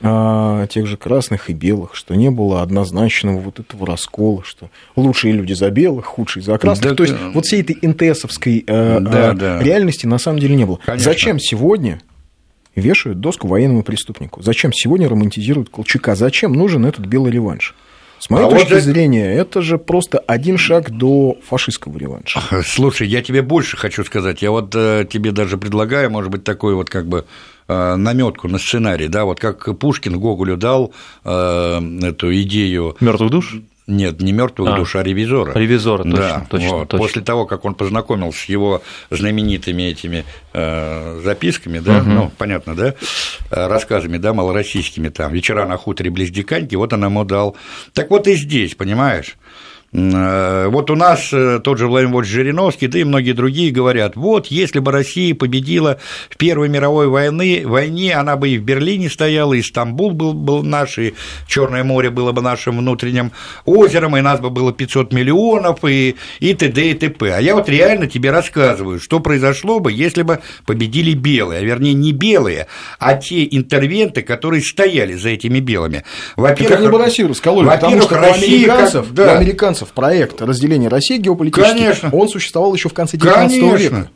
а, 0.00 0.66
тех 0.66 0.86
же 0.86 0.96
красных 0.96 1.50
и 1.50 1.52
белых, 1.52 1.94
что 1.94 2.14
не 2.14 2.30
было 2.30 2.62
однозначного 2.62 3.38
вот 3.38 3.60
этого 3.60 3.86
раскола, 3.86 4.42
что 4.44 4.70
лучшие 4.96 5.32
люди 5.32 5.52
за 5.52 5.70
белых, 5.70 6.06
худшие 6.06 6.42
за 6.42 6.58
красных. 6.58 6.90
Да, 6.90 6.96
То 6.96 7.02
есть 7.04 7.14
вот 7.32 7.46
всей 7.46 7.62
этой 7.62 7.78
НТСовской 7.80 8.64
э, 8.66 9.00
да, 9.00 9.30
э, 9.30 9.34
да. 9.34 9.62
реальности 9.62 10.06
на 10.06 10.18
самом 10.18 10.40
деле 10.40 10.56
не 10.56 10.66
было. 10.66 10.78
Конечно. 10.84 11.04
Зачем 11.04 11.38
сегодня 11.38 12.00
вешают 12.74 13.20
доску 13.20 13.46
военному 13.48 13.82
преступнику? 13.82 14.42
Зачем 14.42 14.72
сегодня 14.72 15.08
романтизируют 15.08 15.70
Колчака? 15.70 16.16
Зачем 16.16 16.52
нужен 16.52 16.84
этот 16.86 17.06
белый 17.06 17.32
реванш? 17.32 17.74
С 18.18 18.30
моей 18.30 18.46
а 18.46 18.48
точки 18.50 18.72
вот 18.72 18.82
зрения, 18.82 19.34
это 19.34 19.60
же 19.60 19.76
просто 19.76 20.18
один 20.18 20.56
шаг 20.56 20.90
до 20.90 21.36
фашистского 21.46 21.98
реванша. 21.98 22.40
Слушай, 22.66 23.06
я 23.06 23.22
тебе 23.22 23.42
больше 23.42 23.76
хочу 23.76 24.02
сказать. 24.04 24.40
Я 24.40 24.50
вот 24.50 24.74
э, 24.74 25.06
тебе 25.10 25.30
даже 25.30 25.58
предлагаю, 25.58 26.10
может 26.10 26.30
быть, 26.30 26.42
такой 26.42 26.74
вот 26.74 26.88
как 26.88 27.06
бы 27.06 27.26
наметку 27.68 28.48
на 28.48 28.58
сценарий, 28.58 29.08
да, 29.08 29.24
вот 29.24 29.40
как 29.40 29.78
Пушкин 29.78 30.18
Гоголю 30.18 30.56
дал 30.56 30.92
э, 31.24 31.80
эту 32.02 32.34
идею 32.42 32.96
мертвых 33.00 33.30
душ. 33.30 33.56
Нет, 33.86 34.20
не 34.22 34.32
мертвых 34.32 34.70
а, 34.72 34.76
душ, 34.76 34.96
а 34.96 35.02
ревизора. 35.02 35.52
Ревизора, 35.52 36.04
точно, 36.04 36.16
да, 36.16 36.46
точно, 36.48 36.70
вот. 36.70 36.88
точно. 36.88 36.98
После 36.98 37.22
того, 37.22 37.44
как 37.44 37.66
он 37.66 37.74
познакомился 37.74 38.38
с 38.38 38.44
его 38.46 38.82
знаменитыми 39.10 39.82
этими 39.82 40.24
э, 40.54 41.20
записками, 41.22 41.80
да, 41.80 41.98
угу. 41.98 42.08
ну, 42.08 42.32
понятно, 42.38 42.74
да, 42.74 42.86
э, 42.88 42.94
рассказами, 43.50 44.16
да, 44.16 44.32
малороссийскими, 44.32 45.10
там, 45.10 45.34
«Вечера 45.34 45.66
на 45.66 45.76
хуторе 45.76 46.10
близ 46.10 46.30
Диканьки», 46.30 46.74
вот 46.76 46.94
он 46.94 47.04
ему 47.04 47.24
дал. 47.24 47.56
Так 47.92 48.08
вот 48.08 48.26
и 48.26 48.36
здесь, 48.36 48.74
понимаешь, 48.74 49.36
Э, 49.36 49.73
вот 49.94 50.90
у 50.90 50.96
нас 50.96 51.32
э, 51.32 51.60
тот 51.62 51.78
же 51.78 51.86
Владимир 51.86 52.14
Вольфович 52.14 52.34
Жириновский, 52.34 52.88
да 52.88 52.98
и 52.98 53.04
многие 53.04 53.30
другие 53.30 53.70
говорят, 53.70 54.16
вот 54.16 54.48
если 54.48 54.80
бы 54.80 54.90
Россия 54.90 55.36
победила 55.36 56.00
в 56.28 56.36
Первой 56.36 56.68
мировой 56.68 57.06
войны, 57.06 57.62
войне, 57.64 58.14
она 58.14 58.36
бы 58.36 58.48
и 58.48 58.58
в 58.58 58.64
Берлине 58.64 59.08
стояла, 59.08 59.54
и 59.54 59.62
Стамбул 59.62 60.10
был, 60.10 60.32
был 60.32 60.64
наш, 60.64 60.98
и 60.98 61.14
Черное 61.46 61.84
море 61.84 62.10
было 62.10 62.32
бы 62.32 62.42
нашим 62.42 62.78
внутренним 62.78 63.30
озером, 63.66 64.16
и 64.16 64.20
нас 64.20 64.40
бы 64.40 64.50
было 64.50 64.72
500 64.72 65.12
миллионов, 65.12 65.84
и, 65.84 66.16
и 66.40 66.54
т.д. 66.54 66.90
и 66.90 66.94
т.п. 66.94 67.32
А 67.32 67.40
я 67.40 67.54
вот 67.54 67.68
реально 67.68 68.08
тебе 68.08 68.32
рассказываю, 68.32 68.98
что 68.98 69.20
произошло 69.20 69.78
бы, 69.78 69.92
если 69.92 70.22
бы 70.22 70.40
победили 70.66 71.14
белые, 71.14 71.60
а 71.60 71.62
вернее 71.62 71.94
не 71.94 72.10
белые, 72.10 72.66
а 72.98 73.14
те 73.14 73.46
интервенты, 73.48 74.22
которые 74.22 74.62
стояли 74.62 75.14
за 75.14 75.28
этими 75.28 75.60
белыми. 75.60 76.02
Во-первых, 76.34 76.78
они 76.80 76.88
бы 76.88 76.98
Россию 76.98 77.28
раскололи, 77.28 77.66
потому 77.66 78.02
что 78.02 78.18
Россия, 78.18 78.68
у 78.68 78.72
американцев, 78.72 79.06
как, 79.06 79.14
да. 79.14 79.32
у 79.32 79.36
американцев 79.36 79.83
Финансов 79.84 79.92
проект 79.92 80.40
разделения 80.40 80.88
России 80.88 81.18
геополитически, 81.18 81.70
Конечно. 81.70 82.10
он 82.12 82.28
существовал 82.28 82.74
еще 82.74 82.88
в 82.88 82.94
конце 82.94 83.16
XIX 83.16 83.76
века. 83.78 84.10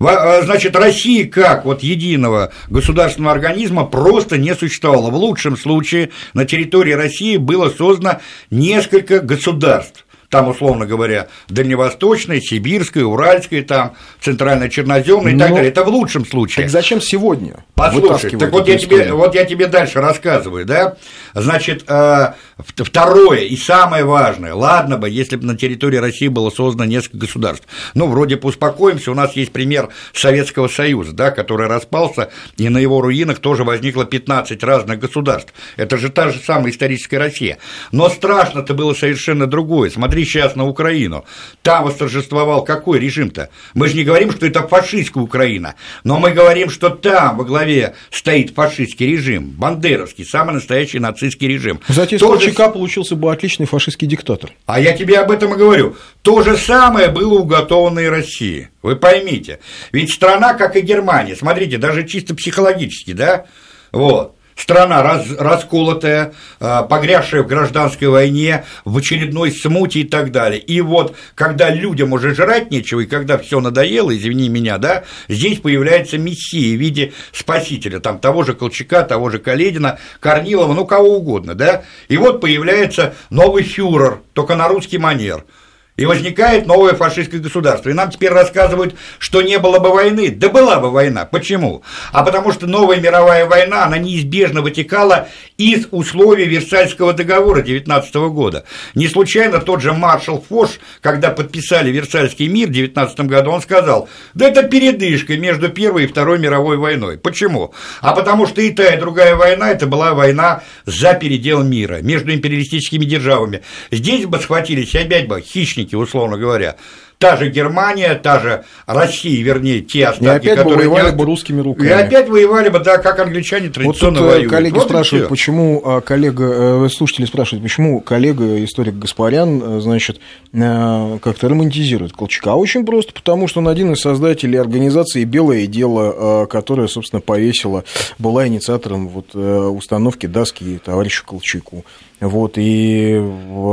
А, 0.00 0.42
значит, 0.42 0.74
России 0.74 1.22
как 1.24 1.64
вот 1.64 1.82
единого 1.82 2.52
государственного 2.68 3.32
организма 3.32 3.84
просто 3.84 4.38
не 4.38 4.54
существовало. 4.54 5.10
В 5.10 5.14
лучшем 5.14 5.56
случае 5.56 6.10
на 6.34 6.44
территории 6.44 6.92
России 6.92 7.36
было 7.36 7.68
создано 7.70 8.20
несколько 8.50 9.20
государств 9.20 10.04
там, 10.34 10.48
условно 10.48 10.84
говоря, 10.84 11.28
Дальневосточная, 11.48 12.40
Сибирская, 12.40 13.04
Уральская, 13.04 13.62
там, 13.62 13.94
Центрально-Черноземная 14.20 15.34
и 15.34 15.38
так 15.38 15.50
далее. 15.50 15.68
Это 15.68 15.84
в 15.84 15.88
лучшем 15.88 16.26
случае. 16.26 16.64
Так 16.64 16.72
зачем 16.72 17.00
сегодня? 17.00 17.64
Послушай, 17.76 18.30
так 18.30 18.50
вот 18.50 18.66
я, 18.66 18.76
тебе, 18.76 19.12
вот 19.12 19.34
я 19.36 19.44
тебе 19.44 19.68
дальше 19.68 20.00
рассказываю, 20.00 20.64
да? 20.64 20.96
Значит, 21.34 21.84
э, 21.86 22.32
второе 22.58 23.40
и 23.42 23.56
самое 23.56 24.04
важное, 24.04 24.54
ладно 24.54 24.98
бы, 24.98 25.08
если 25.08 25.36
бы 25.36 25.46
на 25.46 25.56
территории 25.56 25.98
России 25.98 26.26
было 26.26 26.50
создано 26.50 26.84
несколько 26.84 27.18
государств. 27.18 27.66
Ну, 27.94 28.08
вроде 28.08 28.36
бы 28.36 28.48
успокоимся, 28.48 29.12
у 29.12 29.14
нас 29.14 29.34
есть 29.34 29.52
пример 29.52 29.90
Советского 30.12 30.66
Союза, 30.66 31.12
да, 31.12 31.30
который 31.30 31.68
распался, 31.68 32.30
и 32.56 32.68
на 32.68 32.78
его 32.78 33.00
руинах 33.00 33.38
тоже 33.38 33.62
возникло 33.62 34.04
15 34.04 34.62
разных 34.64 34.98
государств. 34.98 35.54
Это 35.76 35.96
же 35.96 36.08
та 36.10 36.30
же 36.30 36.40
самая 36.40 36.72
историческая 36.72 37.18
Россия. 37.18 37.58
Но 37.92 38.08
страшно-то 38.08 38.74
было 38.74 38.94
совершенно 38.94 39.46
другое. 39.46 39.90
Смотри, 39.90 40.23
сейчас 40.24 40.56
на 40.56 40.66
Украину. 40.66 41.24
Там 41.62 41.84
восторжествовал 41.84 42.64
какой 42.64 42.98
режим-то? 42.98 43.50
Мы 43.74 43.88
же 43.88 43.96
не 43.96 44.04
говорим, 44.04 44.32
что 44.32 44.46
это 44.46 44.66
фашистская 44.66 45.22
Украина, 45.22 45.74
но 46.02 46.18
мы 46.18 46.32
говорим, 46.32 46.70
что 46.70 46.90
там 46.90 47.36
во 47.36 47.44
главе 47.44 47.94
стоит 48.10 48.54
фашистский 48.54 49.06
режим, 49.06 49.50
бандеровский, 49.50 50.24
самый 50.24 50.54
настоящий 50.54 50.98
нацистский 50.98 51.48
режим. 51.48 51.80
Кстати, 51.86 52.14
из 52.14 52.20
Колчака 52.20 52.68
получился 52.68 53.16
бы 53.16 53.32
отличный 53.32 53.66
фашистский 53.66 54.06
диктатор. 54.06 54.50
А 54.66 54.80
я 54.80 54.96
тебе 54.96 55.18
об 55.18 55.30
этом 55.30 55.54
и 55.54 55.56
говорю. 55.56 55.96
То 56.22 56.42
же 56.42 56.56
самое 56.56 57.08
было 57.08 57.38
уготовано 57.40 58.00
и 58.00 58.06
России. 58.06 58.70
Вы 58.82 58.96
поймите. 58.96 59.60
Ведь 59.92 60.12
страна, 60.12 60.54
как 60.54 60.76
и 60.76 60.80
Германия, 60.80 61.36
смотрите, 61.36 61.78
даже 61.78 62.06
чисто 62.06 62.34
психологически, 62.34 63.12
да, 63.12 63.46
вот, 63.92 64.36
страна 64.56 65.02
раз, 65.02 65.26
расколотая, 65.38 66.34
а, 66.60 66.82
погрязшая 66.82 67.42
в 67.42 67.46
гражданской 67.46 68.08
войне, 68.08 68.64
в 68.84 68.96
очередной 68.96 69.52
смуте 69.52 70.00
и 70.00 70.04
так 70.04 70.30
далее. 70.32 70.60
И 70.60 70.80
вот, 70.80 71.16
когда 71.34 71.70
людям 71.70 72.12
уже 72.12 72.34
жрать 72.34 72.70
нечего, 72.70 73.00
и 73.00 73.06
когда 73.06 73.38
все 73.38 73.60
надоело, 73.60 74.16
извини 74.16 74.48
меня, 74.48 74.78
да, 74.78 75.04
здесь 75.28 75.60
появляется 75.60 76.18
мессия 76.18 76.76
в 76.76 76.80
виде 76.80 77.12
спасителя, 77.32 78.00
там 78.00 78.18
того 78.18 78.44
же 78.44 78.54
Колчака, 78.54 79.02
того 79.02 79.30
же 79.30 79.38
Каледина, 79.38 79.98
Корнилова, 80.20 80.72
ну 80.72 80.86
кого 80.86 81.16
угодно, 81.16 81.54
да, 81.54 81.82
и 82.08 82.16
вот 82.16 82.40
появляется 82.40 83.14
новый 83.30 83.62
фюрер, 83.62 84.20
только 84.32 84.54
на 84.54 84.68
русский 84.68 84.98
манер– 84.98 85.44
И 85.96 86.06
возникает 86.06 86.66
новое 86.66 86.94
фашистское 86.94 87.40
государство. 87.40 87.88
И 87.88 87.92
нам 87.92 88.10
теперь 88.10 88.30
рассказывают, 88.30 88.96
что 89.20 89.42
не 89.42 89.60
было 89.60 89.78
бы 89.78 89.90
войны. 89.90 90.30
Да 90.30 90.48
была 90.48 90.80
бы 90.80 90.90
война. 90.90 91.24
Почему? 91.24 91.84
А 92.10 92.24
потому 92.24 92.52
что 92.52 92.66
новая 92.66 92.96
мировая 92.96 93.46
война, 93.46 93.84
она 93.84 93.98
неизбежно 93.98 94.60
вытекала 94.60 95.28
из 95.56 95.86
условий 95.92 96.46
Версальского 96.46 97.12
договора 97.12 97.62
19 97.62 98.12
года. 98.32 98.64
Не 98.96 99.06
случайно 99.06 99.60
тот 99.60 99.82
же 99.82 99.92
маршал 99.92 100.44
Фош, 100.48 100.80
когда 101.00 101.30
подписали 101.30 101.92
Версальский 101.92 102.48
мир 102.48 102.70
в 102.70 102.72
19 102.72 103.20
году, 103.20 103.52
он 103.52 103.62
сказал, 103.62 104.08
да 104.34 104.48
это 104.48 104.64
передышка 104.64 105.36
между 105.36 105.68
Первой 105.68 106.04
и 106.04 106.06
Второй 106.08 106.40
мировой 106.40 106.76
войной. 106.76 107.18
Почему? 107.18 107.72
А 108.00 108.14
потому 108.16 108.48
что 108.48 108.60
и 108.60 108.70
та, 108.70 108.94
и 108.94 108.98
другая 108.98 109.36
война, 109.36 109.70
это 109.70 109.86
была 109.86 110.12
война 110.14 110.64
за 110.86 111.14
передел 111.14 111.62
мира, 111.62 112.00
между 112.02 112.34
империалистическими 112.34 113.04
державами. 113.04 113.62
Здесь 113.92 114.26
бы 114.26 114.40
схватились 114.40 114.92
опять 114.96 115.28
бы 115.28 115.40
хищники 115.40 115.83
союзники, 115.84 115.94
условно 115.94 116.36
говоря, 116.36 116.76
та 117.18 117.36
же 117.36 117.48
Германия, 117.48 118.14
та 118.14 118.40
же 118.40 118.64
Россия, 118.86 119.42
вернее, 119.42 119.80
те 119.80 120.06
остатки, 120.06 120.46
и 120.46 120.50
опять 120.50 120.58
которые... 120.58 120.88
бы 120.88 120.94
воевали 120.94 121.14
бы 121.14 121.24
русскими 121.24 121.60
руками. 121.60 121.88
И 121.88 121.90
опять 121.90 122.28
воевали 122.28 122.68
бы, 122.68 122.80
да, 122.80 122.98
как 122.98 123.18
англичане 123.18 123.70
традиционно 123.70 124.20
вот 124.20 124.26
тут 124.26 124.34
воюют. 124.34 124.50
коллеги 124.50 124.74
вот 124.74 124.84
спрашивают, 124.84 125.28
почему 125.28 125.80
а, 125.84 126.00
коллега, 126.00 126.84
э, 126.84 126.88
слушатели 126.90 127.24
спрашивают, 127.24 127.62
почему 127.62 128.00
коллега, 128.00 128.62
историк 128.64 128.94
Гаспарян, 128.94 129.62
э, 129.62 129.80
значит, 129.80 130.20
э, 130.52 131.18
как-то 131.22 131.48
романтизирует 131.48 132.12
Колчака. 132.12 132.54
Очень 132.56 132.84
просто, 132.84 133.12
потому 133.12 133.48
что 133.48 133.60
он 133.60 133.68
один 133.68 133.92
из 133.92 134.00
создателей 134.00 134.60
организации 134.60 135.24
«Белое 135.24 135.66
дело», 135.66 136.46
которая, 136.46 136.88
собственно, 136.88 137.20
повесила, 137.20 137.84
была 138.18 138.46
инициатором 138.46 139.08
вот 139.08 139.34
установки 139.34 140.26
доски 140.26 140.78
товарищу 140.84 141.24
Колчаку. 141.24 141.84
Вот, 142.26 142.54
и 142.56 143.20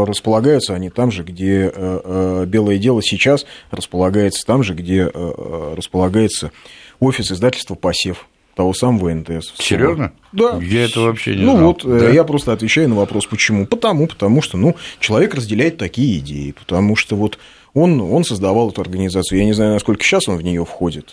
располагаются 0.06 0.74
они 0.74 0.89
там 0.89 1.10
же, 1.10 1.24
где 1.24 1.72
э, 1.74 2.02
э, 2.04 2.45
белое 2.47 2.78
дело 2.78 3.02
сейчас 3.02 3.45
располагается 3.72 4.45
там 4.45 4.62
же, 4.62 4.74
где 4.74 5.10
э, 5.14 5.74
располагается 5.78 6.52
офис 6.99 7.32
издательства 7.32 7.76
«Посев» 7.76 8.28
того 8.56 8.74
самого 8.74 9.14
НТС. 9.14 9.54
Серьезно? 9.58 10.12
Да. 10.34 10.60
Я 10.62 10.84
это 10.84 10.99
вообще 10.99 11.36
не 11.36 11.43
ну, 11.43 11.52
знал. 11.52 11.58
Ну 11.62 11.68
вот, 11.68 11.99
да? 12.02 12.10
я 12.10 12.26
просто 12.26 12.52
отвечаю 12.52 12.89
на 12.89 12.95
вопрос, 12.95 13.26
почему. 13.26 13.66
Потому, 13.66 14.08
потому 14.08 14.41
что, 14.41 14.58
ну, 14.58 14.76
человек 14.99 15.34
разделяет 15.34 15.78
такие 15.78 16.20
идеи, 16.20 16.52
потому 16.52 16.97
что 16.97 17.16
вот 17.16 17.39
он, 17.74 18.02
он 18.02 18.26
создавал 18.26 18.70
эту 18.70 18.82
организацию. 18.82 19.39
Я 19.39 19.45
не 19.45 19.54
знаю, 19.54 19.72
насколько 19.72 20.04
сейчас 20.04 20.28
он 20.28 20.36
в 20.36 20.41
нее 20.41 20.66
входит 20.66 21.12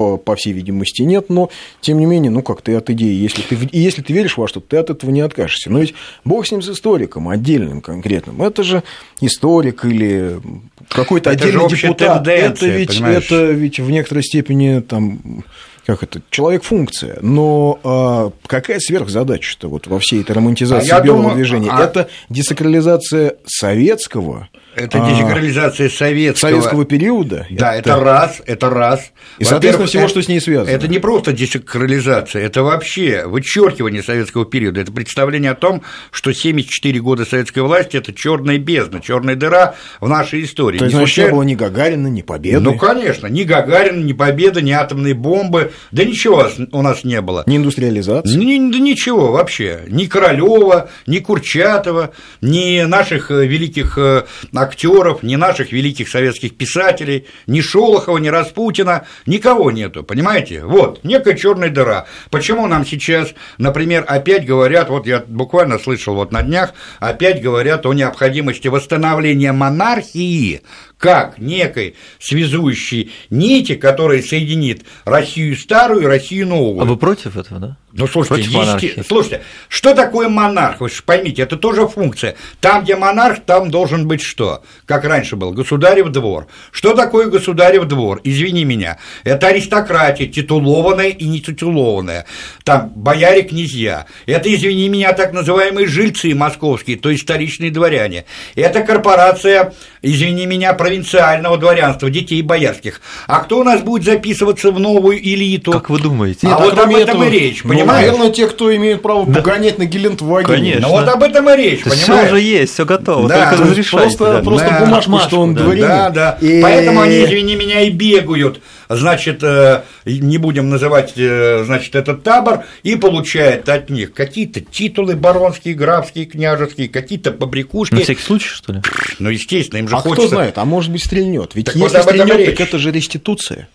по, 0.00 0.16
по 0.16 0.34
всей 0.34 0.54
видимости, 0.54 1.02
нет, 1.02 1.26
но, 1.28 1.50
тем 1.82 1.98
не 1.98 2.06
менее, 2.06 2.30
ну, 2.30 2.40
как 2.42 2.62
ты 2.62 2.74
от 2.74 2.88
идеи, 2.88 3.12
если 3.12 3.42
ты, 3.42 3.68
если 3.70 4.00
ты 4.00 4.14
веришь 4.14 4.38
во 4.38 4.48
что-то, 4.48 4.66
ты 4.68 4.76
от 4.78 4.88
этого 4.88 5.10
не 5.10 5.20
откажешься. 5.20 5.68
Но 5.68 5.80
ведь 5.80 5.92
бог 6.24 6.46
с 6.46 6.52
ним, 6.52 6.62
с 6.62 6.70
историком, 6.70 7.28
отдельным 7.28 7.82
конкретным, 7.82 8.40
это 8.40 8.62
же 8.62 8.82
историк 9.20 9.84
или 9.84 10.40
какой-то 10.88 11.28
это 11.28 11.44
отдельный 11.44 11.68
депутат. 11.68 12.26
Это 12.26 12.66
ведь, 12.66 12.98
это 12.98 13.50
ведь 13.50 13.78
в 13.78 13.90
некоторой 13.90 14.24
степени 14.24 14.80
там 14.80 15.44
как 15.84 16.02
это, 16.02 16.22
человек-функция, 16.30 17.18
но 17.20 17.78
а, 17.84 18.32
какая 18.46 18.78
сверхзадача-то 18.78 19.68
вот 19.68 19.86
во 19.86 19.98
всей 19.98 20.22
этой 20.22 20.32
романтизации 20.32 20.92
а 20.92 21.00
белого 21.00 21.22
думаю, 21.22 21.36
движения? 21.36 21.68
А... 21.70 21.84
Это 21.84 22.08
десакрализация 22.30 23.36
советского 23.44 24.48
это 24.74 25.04
а. 25.04 25.10
десакрализация 25.10 25.88
советского... 25.88 26.50
советского 26.50 26.84
периода. 26.84 27.46
Да, 27.50 27.74
это, 27.74 27.90
это 27.90 28.00
раз, 28.00 28.42
это 28.46 28.70
раз. 28.70 29.12
И, 29.38 29.44
соответственно, 29.44 29.88
всего, 29.88 30.08
что 30.08 30.22
с 30.22 30.28
ней 30.28 30.40
связано. 30.40 30.72
Это 30.72 30.88
не 30.88 30.98
просто 30.98 31.32
десакрализация, 31.32 32.42
это 32.42 32.62
вообще 32.62 33.26
вычеркивание 33.26 34.02
советского 34.02 34.44
периода. 34.46 34.80
Это 34.80 34.92
представление 34.92 35.52
о 35.52 35.54
том, 35.54 35.82
что 36.10 36.32
74 36.32 37.00
года 37.00 37.24
советской 37.24 37.60
власти– 37.60 37.96
это 37.98 38.12
черная 38.12 38.58
бездна, 38.58 39.00
черная 39.00 39.34
дыра 39.34 39.74
в 40.00 40.08
нашей 40.08 40.44
истории. 40.44 40.78
То 40.78 40.84
есть, 40.84 40.94
не, 40.94 41.00
случайно... 41.00 41.28
не 41.28 41.34
было 41.34 41.42
ни 41.42 41.54
Гагарина, 41.54 42.06
ни 42.08 42.22
Победы? 42.22 42.60
Ну, 42.60 42.76
конечно, 42.76 43.26
ни 43.26 43.42
Гагарина, 43.42 44.02
ни 44.02 44.12
Победы, 44.12 44.62
ни 44.62 44.72
атомные 44.72 45.14
бомбы, 45.14 45.72
да 45.90 46.04
ничего 46.04 46.46
у 46.72 46.82
нас 46.82 47.04
не 47.04 47.20
было. 47.20 47.42
Ни 47.46 47.56
индустриализации? 47.56 48.36
Ни, 48.36 48.70
да 48.70 48.78
ничего 48.78 49.32
вообще. 49.32 49.82
Ни 49.88 50.06
Королева, 50.06 50.90
ни 51.06 51.18
Курчатова, 51.18 52.12
ни 52.40 52.82
наших 52.82 53.30
э, 53.30 53.46
великих 53.46 53.98
э, 53.98 54.24
актеров, 54.60 55.22
ни 55.22 55.36
наших 55.36 55.72
великих 55.72 56.08
советских 56.08 56.56
писателей, 56.56 57.26
ни 57.46 57.60
Шолохова, 57.60 58.18
ни 58.18 58.28
Распутина, 58.28 59.06
никого 59.26 59.70
нету, 59.70 60.02
понимаете? 60.04 60.64
Вот, 60.64 61.02
некая 61.04 61.36
черная 61.36 61.70
дыра. 61.70 62.06
Почему 62.30 62.66
нам 62.66 62.84
сейчас, 62.84 63.34
например, 63.58 64.04
опять 64.06 64.46
говорят, 64.46 64.88
вот 64.90 65.06
я 65.06 65.24
буквально 65.26 65.78
слышал 65.78 66.14
вот 66.14 66.32
на 66.32 66.42
днях, 66.42 66.74
опять 66.98 67.42
говорят 67.42 67.86
о 67.86 67.92
необходимости 67.92 68.68
восстановления 68.68 69.52
монархии 69.52 70.62
как 71.00 71.38
некой 71.38 71.96
связующей 72.18 73.10
нити, 73.30 73.74
которая 73.74 74.22
соединит 74.22 74.84
Россию 75.04 75.56
старую 75.56 76.02
и 76.02 76.06
Россию 76.06 76.48
новую. 76.48 76.82
А 76.82 76.84
вы 76.84 76.96
против 76.96 77.36
этого, 77.36 77.58
да? 77.58 77.76
Ну, 77.92 78.06
слушайте, 78.06 78.48
есть, 78.48 79.08
слушайте, 79.08 79.42
что 79.68 79.94
такое 79.94 80.28
монарх? 80.28 80.80
Вы 80.80 80.88
же 80.88 81.02
поймите, 81.02 81.42
это 81.42 81.56
тоже 81.56 81.88
функция. 81.88 82.36
Там, 82.60 82.84
где 82.84 82.94
монарх, 82.94 83.40
там 83.40 83.70
должен 83.70 84.06
быть 84.06 84.22
что? 84.22 84.62
Как 84.86 85.04
раньше 85.04 85.34
был, 85.34 85.50
государев 85.50 86.08
двор. 86.10 86.46
Что 86.70 86.94
такое 86.94 87.26
государев 87.26 87.86
двор? 87.86 88.20
Извини 88.22 88.64
меня, 88.64 88.98
это 89.24 89.48
аристократия, 89.48 90.26
титулованная 90.26 91.08
и 91.08 91.24
нетитулованная. 91.24 92.26
Там 92.62 92.92
бояре, 92.94 93.42
князья. 93.42 94.06
Это, 94.26 94.54
извини 94.54 94.88
меня, 94.88 95.12
так 95.12 95.32
называемые 95.32 95.88
жильцы 95.88 96.32
московские, 96.32 96.96
то 96.96 97.10
есть 97.10 97.24
столичные 97.24 97.72
дворяне. 97.72 98.24
Это 98.54 98.82
корпорация, 98.82 99.74
извини 100.00 100.46
меня, 100.46 100.74
провинциального 100.74 101.58
дворянства, 101.58 102.08
детей 102.08 102.42
боярских. 102.42 103.00
А 103.26 103.40
кто 103.40 103.58
у 103.60 103.64
нас 103.64 103.82
будет 103.82 104.04
записываться 104.04 104.70
в 104.70 104.78
новую 104.78 105.18
элиту? 105.18 105.72
Как 105.72 105.90
вы 105.90 105.98
думаете? 105.98 106.46
А 106.46 106.50
Нет, 106.50 106.60
вот 106.60 106.78
об 106.78 106.94
этом 106.94 107.24
и 107.24 107.30
речь, 107.30 107.62
понимаете? 107.62 107.79
Понимаешь? 107.80 108.06
Наверное, 108.06 108.30
те, 108.30 108.46
кто 108.46 108.74
имеет 108.74 109.02
право 109.02 109.26
да. 109.26 109.40
погонять 109.40 109.78
на 109.78 109.84
Гелендваге. 109.84 110.46
Конечно. 110.46 110.80
Ну 110.82 110.88
вот 110.88 111.08
об 111.08 111.22
этом 111.22 111.48
и 111.50 111.56
речь, 111.56 111.82
понимаешь? 111.82 112.02
Все 112.02 112.26
уже 112.26 112.40
есть, 112.40 112.72
все 112.74 112.84
готово, 112.84 113.28
да. 113.28 113.50
только 113.50 113.64
разрешайте. 113.64 114.16
Просто, 114.16 114.32
да. 114.32 114.42
просто 114.42 114.68
да. 114.68 114.80
бумажку, 114.80 115.18
что 115.20 115.40
он 115.40 115.54
да. 115.54 115.62
дворянин. 115.62 115.88
Да, 115.88 116.10
да. 116.10 116.38
И... 116.40 116.60
Поэтому 116.62 117.00
они, 117.00 117.24
извини 117.24 117.56
меня, 117.56 117.80
и 117.80 117.90
бегают, 117.90 118.60
значит, 118.88 119.42
э, 119.42 119.82
не 120.04 120.38
будем 120.38 120.68
называть, 120.68 121.12
э, 121.16 121.62
значит, 121.64 121.94
этот 121.94 122.22
табор, 122.22 122.64
и 122.82 122.96
получают 122.96 123.68
от 123.68 123.90
них 123.90 124.12
какие-то 124.12 124.60
титулы 124.60 125.16
баронские, 125.16 125.74
графские, 125.74 126.26
княжеские, 126.26 126.88
какие-то 126.88 127.32
побрякушки. 127.32 127.94
На 127.94 128.00
всякий 128.00 128.22
случай, 128.22 128.48
что 128.48 128.72
ли? 128.72 128.82
Ну, 129.18 129.30
естественно, 129.30 129.78
им 129.78 129.88
же 129.88 129.96
а 129.96 130.00
хочется... 130.00 130.26
кто 130.26 130.36
знает, 130.36 130.58
а 130.58 130.64
может 130.64 130.90
быть, 130.90 131.04
стрельнет. 131.04 131.52
Ведь 131.54 131.66
так 131.66 131.76
если 131.76 131.96
вот 131.96 132.04
стрельнет, 132.04 132.46
так 132.46 132.60
это 132.60 132.78
же 132.78 132.90
реституция. 132.90 133.68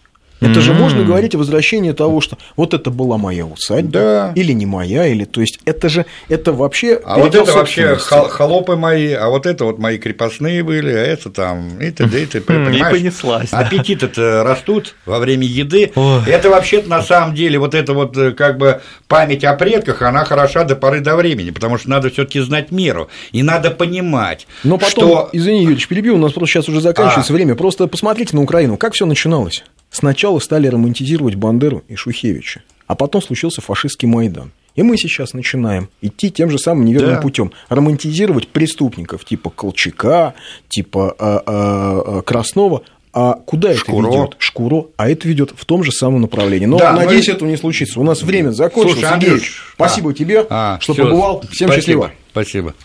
Это 0.51 0.61
же 0.61 0.73
можно 0.73 1.03
говорить 1.03 1.35
о 1.35 1.37
возвращении 1.37 1.91
того, 1.91 2.21
что 2.21 2.37
вот 2.55 2.73
это 2.73 2.89
была 2.91 3.17
моя 3.17 3.45
усадьба, 3.45 3.91
да. 3.91 4.31
или 4.35 4.51
не 4.51 4.65
моя, 4.65 5.07
или 5.07 5.25
то 5.25 5.41
есть 5.41 5.59
это 5.65 5.89
же 5.89 6.05
это 6.29 6.53
вообще. 6.53 6.99
А 7.03 7.17
вот 7.17 7.35
это 7.35 7.51
вообще 7.51 7.97
холопы 7.97 8.75
мои, 8.75 9.13
а 9.13 9.29
вот 9.29 9.45
это 9.45 9.65
вот 9.65 9.79
мои 9.79 9.97
крепостные 9.97 10.63
были, 10.63 10.91
а 10.91 10.99
это 10.99 11.29
там 11.29 11.79
и 11.79 11.91
т.д. 11.91 12.23
и 12.23 12.25
т.п. 12.25 12.75
И 12.75 12.79
понеслась. 12.79 13.49
Аппетиты 13.51 14.07
растут 14.43 14.95
во 15.05 15.19
время 15.19 15.45
еды. 15.45 15.91
Это 16.27 16.49
вообще-то 16.49 16.89
на 16.89 17.01
самом 17.01 17.35
деле 17.35 17.59
вот 17.59 17.73
это 17.73 17.93
вот 17.93 18.17
э, 18.17 18.31
как 18.31 18.57
бы 18.57 18.81
память 19.07 19.43
о 19.43 19.53
предках, 19.53 20.01
она 20.01 20.25
хороша 20.25 20.63
до 20.63 20.75
поры 20.75 21.01
до 21.01 21.15
времени, 21.15 21.51
потому 21.51 21.77
что 21.77 21.89
надо 21.89 22.09
все-таки 22.09 22.39
знать 22.39 22.71
меру 22.71 23.09
и 23.31 23.43
надо 23.43 23.71
понимать. 23.71 24.47
Но 24.63 24.77
потом, 24.77 25.09
что... 25.09 25.29
извини, 25.31 25.61
Юрьевич, 25.61 25.87
перебью, 25.87 26.15
у 26.15 26.17
нас 26.17 26.33
просто 26.33 26.53
сейчас 26.53 26.69
уже 26.69 26.81
заканчивается 26.81 27.33
а. 27.33 27.35
время. 27.35 27.55
Просто 27.55 27.87
посмотрите 27.87 28.35
на 28.35 28.41
Украину, 28.41 28.77
как 28.77 28.93
все 28.93 29.05
начиналось. 29.05 29.63
Сначала 29.95 30.39
стали 30.39 30.67
романтизировать 30.67 31.35
Бандеру 31.35 31.85
и 31.87 31.95
Шухевича, 31.95 32.61
а 32.85 32.95
потом 32.95 33.21
случился 33.21 33.61
фашистский 33.61 34.09
Майдан. 34.09 34.51
И 34.75 34.83
мы 34.83 34.97
сейчас 34.97 35.33
начинаем 35.33 35.87
идти 36.01 36.29
тем 36.29 36.49
же 36.49 36.59
самым 36.59 36.83
неверным 36.83 37.15
да. 37.15 37.21
путем, 37.21 37.53
романтизировать 37.69 38.49
преступников 38.49 39.23
типа 39.23 39.51
Колчака, 39.51 40.33
типа 40.67 41.15
а, 41.17 41.41
а, 41.45 42.17
а, 42.17 42.21
Краснова, 42.23 42.81
а 43.13 43.35
куда 43.35 43.73
Шкуро. 43.73 44.07
это 44.09 44.17
ведет? 44.17 44.35
Шкуро. 44.37 44.85
А 44.97 45.09
это 45.09 45.29
ведет 45.29 45.53
в 45.55 45.63
том 45.63 45.81
же 45.81 45.93
самом 45.93 46.19
направлении. 46.19 46.65
Но 46.65 46.77
да, 46.77 46.91
надеюсь, 46.91 47.29
мы... 47.29 47.33
этого 47.33 47.47
не 47.47 47.55
случится. 47.55 47.97
У 47.97 48.03
нас 48.03 48.21
время 48.21 48.49
закончилось. 48.49 48.99
Слушай, 48.99 49.13
Андрюш, 49.13 49.73
спасибо 49.75 50.09
а, 50.09 50.13
тебе, 50.13 50.45
а, 50.49 50.77
что 50.81 50.91
всё. 50.91 51.03
побывал. 51.05 51.39
Всем 51.49 51.69
спасибо. 51.69 51.75
счастливо. 51.75 52.11
Спасибо. 52.31 52.75